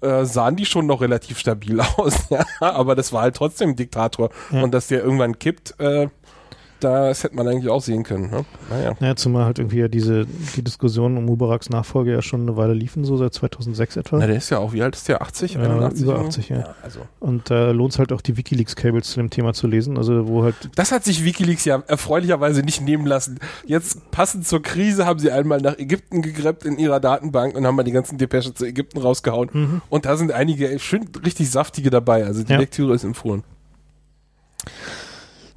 [0.00, 2.14] äh, sahen die schon noch relativ stabil aus.
[2.30, 4.30] Ja, aber das war halt trotzdem ein Diktator.
[4.50, 4.62] Ja.
[4.62, 6.08] Und dass der irgendwann kippt, äh,
[6.84, 8.30] das hätte man eigentlich auch sehen können.
[8.30, 8.44] Ne?
[8.70, 8.94] Naja.
[9.00, 10.26] Naja, zumal halt irgendwie ja diese,
[10.56, 14.18] die Diskussionen um Mubaraks Nachfolge ja schon eine Weile liefen, so seit 2006 etwa.
[14.18, 15.22] Na, der ist ja auch, wie alt ist der?
[15.22, 15.54] 80?
[15.54, 16.02] Ja, 81?
[16.02, 16.26] über oder?
[16.28, 16.74] 80, ja.
[16.82, 17.00] also.
[17.20, 20.44] Und da lohnt es halt auch die Wikileaks-Cables zu dem Thema zu lesen, also wo
[20.44, 23.38] halt Das hat sich Wikileaks ja erfreulicherweise nicht nehmen lassen.
[23.66, 27.76] Jetzt passend zur Krise haben sie einmal nach Ägypten gegräbt in ihrer Datenbank und haben
[27.76, 29.48] mal die ganzen Depeschen zu Ägypten rausgehauen.
[29.52, 29.82] Mhm.
[29.88, 32.24] Und da sind einige schön richtig saftige dabei.
[32.24, 32.58] Also die Ja.
[32.58, 33.42] Lektüre ist empfohlen.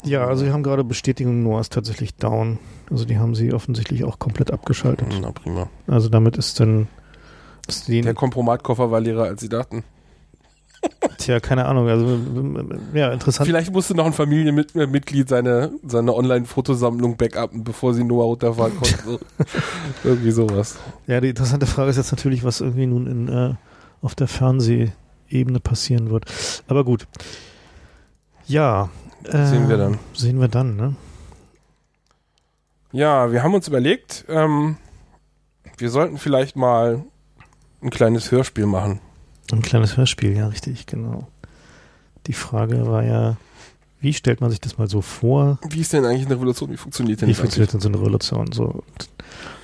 [0.08, 2.60] Ja, also wir haben gerade Bestätigung, Noah ist tatsächlich down.
[2.90, 5.08] Also die haben sie offensichtlich auch komplett abgeschaltet.
[5.22, 5.70] Na prima.
[5.88, 6.88] Also damit ist dann
[7.68, 9.84] ist Der Kompromatkoffer war leerer, als sie dachten.
[11.18, 12.18] tja, keine Ahnung, also
[12.94, 13.48] ja, interessant.
[13.48, 19.04] Vielleicht musste noch ein Familienmitglied seine, seine Online-Fotosammlung backuppen, bevor sie Noah runterfahren konnten.
[19.04, 19.20] So.
[20.04, 20.78] Irgendwie sowas.
[21.08, 23.54] Ja, die interessante Frage ist jetzt natürlich, was irgendwie nun in, äh,
[24.02, 26.26] auf der Fernsehebene passieren wird.
[26.68, 27.08] Aber gut.
[28.46, 28.90] Ja.
[29.24, 30.00] Äh, Sehen wir dann.
[30.14, 30.96] Sehen wir dann, ne?
[32.92, 34.78] Ja, wir haben uns überlegt, ähm,
[35.78, 37.04] wir sollten vielleicht mal
[37.82, 39.00] ein kleines Hörspiel machen.
[39.52, 41.28] Ein kleines Hörspiel, ja, richtig, genau.
[42.28, 43.38] Die Frage war ja,
[44.00, 45.60] wie stellt man sich das mal so vor?
[45.70, 46.70] Wie ist denn eigentlich eine Revolution?
[46.72, 48.52] Wie funktioniert denn Wie das funktioniert denn so eine Revolution?
[48.52, 48.64] So.
[48.66, 49.10] Und,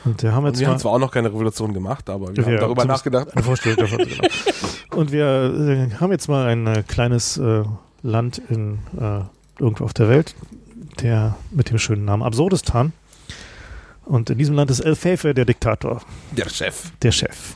[0.06, 2.46] und wir haben jetzt Wir mal haben zwar auch noch keine Revolution gemacht, aber wir
[2.46, 3.32] haben darüber nachgedacht.
[3.34, 4.00] eine Vorstellung davon.
[4.00, 4.28] genau.
[4.96, 7.64] Und wir äh, haben jetzt mal ein äh, kleines äh,
[8.04, 9.22] Land in äh,
[9.64, 10.36] irgendwo auf der Welt,
[11.02, 12.94] der mit dem schönen Namen Absurdistan.
[14.06, 16.02] Und in diesem Land ist El Fefe der Diktator,
[16.32, 16.92] Der Chef.
[17.02, 17.56] der Chef.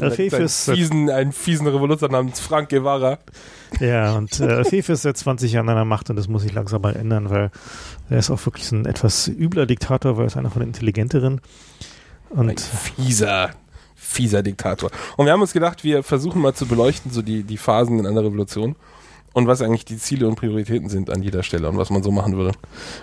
[0.00, 3.18] El Fefe ist fiesen, einen fiesen Revoluzer namens Frank Guevara.
[3.80, 6.42] ja, und äh, El Fefe ist seit 20 Jahren an der Macht und das muss
[6.42, 7.50] sich langsam mal ändern, weil
[8.10, 11.40] er ist auch wirklich ein etwas übler Diktator, weil er ist einer von den intelligenteren.
[12.30, 13.50] Ein Und fieser,
[13.94, 14.90] fieser Diktator.
[15.16, 18.06] Und wir haben uns gedacht, wir versuchen mal zu beleuchten, so die, die Phasen in
[18.06, 18.74] einer Revolution
[19.34, 22.10] und was eigentlich die Ziele und Prioritäten sind an jeder Stelle und was man so
[22.10, 22.52] machen würde.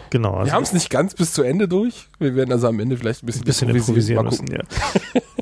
[0.10, 2.08] genau, also wir haben es nicht ganz bis zu Ende durch.
[2.18, 4.62] Wir werden also am Ende vielleicht ein bisschen, ein bisschen improvisieren Mal müssen, ja.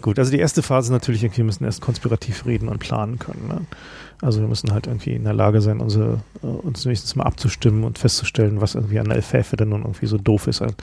[0.02, 3.48] Gut, also die erste Phase natürlich, irgendwie, wir müssen erst konspirativ reden und planen können.
[3.48, 3.62] Ne?
[4.22, 7.84] Also wir müssen halt irgendwie in der Lage sein, unsere, äh, uns wenigstens mal abzustimmen
[7.84, 10.62] und festzustellen, was irgendwie an der Elfäfe denn nun irgendwie so doof ist.
[10.62, 10.76] Und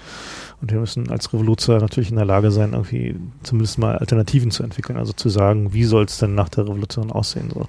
[0.61, 4.99] wir müssen als Revoluzer natürlich in der Lage sein, irgendwie zumindest mal Alternativen zu entwickeln.
[4.99, 7.51] Also zu sagen, wie soll es denn nach der Revolution aussehen?
[7.53, 7.69] So.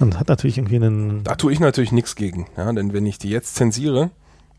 [0.00, 1.24] Und hat natürlich irgendwie einen...
[1.24, 2.46] Da tue ich natürlich nichts gegen.
[2.56, 4.10] Ja, denn wenn ich die jetzt zensiere,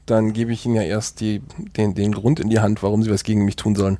[0.05, 1.41] dann gebe ich ihnen ja erst die,
[1.77, 3.97] den, den Grund in die Hand, warum sie was gegen mich tun sollen.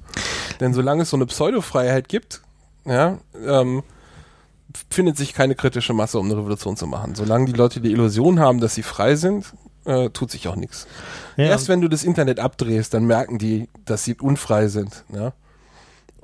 [0.60, 2.42] Denn solange es so eine Pseudofreiheit gibt,
[2.86, 3.84] ja, ähm,
[4.90, 7.16] findet sich keine kritische Masse, um eine Revolution zu machen.
[7.16, 9.54] Solange die Leute die Illusion haben, dass sie frei sind,
[9.86, 10.88] äh, tut sich auch nichts.
[11.38, 15.04] Ja, Erst wenn du das Internet abdrehst, dann merken die, dass sie unfrei sind.
[15.14, 15.34] Ja?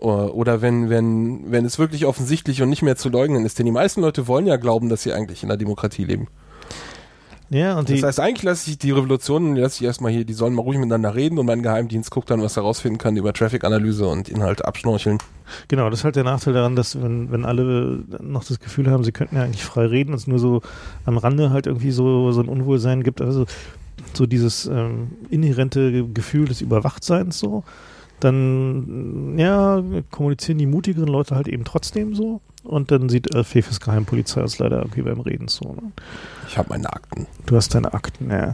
[0.02, 3.60] Oder oder wenn, wenn, wenn es wirklich offensichtlich und nicht mehr zu leugnen ist.
[3.60, 6.28] Denn die meisten Leute wollen ja glauben, dass sie eigentlich in einer Demokratie leben.
[7.50, 10.34] ja, und die, Das heißt, eigentlich lasse ich die Revolutionen, lasse ich erstmal hier, die
[10.34, 13.32] sollen mal ruhig miteinander reden und mein Geheimdienst guckt dann, was er rausfinden kann über
[13.32, 15.20] Traffic-Analyse und Inhalte abschnorcheln.
[15.68, 19.04] Genau, das ist halt der Nachteil daran, dass wenn, wenn alle noch das Gefühl haben,
[19.04, 20.62] sie könnten ja eigentlich frei reden, es nur so
[21.06, 23.46] am Rande halt irgendwie so, so ein Unwohlsein gibt, also
[24.14, 27.64] so dieses ähm, inhärente Gefühl des Überwachtseins so,
[28.24, 33.80] dann ja, kommunizieren die mutigeren Leute halt eben trotzdem so und dann sieht äh, Fefes
[33.80, 35.74] Geheimpolizei uns leider irgendwie beim Reden so.
[35.74, 35.92] Ne?
[36.48, 37.28] Ich habe meine Akten.
[37.46, 38.54] Du hast deine Akten, ja.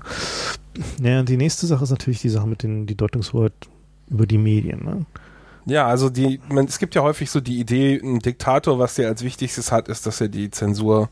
[1.02, 3.53] Ja, die nächste Sache ist natürlich die Sache mit den, die Deutungshoheit
[4.10, 4.84] über die Medien.
[4.84, 5.06] Ne?
[5.65, 9.10] Ja, also die, man, es gibt ja häufig so die Idee, ein Diktator, was der
[9.10, 11.10] als wichtigstes hat, ist, dass er die Zensur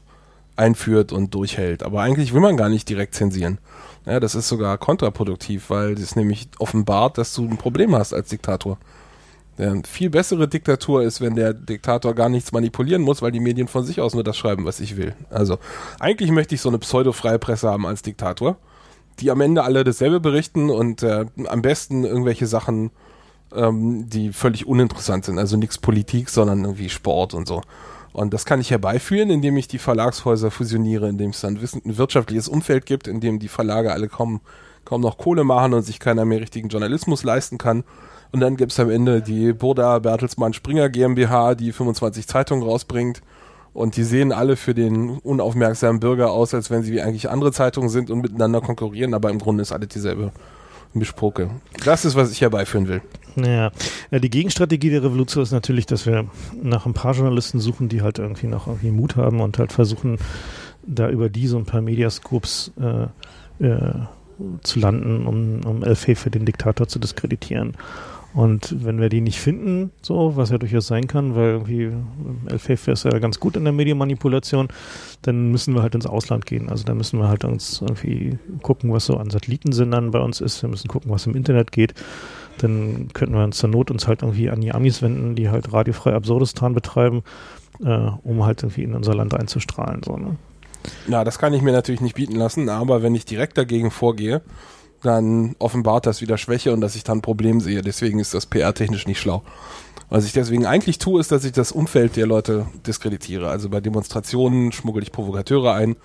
[0.55, 1.83] einführt und durchhält.
[1.83, 3.57] Aber eigentlich will man gar nicht direkt zensieren.
[4.05, 8.29] Ja, das ist sogar kontraproduktiv, weil es nämlich offenbart, dass du ein Problem hast als
[8.29, 8.77] Diktator.
[9.57, 13.67] Eine viel bessere Diktatur ist, wenn der Diktator gar nichts manipulieren muss, weil die Medien
[13.67, 15.15] von sich aus nur das schreiben, was ich will.
[15.29, 15.59] Also
[15.99, 18.57] eigentlich möchte ich so eine pseudo-freie Presse haben als Diktator,
[19.19, 22.91] die am Ende alle dasselbe berichten und äh, am besten irgendwelche Sachen,
[23.55, 25.39] ähm, die völlig uninteressant sind.
[25.39, 27.61] Also nichts Politik, sondern irgendwie Sport und so.
[28.15, 32.47] Und das kann ich herbeiführen, indem ich die Verlagshäuser fusioniere, indem es dann ein wirtschaftliches
[32.47, 34.41] Umfeld gibt, in dem die Verlage alle kaum,
[34.85, 37.83] kaum noch Kohle machen und sich keiner mehr richtigen Journalismus leisten kann
[38.35, 43.21] und dann gibt es am Ende die Burda Bertelsmann Springer GmbH, die 25 Zeitungen rausbringt.
[43.73, 47.53] Und die sehen alle für den unaufmerksamen Bürger aus, als wenn sie wie eigentlich andere
[47.53, 50.33] Zeitungen sind und miteinander konkurrieren, aber im Grunde ist alles dieselbe
[50.93, 51.49] Mischpoke.
[51.85, 53.01] Das ist, was ich herbeiführen will.
[53.35, 53.71] Naja,
[54.11, 56.25] ja, die Gegenstrategie der Revolution ist natürlich, dass wir
[56.61, 60.17] nach ein paar Journalisten suchen, die halt irgendwie noch irgendwie Mut haben und halt versuchen,
[60.85, 63.93] da über die so ein paar Mediascopes äh, äh,
[64.61, 67.73] zu landen, um, um El für den Diktator zu diskreditieren.
[68.35, 71.89] Und wenn wir die nicht finden, so, was ja durchaus sein kann, weil irgendwie
[72.47, 74.67] El ist ja ganz gut in der Medienmanipulation,
[75.21, 76.67] dann müssen wir halt ins Ausland gehen.
[76.67, 80.61] Also da müssen wir halt uns irgendwie gucken, was so an Satellitensendern bei uns ist.
[80.61, 81.93] Wir müssen gucken, was im Internet geht.
[82.57, 85.73] Dann könnten wir uns zur Not uns halt irgendwie an die Amis wenden, die halt
[85.73, 87.23] radiofrei Absurdistan betreiben,
[87.83, 90.01] äh, um halt irgendwie in unser Land einzustrahlen.
[90.03, 90.37] So, ne?
[91.07, 94.41] Ja, das kann ich mir natürlich nicht bieten lassen, aber wenn ich direkt dagegen vorgehe,
[95.01, 97.81] dann offenbart das wieder Schwäche und dass ich dann ein Problem sehe.
[97.81, 99.43] Deswegen ist das PR-technisch nicht schlau.
[100.09, 103.49] Was ich deswegen eigentlich tue, ist, dass ich das Umfeld der Leute diskreditiere.
[103.49, 105.95] Also bei Demonstrationen schmuggel ich Provokateure ein,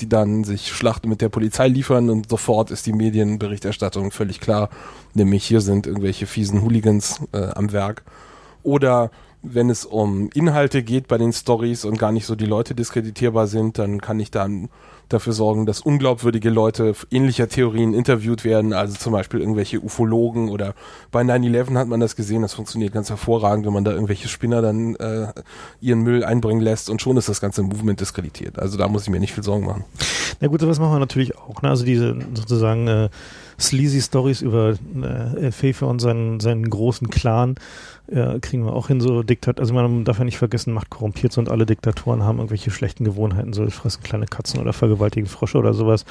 [0.00, 4.70] die dann sich Schlachten mit der Polizei liefern und sofort ist die Medienberichterstattung völlig klar.
[5.14, 8.02] Nämlich hier sind irgendwelche fiesen Hooligans äh, am Werk.
[8.62, 9.10] Oder
[9.44, 13.46] wenn es um Inhalte geht bei den Stories und gar nicht so die Leute diskreditierbar
[13.46, 14.70] sind, dann kann ich dann
[15.08, 20.74] dafür sorgen, dass unglaubwürdige Leute ähnlicher Theorien interviewt werden, also zum Beispiel irgendwelche Ufologen oder
[21.10, 24.62] bei 9-11 hat man das gesehen, das funktioniert ganz hervorragend, wenn man da irgendwelche Spinner
[24.62, 25.28] dann äh,
[25.80, 28.58] ihren Müll einbringen lässt und schon ist das ganze Movement diskreditiert.
[28.58, 29.84] Also da muss ich mir nicht viel Sorgen machen.
[30.40, 31.62] Na gut, sowas machen wir natürlich auch.
[31.62, 31.68] Ne?
[31.68, 33.08] Also diese sozusagen äh,
[33.58, 37.56] sleazy Stories über äh, Fefe und seinen, seinen großen Clan
[38.10, 41.32] ja, kriegen wir auch hin, so Diktat, also man darf ja nicht vergessen, Macht korrumpiert
[41.32, 45.58] sind und alle Diktatoren haben irgendwelche schlechten Gewohnheiten, so fressen kleine Katzen oder vergewaltigen Frösche
[45.58, 46.04] oder sowas.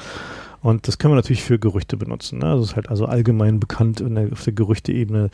[0.60, 2.38] Und das können wir natürlich für Gerüchte benutzen.
[2.38, 2.46] Ne?
[2.46, 5.30] Also es ist halt also allgemein bekannt der, auf der Gerüchteebene,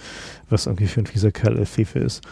[0.49, 2.23] was irgendwie für ein fieser Kerl El Fefe ist.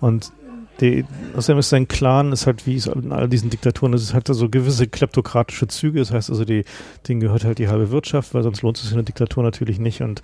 [0.00, 0.32] Und
[0.80, 1.04] die,
[1.36, 4.48] außerdem ist sein Clan, ist halt wie es in all diesen Diktaturen, es hat so
[4.48, 6.00] gewisse kleptokratische Züge.
[6.00, 6.64] Das heißt also, die,
[7.06, 9.78] denen gehört halt die halbe Wirtschaft, weil sonst lohnt es sich in der Diktatur natürlich
[9.78, 10.02] nicht.
[10.02, 10.22] Und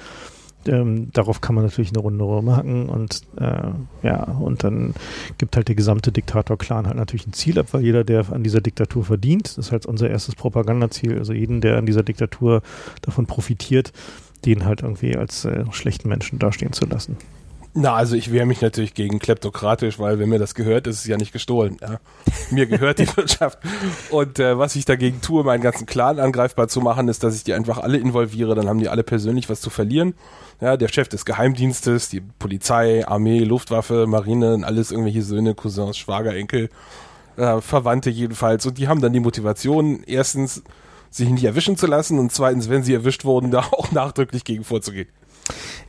[0.68, 3.70] ähm, darauf kann man natürlich eine Runde rumhacken und äh,
[4.02, 4.94] ja, und dann
[5.38, 8.60] gibt halt der gesamte Diktator-Clan halt natürlich ein Ziel ab, weil jeder, der an dieser
[8.60, 12.62] Diktatur verdient, das ist halt unser erstes Propagandaziel, also jeden, der an dieser Diktatur
[13.02, 13.92] davon profitiert,
[14.44, 17.16] den halt irgendwie als äh, schlechten Menschen dastehen zu lassen.
[17.76, 21.06] Na, also ich wehre mich natürlich gegen kleptokratisch, weil wenn mir das gehört, ist es
[21.06, 21.76] ja nicht gestohlen.
[21.82, 21.98] Ja.
[22.52, 23.59] Mir gehört die Wirtschaft.
[24.10, 27.42] Und äh, was ich dagegen tue, meinen ganzen Clan angreifbar zu machen, ist, dass ich
[27.42, 28.55] die einfach alle involviere.
[28.55, 30.14] Dann haben die alle persönlich was zu verlieren.
[30.60, 36.32] Ja, der Chef des Geheimdienstes, die Polizei, Armee, Luftwaffe, Marine, alles irgendwelche Söhne, Cousins, Schwager,
[36.32, 36.70] Enkel,
[37.36, 38.64] äh, Verwandte jedenfalls.
[38.66, 40.62] Und die haben dann die Motivation, erstens
[41.10, 44.62] sich nicht erwischen zu lassen und zweitens, wenn sie erwischt wurden, da auch nachdrücklich gegen
[44.62, 45.09] vorzugehen.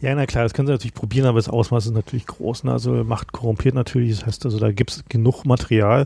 [0.01, 2.65] Ja, na klar, das können sie natürlich probieren, aber das Ausmaß ist natürlich groß.
[2.65, 2.71] Ne?
[2.71, 6.05] Also Macht korrumpiert natürlich, das heißt also, da gibt es genug Material.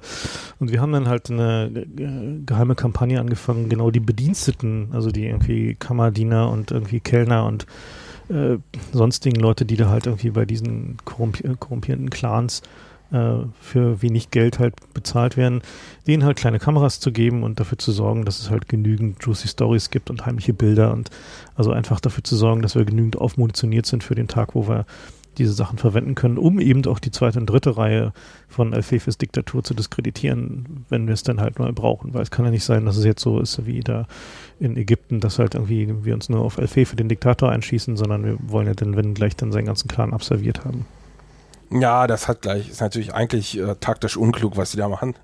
[0.59, 5.25] Und wir haben dann halt eine äh, geheime Kampagne angefangen, genau die Bediensteten, also die
[5.25, 7.65] irgendwie Kammerdiener und irgendwie Kellner und
[8.29, 8.57] äh,
[8.91, 14.59] sonstigen Leute, die da halt irgendwie bei diesen korrumpi korrumpierenden Clans äh, für wenig Geld
[14.59, 15.61] halt bezahlt werden,
[16.05, 19.47] denen halt kleine Kameras zu geben und dafür zu sorgen, dass es halt genügend Juicy
[19.47, 21.09] Stories gibt und heimliche Bilder und
[21.55, 24.85] also einfach dafür zu sorgen, dass wir genügend aufmunitioniert sind für den Tag, wo wir
[25.39, 28.13] diese Sachen verwenden können, um eben auch die zweite und dritte Reihe
[28.47, 32.13] von Al-Fefes Diktatur zu diskreditieren, wenn wir es dann halt mal brauchen.
[32.13, 34.05] Weil es kann ja nicht sein, dass es jetzt so ist wie da
[34.59, 38.37] in Ägypten, dass halt irgendwie wir uns nur auf Al-Fefe, den Diktator, einschießen, sondern wir
[38.41, 40.85] wollen ja dann, wenn gleich dann seinen ganzen Clan absolviert haben.
[41.71, 45.15] Ja, das hat gleich, ist natürlich eigentlich äh, taktisch unklug, was sie da machen.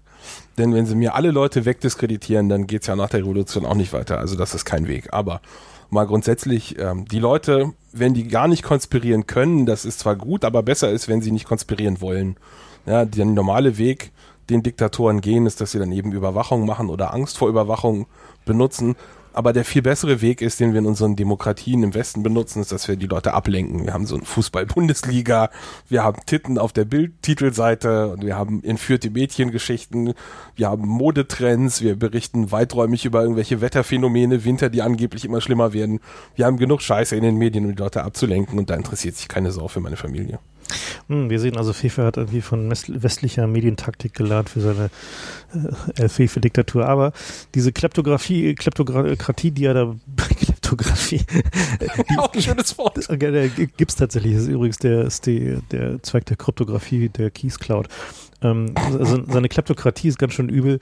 [0.57, 3.93] Denn wenn sie mir alle Leute wegdiskreditieren, dann geht's ja nach der Revolution auch nicht
[3.93, 4.19] weiter.
[4.19, 5.13] Also das ist kein Weg.
[5.13, 5.41] Aber
[5.89, 10.45] mal grundsätzlich, ähm, die Leute, wenn die gar nicht konspirieren können, das ist zwar gut,
[10.45, 12.37] aber besser ist, wenn sie nicht konspirieren wollen.
[12.85, 14.11] Ja, der normale Weg,
[14.49, 18.05] den Diktatoren gehen, ist, dass sie dann eben Überwachung machen oder Angst vor Überwachung
[18.45, 18.95] benutzen
[19.35, 22.71] Aber der viel bessere Weg ist, den wir in unseren Demokratien im Westen benutzen, ist,
[22.71, 23.85] dass wir die Leute ablenken.
[23.85, 25.49] Wir haben so eine Fußball-Bundesliga,
[25.89, 30.13] wir haben Titten auf der Bildtitelseite und wir haben entführte Mädchengeschichten,
[30.55, 35.99] wir haben Modetrends, wir berichten weiträumig über irgendwelche Wetterphänomene, Winter, die angeblich immer schlimmer werden.
[36.35, 39.27] Wir haben genug Scheiße in den Medien, um die Leute abzulenken und da interessiert sich
[39.27, 40.39] keine Sau für meine Familie.
[41.07, 44.89] Hm, wir sehen also, Fefe hat irgendwie von westlicher Medientaktik gelernt für seine
[45.97, 46.87] äh, Fefe-Diktatur.
[46.87, 47.13] Aber
[47.53, 51.21] diese Kleptografie, Kleptokratie, die er da Kleptografie.
[51.81, 52.95] Die, Auch ein schönes Wort.
[53.25, 54.33] Äh, Gibt es tatsächlich.
[54.33, 57.87] Das ist übrigens der, ist die, der Zweig der Kryptographie, der Keys Cloud.
[58.41, 60.79] Ähm, also seine Kleptokratie ist ganz schön übel.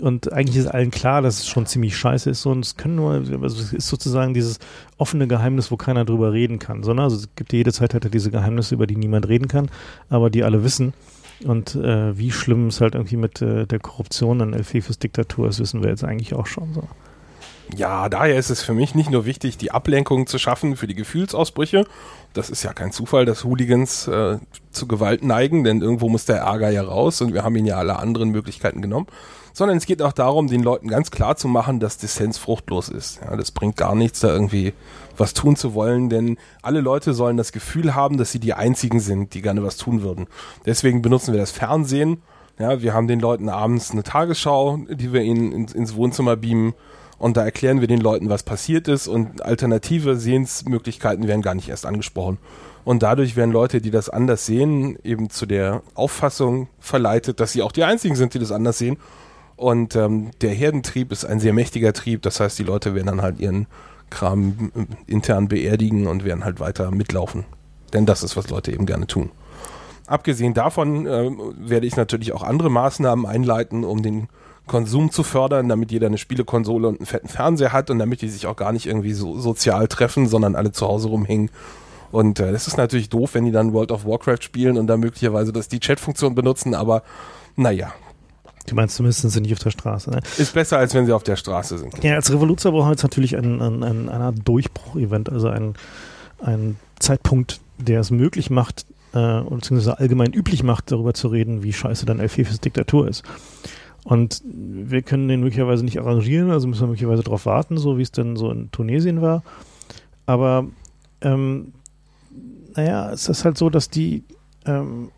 [0.00, 2.44] Und eigentlich ist allen klar, dass es schon ziemlich scheiße ist.
[2.44, 4.58] Und es können nur, also es ist sozusagen dieses
[4.98, 6.82] offene Geheimnis, wo keiner drüber reden kann.
[6.82, 9.70] Sondern also es gibt jede Zeit er diese Geheimnisse, über die niemand reden kann,
[10.10, 10.92] aber die alle wissen.
[11.44, 15.60] Und äh, wie schlimm es halt irgendwie mit äh, der Korruption an Elfefes Diktatur ist,
[15.60, 16.82] wissen wir jetzt eigentlich auch schon so.
[17.74, 20.94] Ja, daher ist es für mich nicht nur wichtig, die Ablenkung zu schaffen für die
[20.94, 21.84] Gefühlsausbrüche.
[22.32, 24.38] Das ist ja kein Zufall, dass Hooligans äh,
[24.70, 27.76] zu Gewalt neigen, denn irgendwo muss der Ärger ja raus und wir haben ihnen ja
[27.76, 29.08] alle anderen Möglichkeiten genommen
[29.56, 33.20] sondern es geht auch darum, den Leuten ganz klar zu machen, dass Dissens fruchtlos ist.
[33.24, 34.74] Ja, das bringt gar nichts, da irgendwie
[35.16, 39.00] was tun zu wollen, denn alle Leute sollen das Gefühl haben, dass sie die einzigen
[39.00, 40.26] sind, die gerne was tun würden.
[40.66, 42.20] Deswegen benutzen wir das Fernsehen.
[42.58, 46.74] Ja, wir haben den Leuten abends eine Tagesschau, die wir ihnen ins, ins Wohnzimmer beamen
[47.16, 51.70] und da erklären wir den Leuten, was passiert ist und alternative Sehensmöglichkeiten werden gar nicht
[51.70, 52.36] erst angesprochen.
[52.84, 57.62] Und dadurch werden Leute, die das anders sehen, eben zu der Auffassung verleitet, dass sie
[57.62, 58.98] auch die einzigen sind, die das anders sehen
[59.56, 62.22] und ähm, der Herdentrieb ist ein sehr mächtiger Trieb.
[62.22, 63.66] Das heißt, die Leute werden dann halt ihren
[64.10, 67.44] Kram äh, intern beerdigen und werden halt weiter mitlaufen.
[67.92, 69.30] Denn das ist, was Leute eben gerne tun.
[70.06, 74.28] Abgesehen davon äh, werde ich natürlich auch andere Maßnahmen einleiten, um den
[74.66, 78.28] Konsum zu fördern, damit jeder eine Spielekonsole und einen fetten Fernseher hat und damit die
[78.28, 81.50] sich auch gar nicht irgendwie so sozial treffen, sondern alle zu Hause rumhängen.
[82.12, 85.00] Und äh, das ist natürlich doof, wenn die dann World of Warcraft spielen und dann
[85.00, 87.02] möglicherweise das die Chat-Funktion benutzen, aber
[87.56, 87.92] naja,
[88.66, 90.10] Du meinst zumindest sind sie nicht auf der Straße.
[90.10, 90.20] Ne?
[90.38, 92.02] Ist besser, als wenn sie auf der Straße sind.
[92.02, 95.74] Ja, als Revoluzer brauchen wir jetzt natürlich ein, ein, ein, Art Durchbruch-Event, also ein,
[96.40, 101.72] ein Zeitpunkt, der es möglich macht, äh, beziehungsweise allgemein üblich macht, darüber zu reden, wie
[101.72, 103.22] scheiße dann Elfefes Diktatur ist.
[104.04, 108.02] Und wir können den möglicherweise nicht arrangieren, also müssen wir möglicherweise darauf warten, so wie
[108.02, 109.42] es dann so in Tunesien war.
[110.26, 110.66] Aber
[111.22, 111.72] ähm,
[112.76, 114.22] naja, es ist halt so, dass die
[114.64, 115.10] ähm,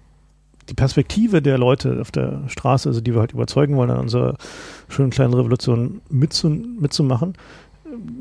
[0.68, 4.36] die Perspektive der Leute auf der Straße, also die wir halt überzeugen wollen, an unserer
[4.88, 7.34] schönen kleinen Revolution mitzu, mitzumachen,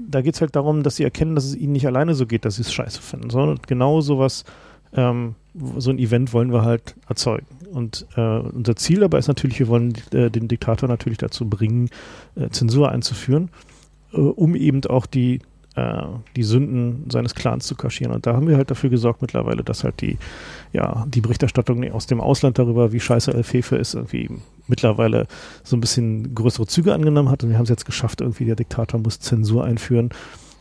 [0.09, 2.45] da geht es halt darum, dass sie erkennen, dass es ihnen nicht alleine so geht,
[2.45, 4.45] dass sie es scheiße finden, sondern genau sowas,
[4.93, 5.35] ähm,
[5.77, 7.45] so ein Event wollen wir halt erzeugen.
[7.71, 11.89] Und äh, unser Ziel dabei ist natürlich, wir wollen äh, den Diktator natürlich dazu bringen,
[12.35, 13.49] äh, Zensur einzuführen,
[14.13, 15.39] äh, um eben auch die
[16.35, 18.13] die Sünden seines Clans zu kaschieren.
[18.13, 20.17] Und da haben wir halt dafür gesorgt mittlerweile, dass halt die,
[20.73, 24.29] ja, die Berichterstattung aus dem Ausland darüber, wie scheiße Elfefe ist, irgendwie
[24.67, 25.27] mittlerweile
[25.63, 27.43] so ein bisschen größere Züge angenommen hat.
[27.43, 30.09] Und wir haben es jetzt geschafft, irgendwie der Diktator muss Zensur einführen.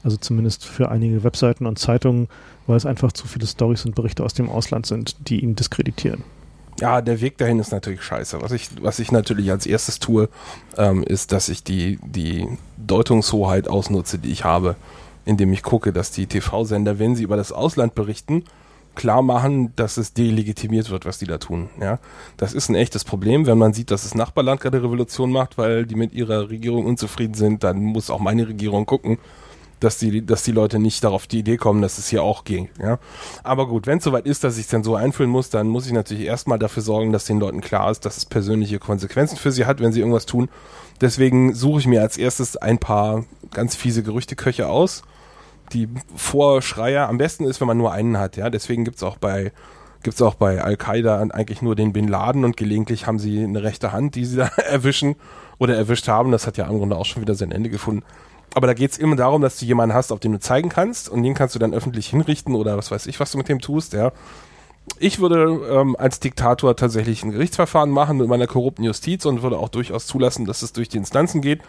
[0.04, 2.28] Also zumindest für einige Webseiten und Zeitungen,
[2.66, 6.22] weil es einfach zu viele Stories und Berichte aus dem Ausland sind, die ihn diskreditieren.
[6.80, 8.42] Ja, der Weg dahin ist natürlich scheiße.
[8.42, 10.28] Was ich, was ich natürlich als erstes tue,
[10.76, 14.76] ähm, ist, dass ich die, die Deutungshoheit ausnutze, die ich habe
[15.26, 18.44] indem ich gucke, dass die TV-Sender, wenn sie über das Ausland berichten,
[18.94, 21.68] klar machen, dass es delegitimiert wird, was die da tun.
[21.78, 21.98] Ja,
[22.38, 25.84] das ist ein echtes Problem, wenn man sieht, dass das Nachbarland gerade Revolution macht, weil
[25.84, 29.18] die mit ihrer Regierung unzufrieden sind, dann muss auch meine Regierung gucken,
[29.80, 32.70] dass die, dass die Leute nicht darauf die Idee kommen, dass es hier auch ging.
[32.80, 32.98] Ja,
[33.42, 36.24] aber gut, wenn es soweit ist, dass ich so einführen muss, dann muss ich natürlich
[36.24, 39.80] erstmal dafür sorgen, dass den Leuten klar ist, dass es persönliche Konsequenzen für sie hat,
[39.80, 40.48] wenn sie irgendwas tun.
[41.02, 45.02] Deswegen suche ich mir als erstes ein paar ganz fiese Gerüchteköche aus
[45.72, 48.50] die Vorschreier am besten ist, wenn man nur einen hat, ja.
[48.50, 49.52] Deswegen gibt's auch bei
[50.02, 53.90] gibt's auch bei Al-Qaida eigentlich nur den Bin Laden und gelegentlich haben sie eine rechte
[53.90, 55.16] Hand, die sie da erwischen
[55.58, 56.30] oder erwischt haben.
[56.30, 58.04] Das hat ja im Grunde auch schon wieder sein Ende gefunden.
[58.54, 61.22] Aber da geht's immer darum, dass du jemanden hast, auf den du zeigen kannst und
[61.22, 63.92] den kannst du dann öffentlich hinrichten oder was weiß ich, was du mit dem tust,
[63.92, 64.12] ja.
[64.98, 69.58] Ich würde ähm, als Diktator tatsächlich ein Gerichtsverfahren machen mit meiner korrupten Justiz und würde
[69.58, 71.60] auch durchaus zulassen, dass es durch die Instanzen geht.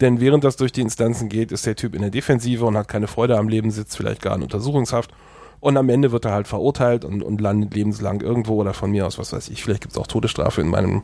[0.00, 2.88] Denn während das durch die Instanzen geht, ist der Typ in der Defensive und hat
[2.88, 5.12] keine Freude am Leben, sitzt vielleicht gar in Untersuchungshaft.
[5.60, 9.06] Und am Ende wird er halt verurteilt und, und landet lebenslang irgendwo oder von mir
[9.06, 9.62] aus, was weiß ich.
[9.62, 11.02] Vielleicht gibt es auch Todesstrafe in meinem,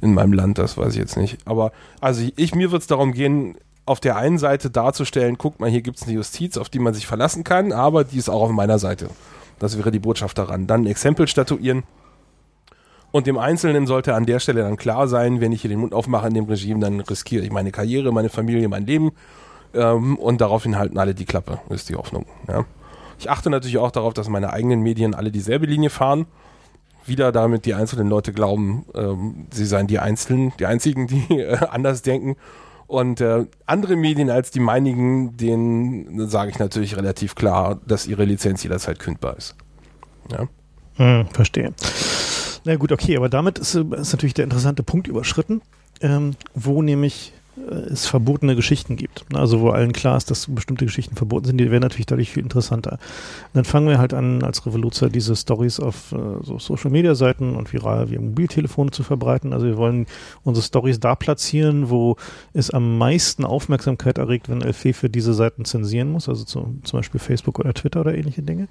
[0.00, 1.38] in meinem Land, das weiß ich jetzt nicht.
[1.44, 1.70] Aber
[2.00, 3.56] also ich, mir wird es darum gehen,
[3.86, 6.92] auf der einen Seite darzustellen, guck mal, hier gibt es eine Justiz, auf die man
[6.92, 9.10] sich verlassen kann, aber die ist auch auf meiner Seite.
[9.60, 10.66] Das wäre die Botschaft daran.
[10.66, 11.84] Dann ein Exempel statuieren.
[13.12, 15.94] Und dem Einzelnen sollte an der Stelle dann klar sein, wenn ich hier den Mund
[15.94, 19.12] aufmache in dem Regime, dann riskiere ich meine Karriere, meine Familie, mein Leben.
[19.74, 22.26] Ähm, und daraufhin halten alle die Klappe, ist die Hoffnung.
[22.48, 22.64] Ja.
[23.18, 26.26] Ich achte natürlich auch darauf, dass meine eigenen Medien alle dieselbe Linie fahren.
[27.04, 31.56] Wieder damit die einzelnen Leute glauben, ähm, sie seien die Einzelnen, die einzigen, die äh,
[31.70, 32.36] anders denken.
[32.90, 38.24] Und äh, andere Medien als die meinigen, denen sage ich natürlich relativ klar, dass ihre
[38.24, 39.54] Lizenz jederzeit kündbar ist.
[40.32, 40.48] Ja.
[40.96, 41.72] Hm, verstehe.
[42.64, 45.62] Na gut, okay, aber damit ist, ist natürlich der interessante Punkt überschritten,
[46.00, 47.32] ähm, wo nämlich
[47.90, 49.24] es verbotene Geschichten gibt.
[49.34, 52.42] Also wo allen klar ist, dass bestimmte Geschichten verboten sind, die wären natürlich dadurch viel
[52.42, 52.92] interessanter.
[52.92, 57.14] Und dann fangen wir halt an, als Revoluzer diese Stories auf äh, so Social Media
[57.14, 59.52] Seiten und viral via Mobiltelefone zu verbreiten.
[59.52, 60.06] Also wir wollen
[60.44, 62.16] unsere Stories da platzieren, wo
[62.52, 66.98] es am meisten Aufmerksamkeit erregt, wenn LF für diese Seiten zensieren muss, also zu, zum
[66.98, 68.68] Beispiel Facebook oder Twitter oder ähnliche Dinge.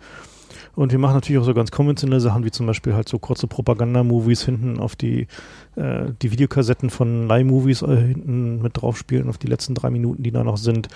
[0.80, 3.47] Und wir machen natürlich auch so ganz konventionelle Sachen, wie zum Beispiel halt so kurze
[3.47, 5.27] Propaganda-Movies hinten auf die,
[5.76, 10.23] äh, die Videokassetten von Leih-Movies äh, hinten mit drauf spielen, auf die letzten drei Minuten,
[10.23, 10.88] die da noch sind.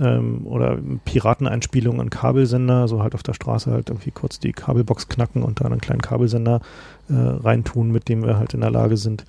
[0.00, 5.08] Ähm, oder Pirateneinspielungen an Kabelsender, so halt auf der Straße halt irgendwie kurz die Kabelbox
[5.08, 6.62] knacken und da einen kleinen Kabelsender
[7.10, 9.26] äh, reintun, mit dem wir halt in der Lage sind,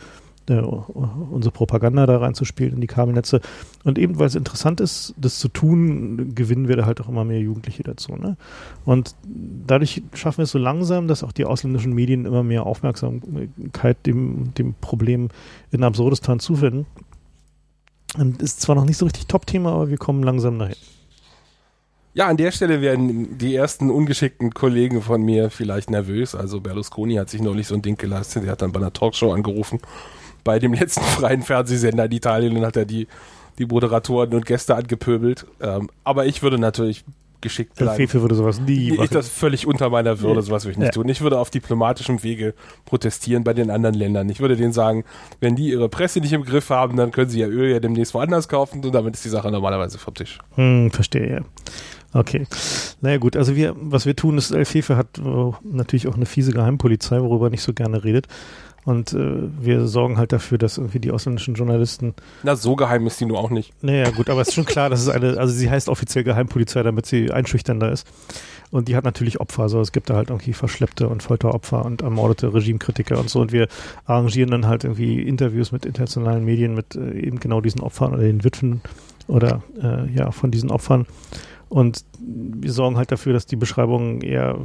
[0.49, 3.41] äh, unsere Propaganda da reinzuspielen in die Kabelnetze.
[3.83, 7.23] Und eben weil es interessant ist, das zu tun, gewinnen wir da halt auch immer
[7.23, 8.15] mehr Jugendliche dazu.
[8.15, 8.35] Ne?
[8.85, 14.05] Und dadurch schaffen wir es so langsam, dass auch die ausländischen Medien immer mehr Aufmerksamkeit
[14.05, 15.29] dem, dem Problem
[15.71, 16.85] in Absurdistan zuwenden.
[18.17, 20.75] Und ist zwar noch nicht so richtig Top-Thema, aber wir kommen langsam dahin.
[22.15, 26.33] Ja, an der Stelle werden die ersten ungeschickten Kollegen von mir vielleicht nervös.
[26.33, 28.45] Also Berlusconi hat sich neulich so ein Ding geleistet.
[28.45, 29.79] Er hat dann bei einer Talkshow angerufen
[30.49, 33.05] bei dem letzten freien Fernsehsender in Italien und hat er die,
[33.59, 35.45] die Moderatoren und Gäste angepöbelt.
[35.61, 37.05] Ähm, aber ich würde natürlich
[37.39, 37.95] geschickt bleiben.
[37.95, 39.03] Fefe würde sowas nie machen.
[39.03, 40.91] Ich das völlig unter meiner Würde, sowas würde ich nicht ja.
[40.91, 41.07] tun.
[41.07, 42.55] Ich würde auf diplomatischem Wege
[42.85, 44.27] protestieren bei den anderen Ländern.
[44.27, 45.03] Ich würde denen sagen,
[45.39, 48.15] wenn die ihre Presse nicht im Griff haben, dann können sie ja Öl ja demnächst
[48.15, 50.39] woanders kaufen und damit ist die Sache normalerweise vom Tisch.
[50.55, 51.41] Hm, verstehe, ja.
[52.11, 52.47] Okay.
[53.01, 56.51] Naja gut, also wir, was wir tun, ist, Elfefe hat oh, natürlich auch eine fiese
[56.53, 58.27] Geheimpolizei, worüber er nicht so gerne redet.
[58.85, 62.13] Und äh, wir sorgen halt dafür, dass irgendwie die ausländischen Journalisten.
[62.43, 63.73] Na, so geheim ist die nur auch nicht.
[63.83, 66.81] Naja, gut, aber es ist schon klar, dass es eine, also sie heißt offiziell Geheimpolizei,
[66.83, 68.07] damit sie einschüchternder ist.
[68.71, 72.01] Und die hat natürlich Opfer, so es gibt da halt irgendwie verschleppte und Folteropfer und
[72.01, 73.41] ermordete Regimekritiker und so.
[73.41, 73.67] Und wir
[74.05, 78.23] arrangieren dann halt irgendwie Interviews mit internationalen Medien mit äh, eben genau diesen Opfern oder
[78.23, 78.81] den Witwen
[79.27, 81.07] oder äh, ja, von diesen Opfern.
[81.67, 84.57] Und wir sorgen halt dafür, dass die Beschreibungen eher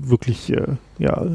[0.00, 1.26] wirklich äh, ja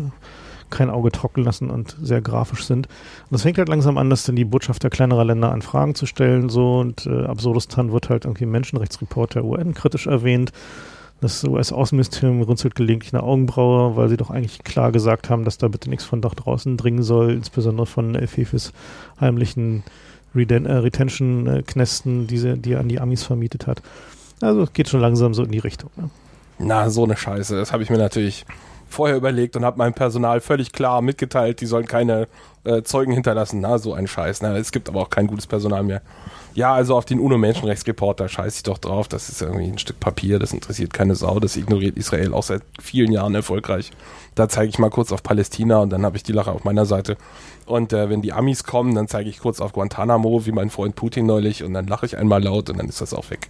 [0.71, 2.87] kein Auge trocken lassen und sehr grafisch sind.
[2.87, 6.05] Und das fängt halt langsam an, dass dann die Botschafter kleinerer Länder an Fragen zu
[6.05, 10.51] stellen, so und äh, Absurdistan wird halt irgendwie Menschenrechtsreport der UN kritisch erwähnt.
[11.21, 15.67] Das US-Außenministerium runzelt gelegentlich eine Augenbraue, weil sie doch eigentlich klar gesagt haben, dass da
[15.67, 18.73] bitte nichts von dort draußen dringen soll, insbesondere von Elfefis
[19.19, 19.83] heimlichen
[20.35, 23.83] Reden äh, Retention-Knästen, die, die er an die Amis vermietet hat.
[24.41, 25.91] Also geht schon langsam so in die Richtung.
[25.95, 26.09] Ne?
[26.57, 27.55] Na, so eine Scheiße.
[27.55, 28.45] Das habe ich mir natürlich
[28.91, 32.27] vorher überlegt und habe meinem Personal völlig klar mitgeteilt, die sollen keine
[32.63, 33.61] äh, Zeugen hinterlassen.
[33.61, 34.41] Na, so ein Scheiß.
[34.41, 36.01] Na, es gibt aber auch kein gutes Personal mehr.
[36.53, 39.07] Ja, also auf den UNO-Menschenrechtsreport, da scheiße ich doch drauf.
[39.07, 41.39] Das ist irgendwie ein Stück Papier, das interessiert keine Sau.
[41.39, 43.91] Das ignoriert Israel auch seit vielen Jahren erfolgreich.
[44.35, 46.85] Da zeige ich mal kurz auf Palästina und dann habe ich die Lache auf meiner
[46.85, 47.17] Seite.
[47.65, 50.95] Und äh, wenn die Amis kommen, dann zeige ich kurz auf Guantanamo, wie mein Freund
[50.95, 53.49] Putin neulich, und dann lache ich einmal laut und dann ist das auch weg.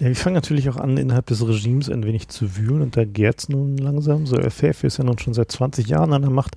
[0.00, 3.04] Ja, wir fangen natürlich auch an, innerhalb des Regimes ein wenig zu wühlen und da
[3.04, 4.26] gärt es nun langsam.
[4.26, 6.56] So FF ist ja nun schon seit 20 Jahren an der Macht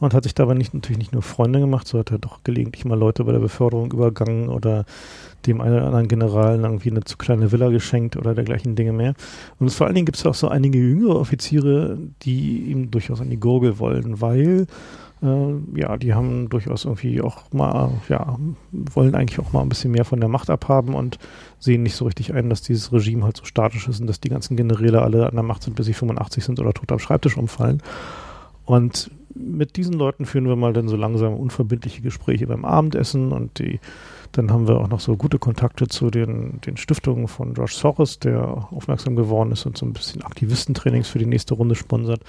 [0.00, 2.84] und hat sich dabei nicht, natürlich nicht nur Freunde gemacht, so hat er doch gelegentlich
[2.84, 4.84] mal Leute bei der Beförderung übergangen oder
[5.46, 9.14] dem einen oder anderen General irgendwie eine zu kleine Villa geschenkt oder dergleichen Dinge mehr.
[9.58, 13.30] Und vor allen Dingen gibt es auch so einige jüngere Offiziere, die ihm durchaus an
[13.30, 14.66] die Gurgel wollen, weil
[15.24, 18.38] äh, ja, die haben durchaus irgendwie auch mal, ja,
[18.70, 21.18] wollen eigentlich auch mal ein bisschen mehr von der Macht abhaben und
[21.58, 24.28] sehen nicht so richtig ein, dass dieses Regime halt so statisch ist und dass die
[24.28, 27.38] ganzen Generäle alle an der Macht sind, bis sie 85 sind oder tot am Schreibtisch
[27.38, 27.82] umfallen.
[28.66, 33.58] Und mit diesen Leuten führen wir mal dann so langsam unverbindliche Gespräche beim Abendessen und
[33.58, 33.80] die
[34.36, 38.18] dann haben wir auch noch so gute Kontakte zu den, den Stiftungen von George Soros,
[38.18, 42.20] der aufmerksam geworden ist und so ein bisschen Aktivistentrainings für die nächste Runde sponsert.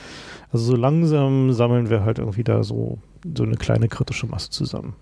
[0.52, 3.00] Also so langsam sammeln wir halt irgendwie da so,
[3.36, 4.96] so eine kleine kritische Masse zusammen.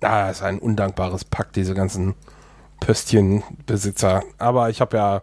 [0.00, 2.14] Da ist ein undankbares Pack, diese ganzen
[2.80, 4.24] Pöstchenbesitzer.
[4.38, 5.22] Aber ich habe ja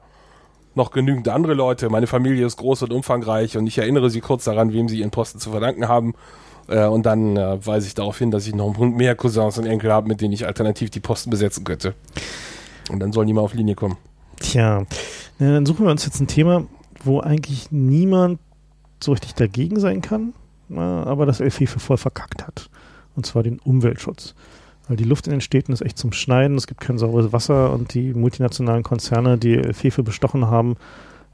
[0.73, 1.89] noch genügend andere Leute.
[1.89, 5.11] Meine Familie ist groß und umfangreich und ich erinnere sie kurz daran, wem sie ihren
[5.11, 6.13] Posten zu verdanken haben.
[6.68, 9.91] Äh, und dann äh, weise ich darauf hin, dass ich noch mehr Cousins und Enkel
[9.91, 11.94] habe, mit denen ich alternativ die Posten besetzen könnte.
[12.90, 13.98] Und dann sollen die mal auf Linie kommen.
[14.40, 14.84] Tja,
[15.40, 16.65] dann suchen wir uns jetzt ein Thema,
[17.03, 18.40] wo eigentlich niemand
[19.02, 20.34] so richtig dagegen sein kann,
[20.69, 22.69] aber das Elfefe voll verkackt hat.
[23.15, 24.35] Und zwar den Umweltschutz.
[24.88, 27.72] Weil die Luft in den Städten ist echt zum Schneiden, es gibt kein sauberes Wasser
[27.72, 30.76] und die multinationalen Konzerne, die Fefe bestochen haben,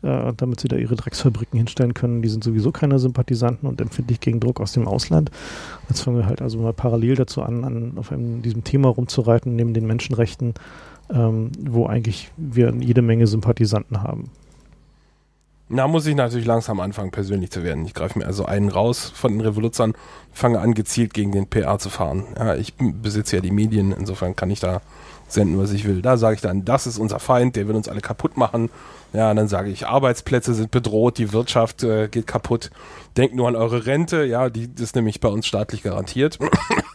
[0.01, 4.19] äh, damit sie da ihre Drecksfabriken hinstellen können, die sind sowieso keine Sympathisanten und empfindlich
[4.19, 5.31] gegen Druck aus dem Ausland.
[5.89, 9.55] Jetzt fangen wir halt also mal parallel dazu an, an auf einem, diesem Thema rumzureiten,
[9.55, 10.53] neben den Menschenrechten,
[11.11, 14.31] ähm, wo eigentlich wir jede Menge Sympathisanten haben.
[15.71, 17.85] Na, muss ich natürlich langsam anfangen, persönlich zu werden.
[17.85, 19.93] Ich greife mir also einen raus von den Revoluzern,
[20.31, 22.25] fange an, gezielt gegen den PR zu fahren.
[22.37, 24.81] Ja, ich besitze ja die Medien, insofern kann ich da
[25.27, 26.01] senden, was ich will.
[26.01, 28.71] Da sage ich dann, das ist unser Feind, der will uns alle kaputt machen.
[29.13, 32.69] Ja, und dann sage ich, Arbeitsplätze sind bedroht, die Wirtschaft äh, geht kaputt.
[33.17, 36.37] Denkt nur an eure Rente, ja, die ist nämlich bei uns staatlich garantiert.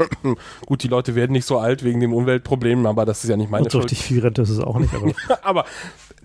[0.67, 3.51] Gut, die Leute werden nicht so alt wegen dem Umweltproblem, aber das ist ja nicht
[3.51, 3.85] meine und Schuld.
[3.85, 4.95] richtig viel Rente ist es auch nicht.
[4.95, 5.13] Aber,
[5.43, 5.65] aber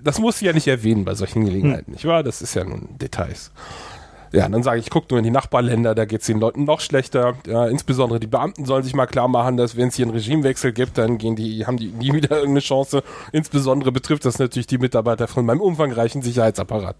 [0.02, 1.94] das muss ich ja nicht erwähnen bei solchen Gelegenheiten, hm.
[1.94, 2.24] nicht wahr?
[2.24, 3.52] Das ist ja nun Details.
[4.32, 6.80] Ja, dann sage ich, gucke nur in die Nachbarländer, da geht es den Leuten noch
[6.82, 7.36] schlechter.
[7.48, 10.72] Ja, insbesondere die Beamten sollen sich mal klar machen, dass wenn es hier einen Regimewechsel
[10.72, 13.04] gibt, dann gehen die, haben die nie wieder irgendeine Chance.
[13.32, 16.96] Insbesondere betrifft das natürlich die Mitarbeiter von meinem umfangreichen Sicherheitsapparat.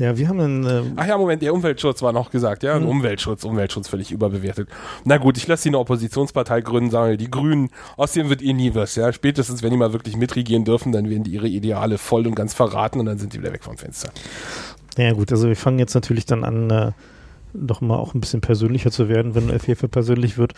[0.00, 0.66] Ja, wir haben einen.
[0.66, 2.88] Ähm Ach ja, Moment, der Umweltschutz war noch gesagt, ja, mhm.
[2.88, 4.68] Umweltschutz, Umweltschutz völlig überbewertet.
[5.04, 7.68] Na gut, ich lasse die eine Oppositionspartei gründen, sagen die Grünen,
[7.98, 9.12] außerdem wird eh nie was, ja.
[9.12, 12.54] Spätestens, wenn die mal wirklich mitregieren dürfen, dann werden die ihre Ideale voll und ganz
[12.54, 14.10] verraten und dann sind die wieder weg vom Fenster.
[15.00, 16.92] Ja gut, also wir fangen jetzt natürlich dann an, äh,
[17.54, 20.52] doch mal auch ein bisschen persönlicher zu werden, wenn Elfhefe persönlich wird.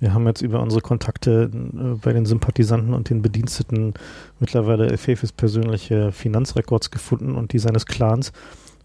[0.00, 3.92] Wir haben jetzt über unsere Kontakte äh, bei den Sympathisanten und den Bediensteten
[4.40, 8.32] mittlerweile Elfhefes persönliche Finanzrekords gefunden und die seines Clans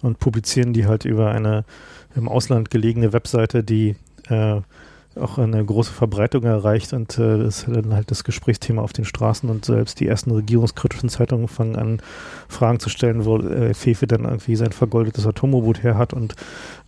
[0.02, 1.64] und publizieren die halt über eine
[2.16, 3.96] im Ausland gelegene Webseite, die
[4.28, 4.60] äh,
[5.20, 9.50] auch eine große Verbreitung erreicht und äh, ist dann halt das Gesprächsthema auf den Straßen
[9.50, 12.02] und selbst die ersten regierungskritischen Zeitungen fangen an,
[12.48, 16.36] Fragen zu stellen, wo äh, Fefe dann irgendwie sein vergoldetes Atomboot her hat und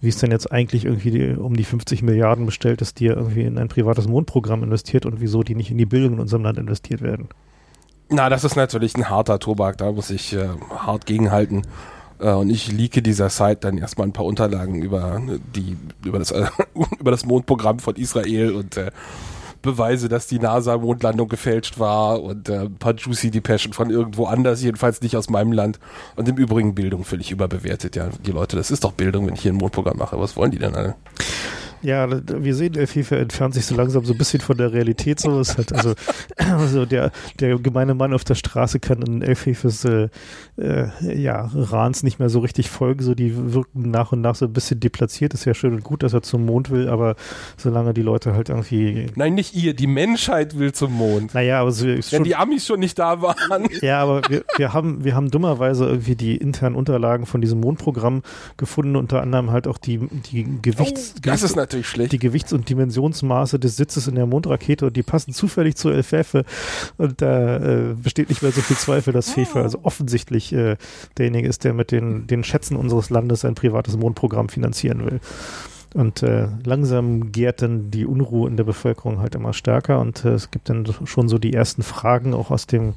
[0.01, 3.18] wie es denn jetzt eigentlich irgendwie die, um die 50 Milliarden bestellt ist, die er
[3.18, 6.43] irgendwie in ein privates Mondprogramm investiert und wieso die nicht in die Bildung in unserem
[6.43, 7.30] Land investiert werden.
[8.10, 11.61] Na, das ist natürlich ein harter Tobak, da muss ich äh, hart gegenhalten.
[12.20, 15.22] Äh, und ich leake dieser Site dann erstmal ein paar Unterlagen über
[15.56, 16.34] die, über das,
[17.00, 18.91] über das Mondprogramm von Israel und äh,
[19.62, 24.62] Beweise, dass die NASA-Mondlandung gefälscht war und äh, ein paar Juicy Depeschen von irgendwo anders,
[24.62, 25.80] jedenfalls nicht aus meinem Land.
[26.16, 27.98] Und im Übrigen Bildung völlig überbewertet.
[27.98, 30.18] Ja, die Leute, das ist doch Bildung, wenn ich hier ein Mondprogramm mache.
[30.20, 30.96] Was wollen die denn alle?
[31.81, 35.19] Ja, wir sehen, El FIFA entfernt sich so langsam so ein bisschen von der Realität.
[35.19, 35.93] So ist halt also,
[36.38, 40.10] also der, der gemeine Mann auf der Straße kann in El Fifas äh,
[40.57, 43.01] äh, ja, Rans nicht mehr so richtig folgen.
[43.03, 45.34] So die wirken nach und nach so ein bisschen deplatziert.
[45.34, 47.15] Ist ja schön und gut, dass er zum Mond will, aber
[47.57, 49.07] solange die Leute halt irgendwie.
[49.15, 51.34] Nein, nicht ihr, die Menschheit will zum Mond.
[51.34, 53.68] Naja, aber so Wenn die Amis schon nicht da waren.
[53.81, 58.23] Ja, aber wir, wir haben, wir haben dummerweise irgendwie die internen Unterlagen von diesem Mondprogramm
[58.57, 59.99] gefunden, unter anderem halt auch die,
[60.31, 61.14] die Gewichts.
[61.15, 62.12] Oh, das ist natürlich schlecht.
[62.12, 66.46] Die Gewichts- und Dimensionsmaße des Sitzes in der Mondrakete und die passen zufällig zur Elfefe
[66.98, 70.78] und da äh, besteht nicht mehr so viel Zweifel, dass Fefe also offensichtlich äh,
[71.18, 75.20] derjenige ist, der mit den, den Schätzen unseres Landes ein privates Mondprogramm finanzieren will.
[75.96, 80.34] Und äh, langsam gärt dann die Unruhe in der Bevölkerung halt immer stärker und äh,
[80.34, 82.94] es gibt dann schon so die ersten Fragen auch aus dem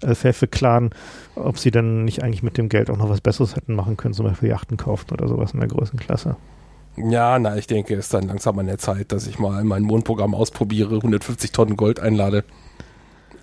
[0.00, 0.90] Elfefe-Clan,
[1.34, 4.14] ob sie dann nicht eigentlich mit dem Geld auch noch was Besseres hätten machen können,
[4.14, 6.36] zum Beispiel Yachten kaufen oder sowas in der Größenklasse.
[6.96, 9.82] Ja, na, ich denke, es ist dann langsam an der Zeit, dass ich mal mein
[9.82, 12.44] Mondprogramm ausprobiere, 150 Tonnen Gold einlade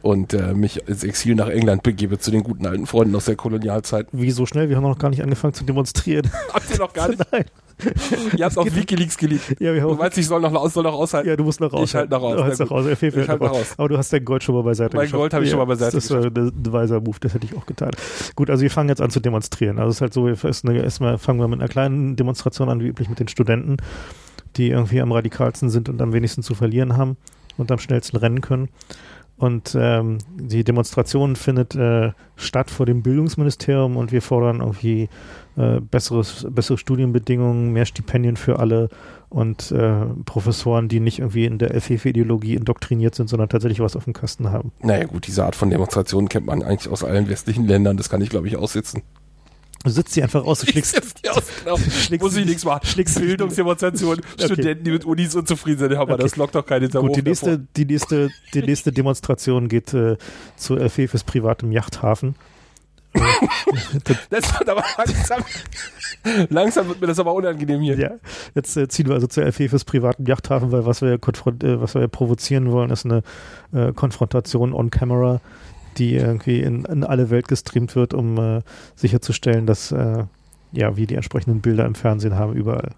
[0.01, 3.35] und äh, mich ins Exil nach England begebe zu den guten alten Freunden aus der
[3.35, 4.07] Kolonialzeit.
[4.11, 4.69] Wie so schnell?
[4.69, 6.29] Wir haben noch gar nicht angefangen zu demonstrieren.
[6.53, 7.21] Habt ihr noch gar nicht?
[7.31, 7.45] Nein.
[8.37, 9.59] Ihr habt auf Wikileaks geleakt.
[9.59, 11.29] Ja, du meinst, ich soll noch, aus, soll noch aushalten?
[11.29, 11.89] Ja, du musst noch raus.
[11.89, 12.57] Ich halte noch raus.
[12.57, 12.85] Du noch raus.
[12.85, 13.73] Ich halt noch raus.
[13.77, 15.65] Aber du hast dein Gold schon mal beiseite Mein Gold habe ich ja, schon mal
[15.65, 17.91] beiseite Das ist ein weiser Move, das hätte ich auch getan.
[18.35, 19.79] Gut, also wir fangen jetzt an zu demonstrieren.
[19.79, 23.09] Also es ist halt so, erstmal fangen wir mit einer kleinen Demonstration an, wie üblich
[23.09, 23.77] mit den Studenten,
[24.55, 27.17] die irgendwie am radikalsten sind und am wenigsten zu verlieren haben
[27.57, 28.69] und am schnellsten rennen können.
[29.37, 35.09] Und ähm, die Demonstration findet äh, statt vor dem Bildungsministerium und wir fordern irgendwie
[35.57, 38.89] äh, besseres, bessere Studienbedingungen, mehr Stipendien für alle
[39.29, 44.03] und äh, Professoren, die nicht irgendwie in der FEF-Ideologie indoktriniert sind, sondern tatsächlich was auf
[44.03, 44.71] dem Kasten haben.
[44.81, 48.21] Naja gut, diese Art von Demonstration kennt man eigentlich aus allen westlichen Ländern, das kann
[48.21, 49.01] ich glaube ich aussitzen.
[49.83, 51.77] Du sitzt sie einfach aus, du schlägst, die aus, genau.
[51.89, 52.85] schlägst Muss ich nichts machen.
[52.85, 54.45] Schlägst Bildungsdemonstration, okay.
[54.45, 56.23] Studenten, die mit Unis unzufrieden sind, aber okay.
[56.23, 60.17] das lockt doch keine Gut, die nächste, die nächste, die nächste Demonstration geht äh,
[60.55, 62.35] zu Elfefes privatem Yachthafen.
[64.29, 65.43] das aber langsam,
[66.49, 67.97] langsam wird mir das aber unangenehm hier.
[67.97, 68.11] Ja,
[68.55, 72.07] jetzt äh, ziehen wir also zu Elfefes privaten Yachthafen, weil was wir, äh, was wir
[72.07, 73.23] provozieren wollen, ist eine
[73.73, 75.41] äh, Konfrontation on camera
[75.97, 78.61] die irgendwie in, in alle Welt gestreamt wird, um äh,
[78.95, 80.23] sicherzustellen, dass äh,
[80.71, 82.91] ja, wir die entsprechenden Bilder im Fernsehen haben überall.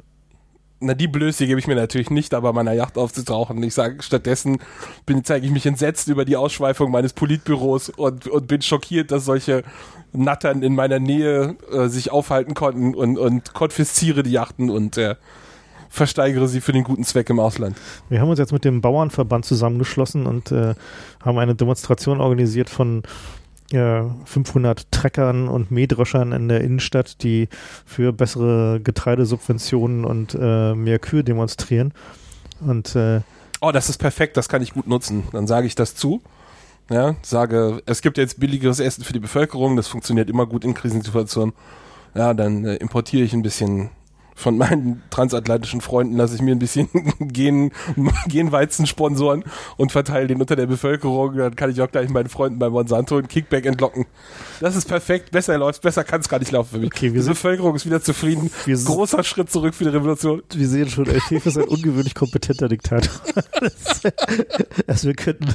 [0.80, 3.61] Na, die Blöße gebe ich mir natürlich nicht, aber meiner Yacht aufzutauchen.
[3.64, 4.60] Ich sage, stattdessen
[5.06, 9.26] bin, zeige ich mich entsetzt über die Ausschweifung meines Politbüros und, und bin schockiert, dass
[9.26, 9.64] solche
[10.11, 15.15] Nattern in meiner Nähe äh, sich aufhalten konnten und, und konfisziere die Yachten und äh,
[15.89, 17.77] versteigere sie für den guten Zweck im Ausland.
[18.10, 20.76] Wir haben uns jetzt mit dem Bauernverband zusammengeschlossen und äh,
[21.23, 23.03] haben eine Demonstration organisiert von
[23.72, 27.50] 500 Treckern und Mähdröschern in der Innenstadt, die
[27.86, 31.94] für bessere Getreidesubventionen und äh, mehr Kühe demonstrieren.
[32.62, 33.22] Und äh,
[33.62, 35.24] Oh, das ist perfekt, das kann ich gut nutzen.
[35.32, 36.22] Dann sage ich das zu.
[36.90, 40.76] Ja, sage, es gibt jetzt billigeres Essen für die Bevölkerung, das funktioniert immer gut in
[40.76, 41.56] Krisensituationen.
[42.14, 43.90] Ja, dann äh, importiere ich ein bisschen
[44.36, 46.90] von meinen transatlantischen Freunden lasse ich mir ein bisschen
[47.20, 47.72] Gen,
[48.28, 49.44] Genweizen sponsoren
[49.78, 51.38] und verteile den unter der Bevölkerung.
[51.38, 54.06] Dann kann ich auch gleich meinen Freunden bei Monsanto ein Kickback entlocken.
[54.60, 55.32] Das ist perfekt.
[55.32, 56.88] Besser läuft, besser kann es gar nicht laufen für mich.
[56.94, 58.52] Okay, wir die Bevölkerung ist wieder zufrieden.
[58.66, 60.44] Sind- Großer Schritt zurück für die Revolution.
[60.53, 63.12] wir sehen schon, El Fefe ist ein ungewöhnlich kompetenter Diktator.
[64.88, 65.48] also wir könnten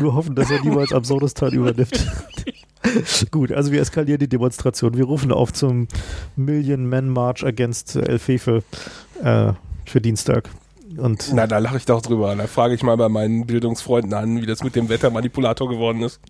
[0.00, 2.04] nur hoffen, dass er niemals Absurdistan übernimmt.
[3.30, 4.96] Gut, also wir eskalieren die Demonstration.
[4.96, 5.88] Wir rufen auf zum
[6.36, 8.62] Million Man March against El Fefe
[9.22, 9.52] äh,
[9.84, 10.48] für Dienstag.
[10.96, 12.34] Und Na, da lache ich doch drüber.
[12.36, 16.20] Da frage ich mal bei meinen Bildungsfreunden an, wie das mit dem Wettermanipulator geworden ist.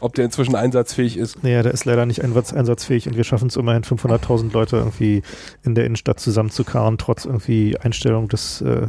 [0.00, 1.42] Ob der inzwischen einsatzfähig ist.
[1.42, 5.22] naja, der ist leider nicht einsatz- einsatzfähig und wir schaffen es immerhin 500.000 Leute irgendwie
[5.64, 8.88] in der Innenstadt zusammenzukarren, trotz irgendwie Einstellung des äh,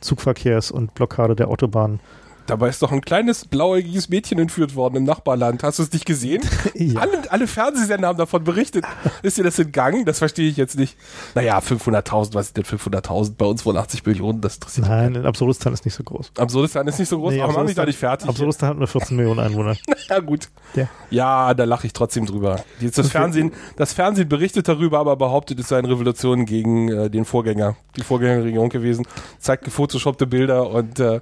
[0.00, 2.00] Zugverkehrs und Blockade der Autobahn.
[2.48, 5.62] Dabei ist doch ein kleines blauäugiges Mädchen entführt worden im Nachbarland.
[5.62, 6.42] Hast du es nicht gesehen?
[6.74, 7.00] Ja.
[7.00, 8.84] Alle, alle Fernsehsender haben davon berichtet.
[9.22, 10.04] Ist dir das entgangen?
[10.04, 10.96] Das verstehe ich jetzt nicht.
[11.34, 13.34] Naja, 500.000, was ist denn 500.000?
[13.36, 14.96] Bei uns wohl 80 Millionen, das interessiert mich.
[14.96, 16.32] Nein, in Absurdistan ist nicht so groß.
[16.38, 18.28] Absurdistan ist nicht so groß, Nee, aber machen mich Absurdistan- da nicht fertig.
[18.28, 19.76] Absurdistan hat nur 14 Millionen Einwohner.
[20.08, 20.48] Ja, gut.
[20.74, 20.88] Ja.
[21.10, 22.60] Ja, da lache ich trotzdem drüber.
[22.80, 23.18] Jetzt das, Okay.
[23.18, 27.76] Fernsehen, das Fernsehen berichtet darüber, aber behauptet, es sei eine Revolution gegen äh, den Vorgänger,
[27.96, 29.06] die Vorgängerregierung gewesen.
[29.38, 31.20] Zeigt gefotoshoppte Bilder und, äh,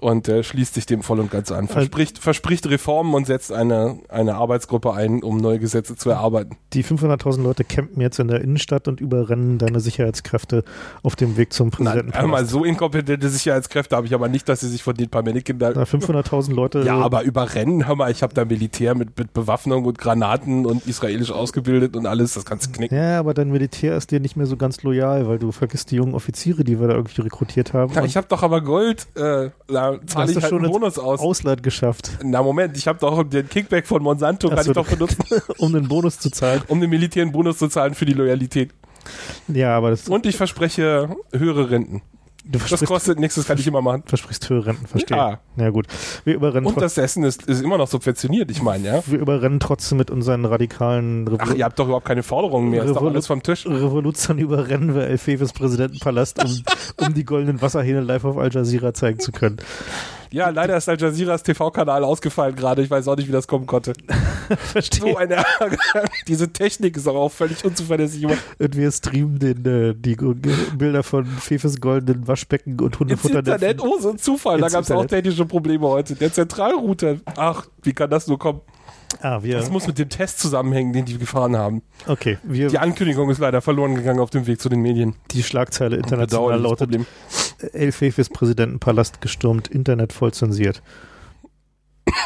[0.00, 1.68] und äh, schließt sich dem voll und ganz an.
[1.68, 6.56] Verspricht, verspricht Reformen und setzt eine, eine Arbeitsgruppe ein, um neue Gesetze zu erarbeiten.
[6.72, 10.64] Die 500.000 Leute campen jetzt in der Innenstadt und überrennen deine Sicherheitskräfte
[11.02, 12.12] auf dem Weg zum Nein, Präsidenten.
[12.16, 15.56] einmal so inkompetente Sicherheitskräfte habe ich aber nicht, dass sie sich von den paar Männchen
[15.58, 16.82] Na, 500.000 Leute.
[16.82, 20.86] Ja, aber überrennen, hör mal, ich habe da Militär mit, mit Bewaffnung und Granaten und
[20.86, 22.96] israelisch ausgebildet und alles, das kannst du knicken.
[22.96, 25.96] Ja, aber dein Militär ist dir nicht mehr so ganz loyal, weil du vergisst die
[25.96, 27.92] jungen Offiziere, die wir da irgendwie rekrutiert haben.
[27.94, 31.20] Ja, ich habe doch aber Gold, äh, da zahle ich halt schon einen Bonus aus.
[31.20, 34.74] Ausland geschafft, Na Moment, ich habe doch den Kickback von Monsanto, Ach kann so, ich
[34.76, 35.24] doch benutzen,
[35.58, 36.62] um den Bonus zu zahlen.
[36.68, 38.70] um den Militär einen Bonus zu zahlen für die Loyalität.
[39.48, 42.02] Ja, aber das, Und ich verspreche höhere Renten.
[42.48, 44.02] Du Das kostet nichts, das kann ich immer machen.
[44.06, 45.16] versprichst höhere Renten, verstehe.
[45.16, 45.40] Ja.
[45.56, 45.86] Ja, gut.
[46.24, 49.02] Wir überrennen, Und das Essen ist, ist immer noch subventioniert, ich meine, ja.
[49.06, 52.84] wir überrennen trotzdem mit unseren radikalen Ach, Revolu ihr habt doch überhaupt keine Forderungen mehr,
[52.84, 53.66] ist doch alles vom Tisch.
[53.66, 58.94] Revolution überrennen wir El Fefes Präsidentenpalast, um, um die goldenen Wasserhähne live auf Al Jazeera
[58.94, 59.58] zeigen zu können.
[60.30, 63.66] Ja, leider ist Al Jazeeras TV-Kanal ausgefallen gerade, ich weiß auch nicht, wie das kommen
[63.66, 63.94] konnte.
[64.58, 65.12] Verstehe.
[65.12, 65.42] So eine.
[66.28, 68.26] Diese Technik ist auch, völlig unzuverlässig.
[68.26, 70.16] Und wir streamen den, äh, die
[70.76, 73.54] Bilder von Fefes goldenen Waschbecken und Ins Hundefutternetzen.
[73.54, 74.58] Internet, oh, so ein Zufall.
[74.58, 76.14] Da Ins gab es auch technische Probleme heute.
[76.14, 78.60] Der Zentralrouter, ach, wie kann das nur kommen?
[79.20, 81.82] Ah, wir, Das muss mit dem Test zusammenhängen, den die gefahren haben.
[82.06, 85.14] okay, Die Ankündigung ist leider verloren gegangen auf dem Weg zu den Medien.
[85.30, 87.06] die Schlagzeile international lautet, Problem.
[87.72, 90.82] El Fefes Präsidentenpalast gestürmt, Internet voll zensiert.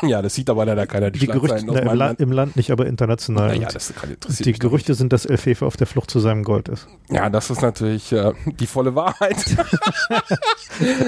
[0.02, 1.10] Ja, das sieht aber leider keiner.
[1.10, 2.20] Die, Die Gerüchte, na, im, La Land.
[2.20, 3.48] im Land nicht, aber international.
[3.48, 6.68] Naja, das interessiert die Gerüchte sind, dass El Fefe auf der Flucht zu seinem Gold
[6.68, 6.86] ist.
[7.08, 7.18] nicht.
[7.20, 9.36] Ja, das ist natürlich äh, die volle Wahrheit.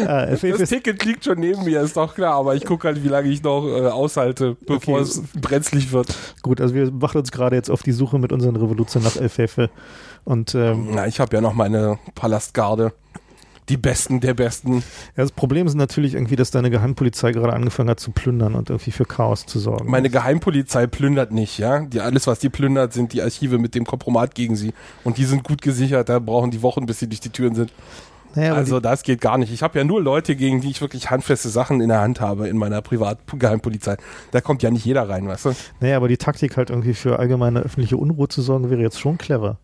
[0.07, 2.35] Ah, Das Ticket liegt schon neben mir, ist doch klar.
[2.35, 5.03] Aber ich gucke halt, wie lange ich noch äh, aushalte, bevor Okay.
[5.03, 6.09] es brenzlig wird.
[6.43, 9.29] gut, also wir machen uns gerade jetzt auf die Suche mit unseren Revolutionen nach El
[9.29, 9.71] Fefe.
[10.25, 12.93] Und ähm, Na, ich habe ja noch meine Palastgarde.
[13.69, 14.77] Die Besten der Besten.
[14.77, 14.83] ja,
[15.17, 18.91] das Problem ist natürlich irgendwie, dass deine Geheimpolizei gerade angefangen hat zu plündern und irgendwie
[18.91, 19.91] für Chaos zu sorgen.
[19.91, 21.81] Meine Geheimpolizei plündert nicht, ja.
[21.81, 24.75] Die, alles, was die plündert, sind die Archive mit dem Kompromat gegen sie.
[25.03, 27.73] Und die sind gut gesichert, da brauchen die Wochen, bis sie durch die Türen sind.
[28.35, 29.53] naja, also das geht gar nicht.
[29.53, 32.49] Ich habe ja nur Leute, gegen die ich wirklich handfeste Sachen in der Hand habe
[32.49, 33.97] in meiner Privatgeheimpolizei.
[34.31, 35.55] Da kommt ja nicht jeder rein, weißt du?
[35.81, 39.17] naja, aber die Taktik halt irgendwie für allgemeine öffentliche Unruhe zu sorgen, wäre jetzt schon
[39.17, 39.59] clever.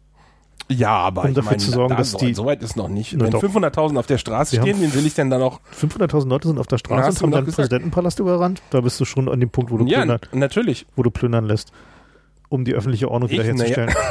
[0.73, 2.89] Ja, aber Um ich dafür meine, zu sorgen, da, dass so, die- weit ist noch
[2.89, 3.19] nicht.
[3.19, 3.43] Wenn doch.
[3.43, 5.59] 500.000 auf der Straße stehen, wen will ich denn dann auch?
[5.79, 7.57] 500.000 Leute sind auf der Straße und haben deinen gesagt.
[7.71, 8.63] Präsidentenpalast überrannt.
[8.71, 10.87] Da bist du schon an dem Punkt, wo du, Ja, plündern, natürlich.
[10.95, 11.73] wo du plündern lässt,
[12.49, 13.93] um die öffentliche Ordnung wiederherzustellen.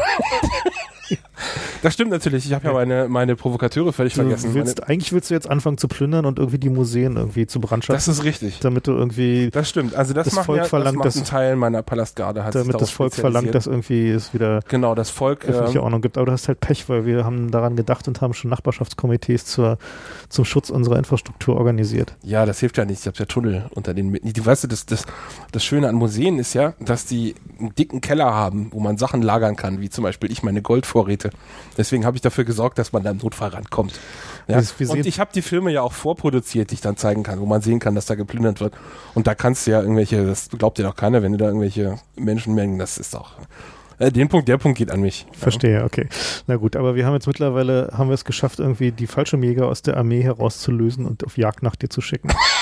[1.82, 2.46] Das stimmt natürlich.
[2.46, 4.54] Ich habe ja meine, meine Provokateure völlig Du vergessen.
[4.54, 7.60] willst, Meine, eigentlich willst du jetzt anfangen zu plündern und irgendwie die Museen irgendwie zu
[7.62, 8.60] brandschatzen, das ist richtig.
[8.60, 9.96] damit du irgendwie, Das stimmt.
[9.96, 12.44] Also das, Das macht Volk ja, das verlangt, macht dass- ein Teil meiner Palastgarde.
[12.44, 15.46] Hat damit das Volk verlangt, dass irgendwie es wieder Genau, das Volk.
[15.46, 16.18] öffentliche ähm, Ordnung gibt.
[16.18, 19.78] Aber du hast halt Pech, weil wir haben daran gedacht und haben schon Nachbarschaftskomitees zur,
[20.30, 22.16] zum Schutz unserer Infrastruktur organisiert.
[22.24, 23.00] Ja, das hilft ja nicht.
[23.02, 24.10] Ich habe ja Tunnel unter den.
[24.10, 25.04] Mit- Die, weißt du, das, das,
[25.52, 29.22] das Schöne an Museen ist ja, dass die einen dicken Keller haben, wo man Sachen
[29.22, 31.30] lagern kann, wie zum Beispiel ich meine Goldvorräte.
[31.80, 33.98] Deswegen habe ich dafür gesorgt, dass man da im Notfall rankommt.
[34.50, 34.58] Ja?
[34.58, 37.62] Und ich habe die Filme ja auch vorproduziert, die ich dann zeigen kann, wo man
[37.62, 38.74] sehen kann, dass da geplündert wird.
[39.14, 41.98] Und da kannst du ja irgendwelche, das glaubt dir doch keiner, wenn du da irgendwelche
[42.18, 43.38] Menschenmengen, das ist doch.
[43.98, 45.26] Äh, den Punkt, der Punkt geht an mich.
[45.32, 46.10] Verstehe, okay.
[46.48, 49.82] Na gut, aber wir haben jetzt mittlerweile, haben wir es geschafft, irgendwie die Fallschirmjäger aus
[49.82, 52.30] der Armee herauszulösen und auf Jagd nach dir zu schicken.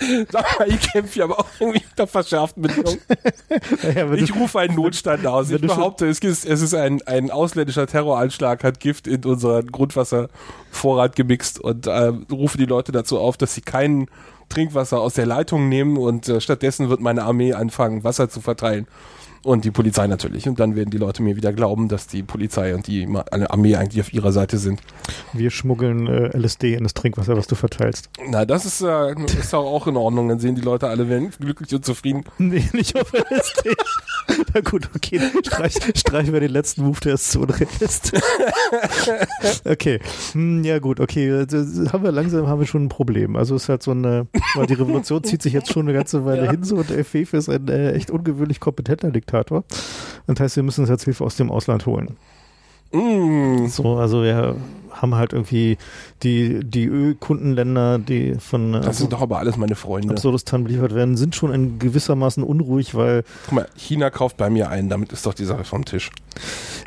[0.30, 3.00] Sag mal, ich kämpfe ja aber auch irgendwie unter verschärften Bedingungen.
[3.82, 5.50] naja, Ich rufe einen Notstand aus.
[5.50, 11.16] Ich behaupte, es ist, es ist ein, ein ausländischer Terroranschlag, hat Gift in unseren Grundwasservorrat
[11.16, 14.06] gemixt und äh, rufe die Leute dazu auf, dass sie kein
[14.48, 18.86] Trinkwasser aus der Leitung nehmen und äh, stattdessen wird meine Armee anfangen, Wasser zu verteilen.
[19.42, 20.46] Und die Polizei natürlich.
[20.48, 23.08] Und dann werden die Leute mir wieder glauben, dass die Polizei und die
[23.48, 24.82] Armee eigentlich auf ihrer Seite sind.
[25.32, 28.10] wir schmuggeln äh, LSD in das Trinkwasser, was du verteilst.
[28.28, 30.28] Na, das ist, äh, ist auch, auch in Ordnung.
[30.28, 32.24] Dann sehen die Leute alle werden glücklich und zufrieden.
[32.50, 33.70] Nee, nicht auf LSD.
[34.54, 35.20] Na gut, okay.
[35.44, 38.20] Streich, streichen wir den letzten Move, der ist zu unrealistisch.
[39.64, 40.00] okay.
[40.32, 41.44] Hm, ja gut, okay.
[41.46, 43.36] Das haben wir langsam haben wir schon ein Problem.
[43.36, 46.24] Also es ist halt so eine, weil die Revolution zieht sich jetzt schon eine ganze
[46.24, 46.50] Weile Ja.
[46.50, 49.64] hin so und Fefe ist ein äh, echt ungewöhnlich kompetenter Diktator.
[50.26, 52.16] Das heißt, wir müssen uns jetzt Hilfe aus dem Ausland holen.
[52.92, 53.66] Mm.
[53.66, 54.56] So, also wir
[54.90, 55.78] haben halt irgendwie
[56.22, 60.10] die, die Ölkundenländer, die von äh, Das sind doch aber alles meine Freunde.
[60.10, 64.68] Absurdistan beliefert werden, sind schon in gewissermaßen unruhig, weil Guck mal, China kauft bei mir
[64.68, 66.10] ein, damit ist doch die Sache vom Tisch.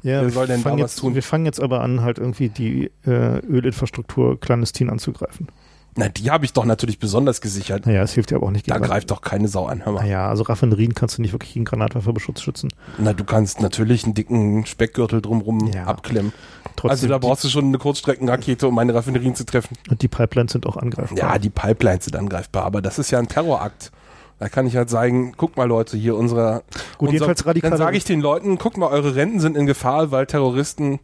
[0.03, 1.15] Ja, Wer wir soll denn da fangen was jetzt, tun?
[1.15, 5.47] Wir fangen jetzt aber an, halt irgendwie die äh, Ölinfrastruktur clandestin anzugreifen.
[5.95, 7.85] Na, die habe ich doch natürlich besonders gesichert.
[7.85, 9.93] Naja, es hilft ja aber auch nicht Da gegen greift doch keine Sau an, hör
[9.93, 10.01] mal.
[10.01, 12.69] Naja, also Raffinerien kannst du nicht wirklich gegen Granatwerferbeschutz schützen.
[12.97, 15.85] Na, du kannst natürlich einen dicken Speckgürtel drumrum Ja.
[15.85, 16.33] abklemmen.
[16.75, 19.77] Trotzdem, also da brauchst du schon eine Kurzstreckenrakete, um meine Raffinerien zu treffen.
[19.91, 21.17] und die Pipelines sind auch angreifbar.
[21.17, 23.91] Ja, die Pipelines sind angreifbar, aber das ist ja ein Terrorakt.
[24.39, 26.63] Da kann ich halt sagen, guck mal Leute, hier unserer...
[26.97, 29.67] Gut, unser, jedenfalls radikale- Dann sage ich den Leuten, guck mal, eure Renten sind in
[29.67, 30.99] Gefahr, weil Terroristen...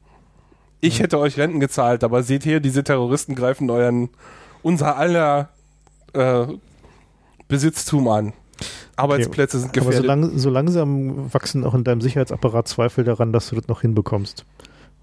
[0.82, 4.10] Ich hätte euch Renten gezahlt, aber seht hier, diese Terroristen greifen euren...
[4.62, 5.50] unser aller
[6.14, 6.46] äh,
[7.48, 8.34] Besitztum an.
[8.96, 10.08] Arbeitsplätze sind aber so, gefährdet.
[10.08, 14.46] lang, so langsam wachsen auch in deinem Sicherheitsapparat Zweifel daran, dass du das noch hinbekommst.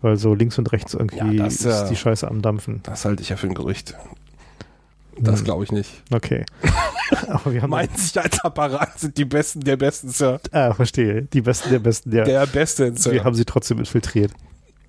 [0.02, 2.80] Weil so links und rechts irgendwie Ja, das, ist äh, die Scheiße am Dampfen.
[2.82, 3.96] Das halte ich ja für ein Gerücht.
[5.18, 5.90] Das Hm, glaube ich nicht.
[6.12, 6.44] Okay.
[7.28, 7.70] aber wir haben.
[7.70, 10.40] Mein Sicherheitsapparat sind die Besten der Besten, Sir.
[10.52, 11.22] ah, verstehe.
[11.22, 12.14] Die Besten der Besten.
[12.14, 12.24] Ja.
[12.24, 13.12] Der Beste, Sir.
[13.12, 14.32] wir haben sie trotzdem infiltriert.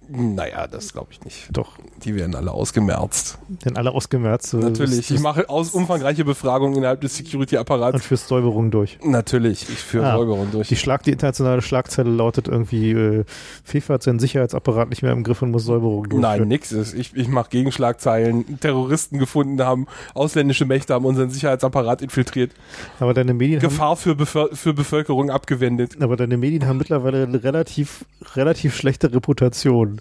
[0.10, 1.48] Naja, das glaube ich nicht.
[1.52, 1.78] Doch.
[2.04, 3.38] Die werden alle ausgemerzt.
[3.66, 4.54] Denn alle ausgemerzt.
[4.54, 5.08] Natürlich.
[5.08, 8.04] das- Ich mache aus umfangreiche Befragungen innerhalb des und Security-Apparats.
[8.06, 8.98] führst Säuberung durch.
[9.04, 9.64] Natürlich.
[9.70, 10.68] Ich führe Ah, Säuberung durch.
[10.68, 13.24] Die, Schlag, die internationale Schlagzeile lautet irgendwie, äh,
[13.64, 16.22] FIFA hat seinen Sicherheitsapparat nicht mehr im Griff und muss Säuberung durchführen.
[16.40, 16.72] Nein, nix.
[16.72, 16.94] ist.
[16.94, 18.60] Ich, ich mache Gegenschlagzeilen.
[18.60, 22.52] Terroristen gefunden haben, ausländische Mächte haben unseren Sicherheitsapparat infiltriert.
[23.00, 25.98] Aber deine Medien haben, Gefahr für, Bevölker für Bevölkerung abgewendet.
[26.02, 28.06] aber deine Medien haben mittlerweile eine relativ,
[28.36, 29.97] relativ schlechte Reputation.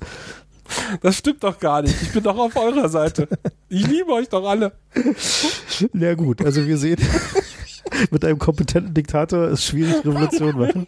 [1.00, 2.00] Das stimmt doch gar nicht.
[2.02, 3.28] Ich bin doch auf eurer Seite.
[3.68, 4.72] Ich liebe euch doch alle.
[5.92, 6.98] Ja gut, also wir sehen,
[8.10, 10.86] mit einem kompetenten Diktator ist schwierig Revolution machen.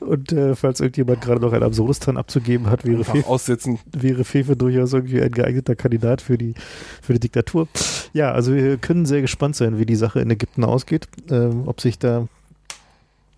[0.00, 3.78] Und äh, falls irgendjemand gerade noch ein Absurdistan abzugeben hat, wäre, Fefe, aussitzen.
[3.92, 6.54] wäre Fefe durchaus irgendwie ein geeigneter Kandidat für die,
[7.02, 7.68] für die Diktatur.
[8.12, 11.06] Ja, also wir können sehr gespannt sein, wie die Sache in Ägypten ausgeht.
[11.30, 12.26] Ähm, ob sich da,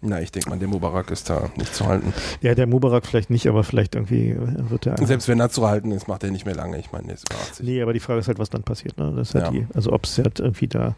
[0.04, 2.12] Na, ich denke mal, der Mubarak ist da nicht zu halten.
[2.40, 4.96] ja, der Mubarak vielleicht nicht, aber vielleicht irgendwie wird der.
[4.98, 6.76] Selbst wenn er zu halten ist, macht er nicht mehr lange.
[6.78, 7.64] Ich meine, der ist über 80.
[7.66, 8.98] Nee, aber die Frage ist halt, was dann passiert.
[8.98, 9.12] Ne?
[9.14, 9.50] Das ist halt Ja.
[9.52, 10.96] die, also ob es halt irgendwie da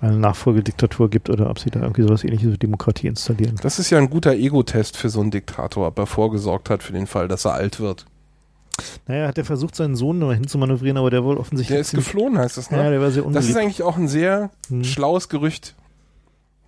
[0.00, 3.56] eine Nachfolgediktatur gibt oder ob sie da irgendwie sowas ähnliches wie Demokratie installieren.
[3.62, 6.92] Das ist ja ein guter Ego-Test für so einen Diktator, ob er vorgesorgt hat für
[6.92, 8.06] den Fall, dass er alt wird.
[9.08, 11.74] Naja, hat er versucht, seinen Sohn noch hinzumanövrieren, aber der wohl offensichtlich.
[11.74, 12.90] Der ist geflohen, heißt das, Ja, ne?
[12.90, 13.56] der war sehr Das ist unbeliebt.
[13.58, 14.84] eigentlich auch ein sehr Hm.
[14.84, 15.74] schlaues Gerücht.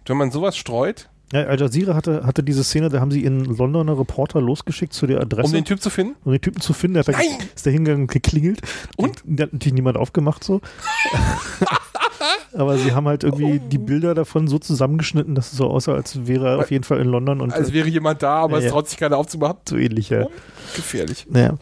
[0.07, 3.45] Wenn man sowas streut, Ja, Al Jazeera hatte, hatte diese Szene, da haben sie ihren
[3.45, 6.15] Londoner Reporter losgeschickt zu der Adresse, um den Typ zu finden.
[6.25, 6.95] um den Typen zu finden.
[6.95, 7.49] Der hat da, Nein!
[7.55, 8.61] ist da hingegangen und geklingelt.
[8.97, 9.23] Und?
[9.25, 10.61] Der hat natürlich niemand aufgemacht so.
[12.55, 13.69] aber sie haben halt irgendwie Oh.
[13.71, 17.01] die Bilder davon so zusammengeschnitten, dass es so aussah, als wäre er auf jeden Fall
[17.01, 19.57] in London und Als äh, wäre jemand da, aber Ja, es traut sich keiner aufzumachen.
[19.69, 20.11] so ähnlich.
[20.11, 20.27] Ja.
[20.75, 21.27] Gefährlich.
[21.29, 21.55] Naja,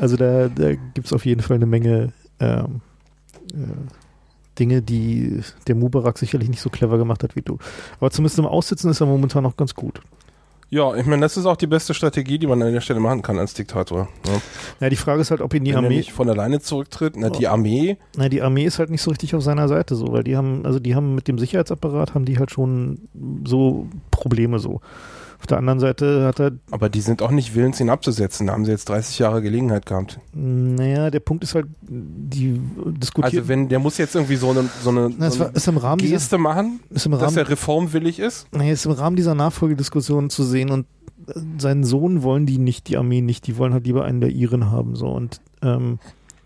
[0.00, 2.80] also da, da gibt es auf jeden Fall eine Menge ähm,
[3.54, 3.56] äh,
[4.58, 7.58] Dinge, die der Mubarak sicherlich nicht so clever gemacht hat wie du.
[7.98, 10.00] Aber zumindest im Aussitzen ist er momentan noch ganz gut.
[10.72, 13.20] Ja, ich meine, das ist auch die beste Strategie, die man an der Stelle machen
[13.20, 14.08] kann als Diktator.
[14.26, 14.40] Ja.
[14.80, 17.14] Ja, die Frage ist halt, ob ihn die Wenn er Armee, nicht von alleine zurücktritt,
[17.14, 20.12] na, die Armee, na, die Armee ist halt nicht so richtig auf seiner Seite so,
[20.12, 23.00] weil die haben, also die haben mit dem Sicherheitsapparat haben die halt schon
[23.44, 24.80] so Probleme so.
[25.42, 28.46] Auf der anderen Seite hat er, aber die sind auch nicht willens, ihn abzusetzen.
[28.46, 30.20] Da haben sie jetzt 30 Jahre Gelegenheit gehabt.
[30.34, 34.70] naja, der Punkt ist halt, die diskutieren, Also wenn, der muss jetzt irgendwie so eine,
[34.84, 37.36] so eine, na, so eine ist im Rahmen dieser, Geste machen, ist im dass Rahmen,
[37.38, 38.46] er reformwillig ist.
[38.56, 40.86] nee, ist im Rahmen dieser Nachfolgediskussion zu sehen und
[41.26, 44.30] äh, seinen Sohn wollen die nicht, die Armee nicht, die wollen halt lieber einen der
[44.30, 45.98] Iren haben so und ähm,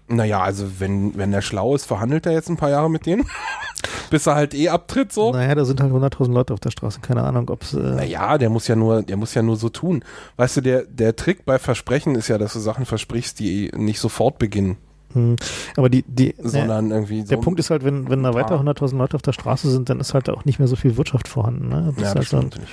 [0.08, 3.24] Naja, also wenn, wenn er schlau ist, verhandelt er jetzt ein paar Jahre mit denen,
[4.10, 5.32] bis er halt eh abtritt so.
[5.32, 8.38] naja, da sind halt 100.000 Leute auf der Straße, keine Ahnung, ob es äh, Naja,
[8.38, 10.04] der muss ja nur, der muss ja nur so tun.
[10.36, 13.98] Weißt du, der, der Trick bei Versprechen ist ja, dass du Sachen versprichst, die nicht
[13.98, 14.76] sofort beginnen,
[15.12, 15.36] hm.
[15.76, 17.28] aber die, die sondern irgendwie so.
[17.28, 18.66] Der Punkt ist halt, wenn, wenn da weiter paar.
[18.66, 21.26] 100.000 Leute auf der Straße sind, dann ist halt auch nicht mehr so viel Wirtschaft
[21.26, 21.68] vorhanden.
[21.68, 21.92] Ne?
[21.96, 22.68] Das ja, ist das halt so ein, natürlich.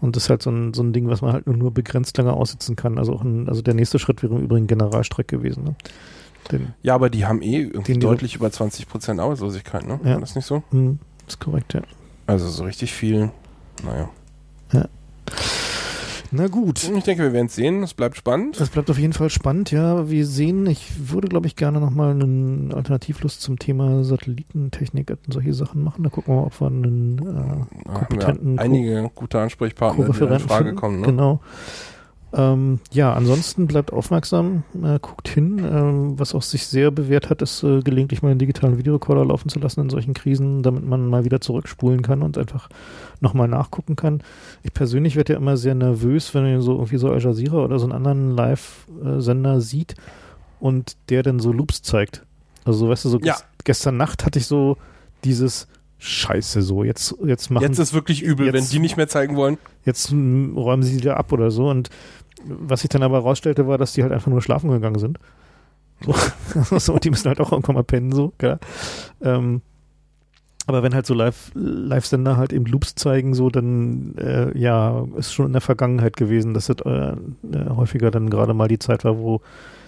[0.00, 2.16] und das ist halt so ein, so ein Ding, was man halt nur, nur begrenzt
[2.18, 2.98] lange aussitzen kann.
[2.98, 5.64] Also auch ein, also der nächste Schritt wäre im Übrigen Generalstreik gewesen.
[5.64, 5.74] Ne?
[6.50, 10.00] Den, Ja, aber die haben eh irgendwie Den deutlich über 20 Prozent Arbeitslosigkeit, ne?
[10.04, 10.14] Ja.
[10.14, 10.62] War das nicht so?
[10.70, 11.82] hm, ist korrekt, ja.
[12.26, 13.30] Also so richtig viel.
[13.84, 14.08] Naja.
[16.30, 16.90] Na gut.
[16.94, 17.82] Ich denke, wir werden es sehen.
[17.82, 18.60] Es bleibt spannend.
[18.60, 20.10] Das bleibt auf jeden Fall spannend, ja.
[20.10, 25.54] Wir sehen, ich würde, glaube ich, gerne nochmal einen Alternativlust zum Thema Satellitentechnik und solche
[25.54, 26.04] Sachen machen.
[26.04, 30.38] Da gucken wir mal, ob wir einen äh, kompetenten wir einige gute Ansprechpartner, die in
[30.40, 30.76] Frage finden.
[30.76, 31.00] kommen.
[31.00, 31.06] Ne?
[31.06, 31.40] Genau.
[32.34, 35.58] Ähm, ja, ansonsten bleibt aufmerksam, äh, guckt hin.
[35.64, 39.48] Ähm, was auch sich sehr bewährt hat, ist äh, gelegentlich mal einen digitalen Videorekorder laufen
[39.48, 42.68] zu lassen in solchen Krisen, damit man mal wieder zurückspulen kann und einfach
[43.20, 44.22] nochmal nachgucken kann.
[44.62, 47.78] Ich persönlich werde ja immer sehr nervös, wenn man so irgendwie so Al Jazeera oder
[47.78, 49.94] so einen anderen Live-Sender sieht
[50.60, 52.26] und der dann so Loops zeigt.
[52.64, 53.34] Also, so, weißt du, so Ja.
[53.36, 54.76] ges- gestern Nacht hatte ich so
[55.24, 55.66] dieses
[56.00, 59.34] Scheiße so, jetzt, jetzt machen Jetzt ist wirklich übel, Jetzt- wenn die nicht mehr zeigen
[59.34, 59.58] wollen.
[59.84, 61.68] jetzt räumen sie wieder ab oder so.
[61.68, 61.90] Und
[62.44, 65.18] was sich dann aber herausstellte, war, dass die halt einfach nur schlafen gegangen sind.
[66.04, 66.14] So,
[66.78, 68.58] so die müssen halt auch irgendwann mal pennen, so, klar.
[69.20, 69.62] Ähm,
[70.66, 75.32] aber wenn halt so Live- Live-Sender halt eben Loops zeigen, so, dann, äh, ja, ist
[75.32, 79.02] schon in der Vergangenheit gewesen, dass das äh, äh, häufiger dann gerade mal die Zeit
[79.04, 79.40] war, wo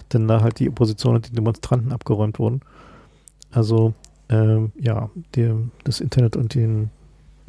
[0.09, 2.61] dann da halt die Opposition und die Demonstranten abgeräumt wurden.
[3.51, 3.93] Also,
[4.29, 5.51] ähm, ja, die,
[5.83, 6.89] das Internet und den,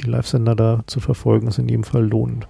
[0.01, 2.47] die Live-Sender da zu verfolgen, ist in jedem Fall lohnend.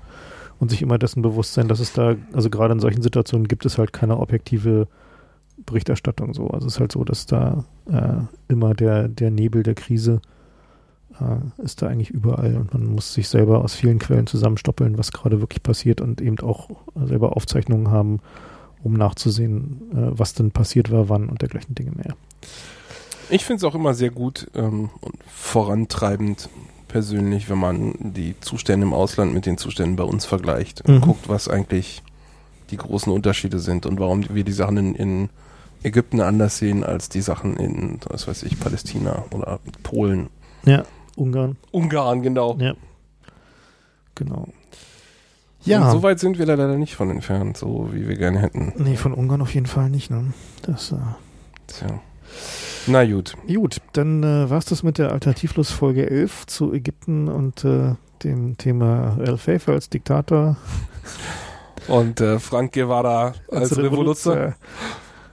[0.63, 3.67] Und sich immer dessen bewusst sein, dass es da, also gerade in solchen Situationen gibt
[3.67, 4.87] es halt keine objektive
[5.67, 6.47] Berichterstattung so.
[6.51, 10.21] Also es ist halt so, dass da äh, immer der, der Nebel der Krise
[11.19, 15.11] äh, ist da eigentlich überall und man muss sich selber aus vielen Quellen zusammenstoppeln, was
[15.11, 18.21] gerade wirklich passiert und eben auch selber Aufzeichnungen haben,
[18.85, 22.15] um nachzusehen, äh, was denn passiert war, wann und dergleichen Dinge mehr.
[23.31, 26.49] Ich finde es auch immer sehr gut ähm, und vorantreibend
[26.93, 31.01] persönlich, wenn man die Zustände im Ausland mit den Zuständen bei uns vergleicht und Mhm.
[31.01, 32.03] guckt, was eigentlich
[32.71, 35.29] die großen Unterschiede sind und warum wir die Sachen in, in
[35.83, 40.29] Ägypten anders sehen als die Sachen in, was weiß ich, Palästina oder Polen.
[40.65, 40.85] Ja,
[41.17, 42.57] Ungarn, Ungarn, genau.
[42.61, 42.75] ja.
[44.15, 44.49] Genau.
[45.65, 45.85] Ja.
[45.87, 48.73] Und so weit sind wir leider nicht von entfernt, so wie wir gerne hätten.
[48.77, 50.33] Nee, von Ungarn auf jeden Fall nicht, ne?
[50.63, 50.97] Das, äh
[51.69, 52.01] Tja.
[52.87, 53.35] Na gut.
[53.47, 57.95] Gut, dann äh, war es das mit der Alternativlos Folge 11 zu Ägypten und äh,
[58.25, 60.57] dem Thema El Fefe als Diktator.
[61.89, 64.55] Und äh, Frank Guevara als, Revoluzer.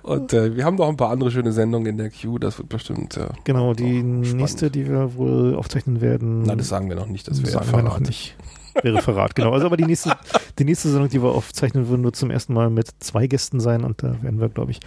[0.01, 2.39] Und äh, wir haben noch ein paar andere schöne Sendungen in der Queue.
[2.39, 3.17] Das wird bestimmt.
[3.17, 6.43] Äh, Genau, die nächste, die wir wohl aufzeichnen werden.
[6.43, 7.27] na, das sagen wir noch nicht.
[7.27, 8.35] Das wäre sagen wir noch nicht.
[8.81, 9.51] Wäre Verrat, genau.
[9.51, 10.15] Also aber die nächste,
[10.57, 13.83] die nächste Sendung, die wir aufzeichnen würden, wird zum ersten Mal mit zwei Gästen sein
[13.83, 14.79] und da werden wir, glaube ich,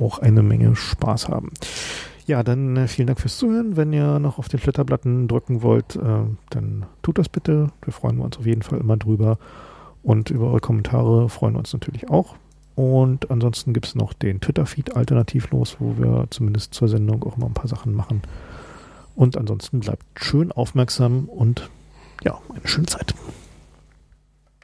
[0.00, 1.50] auch eine Menge Spaß haben.
[2.26, 3.76] Ja, dann äh, vielen Dank fürs Zuhören.
[3.76, 7.68] Wenn ihr noch auf den Flitterblatten drücken wollt, äh, dann tut das bitte.
[7.82, 9.38] Wir freuen uns auf jeden Fall immer drüber.
[10.02, 12.36] Und über eure Kommentare freuen wir uns natürlich auch.
[12.74, 17.46] Und ansonsten gibt es noch den Twitter-Feed alternativlos, wo wir zumindest zur Sendung auch mal
[17.46, 18.22] ein paar Sachen machen.
[19.16, 21.70] Und ansonsten bleibt schön aufmerksam und
[22.22, 23.14] ja, eine schöne Zeit.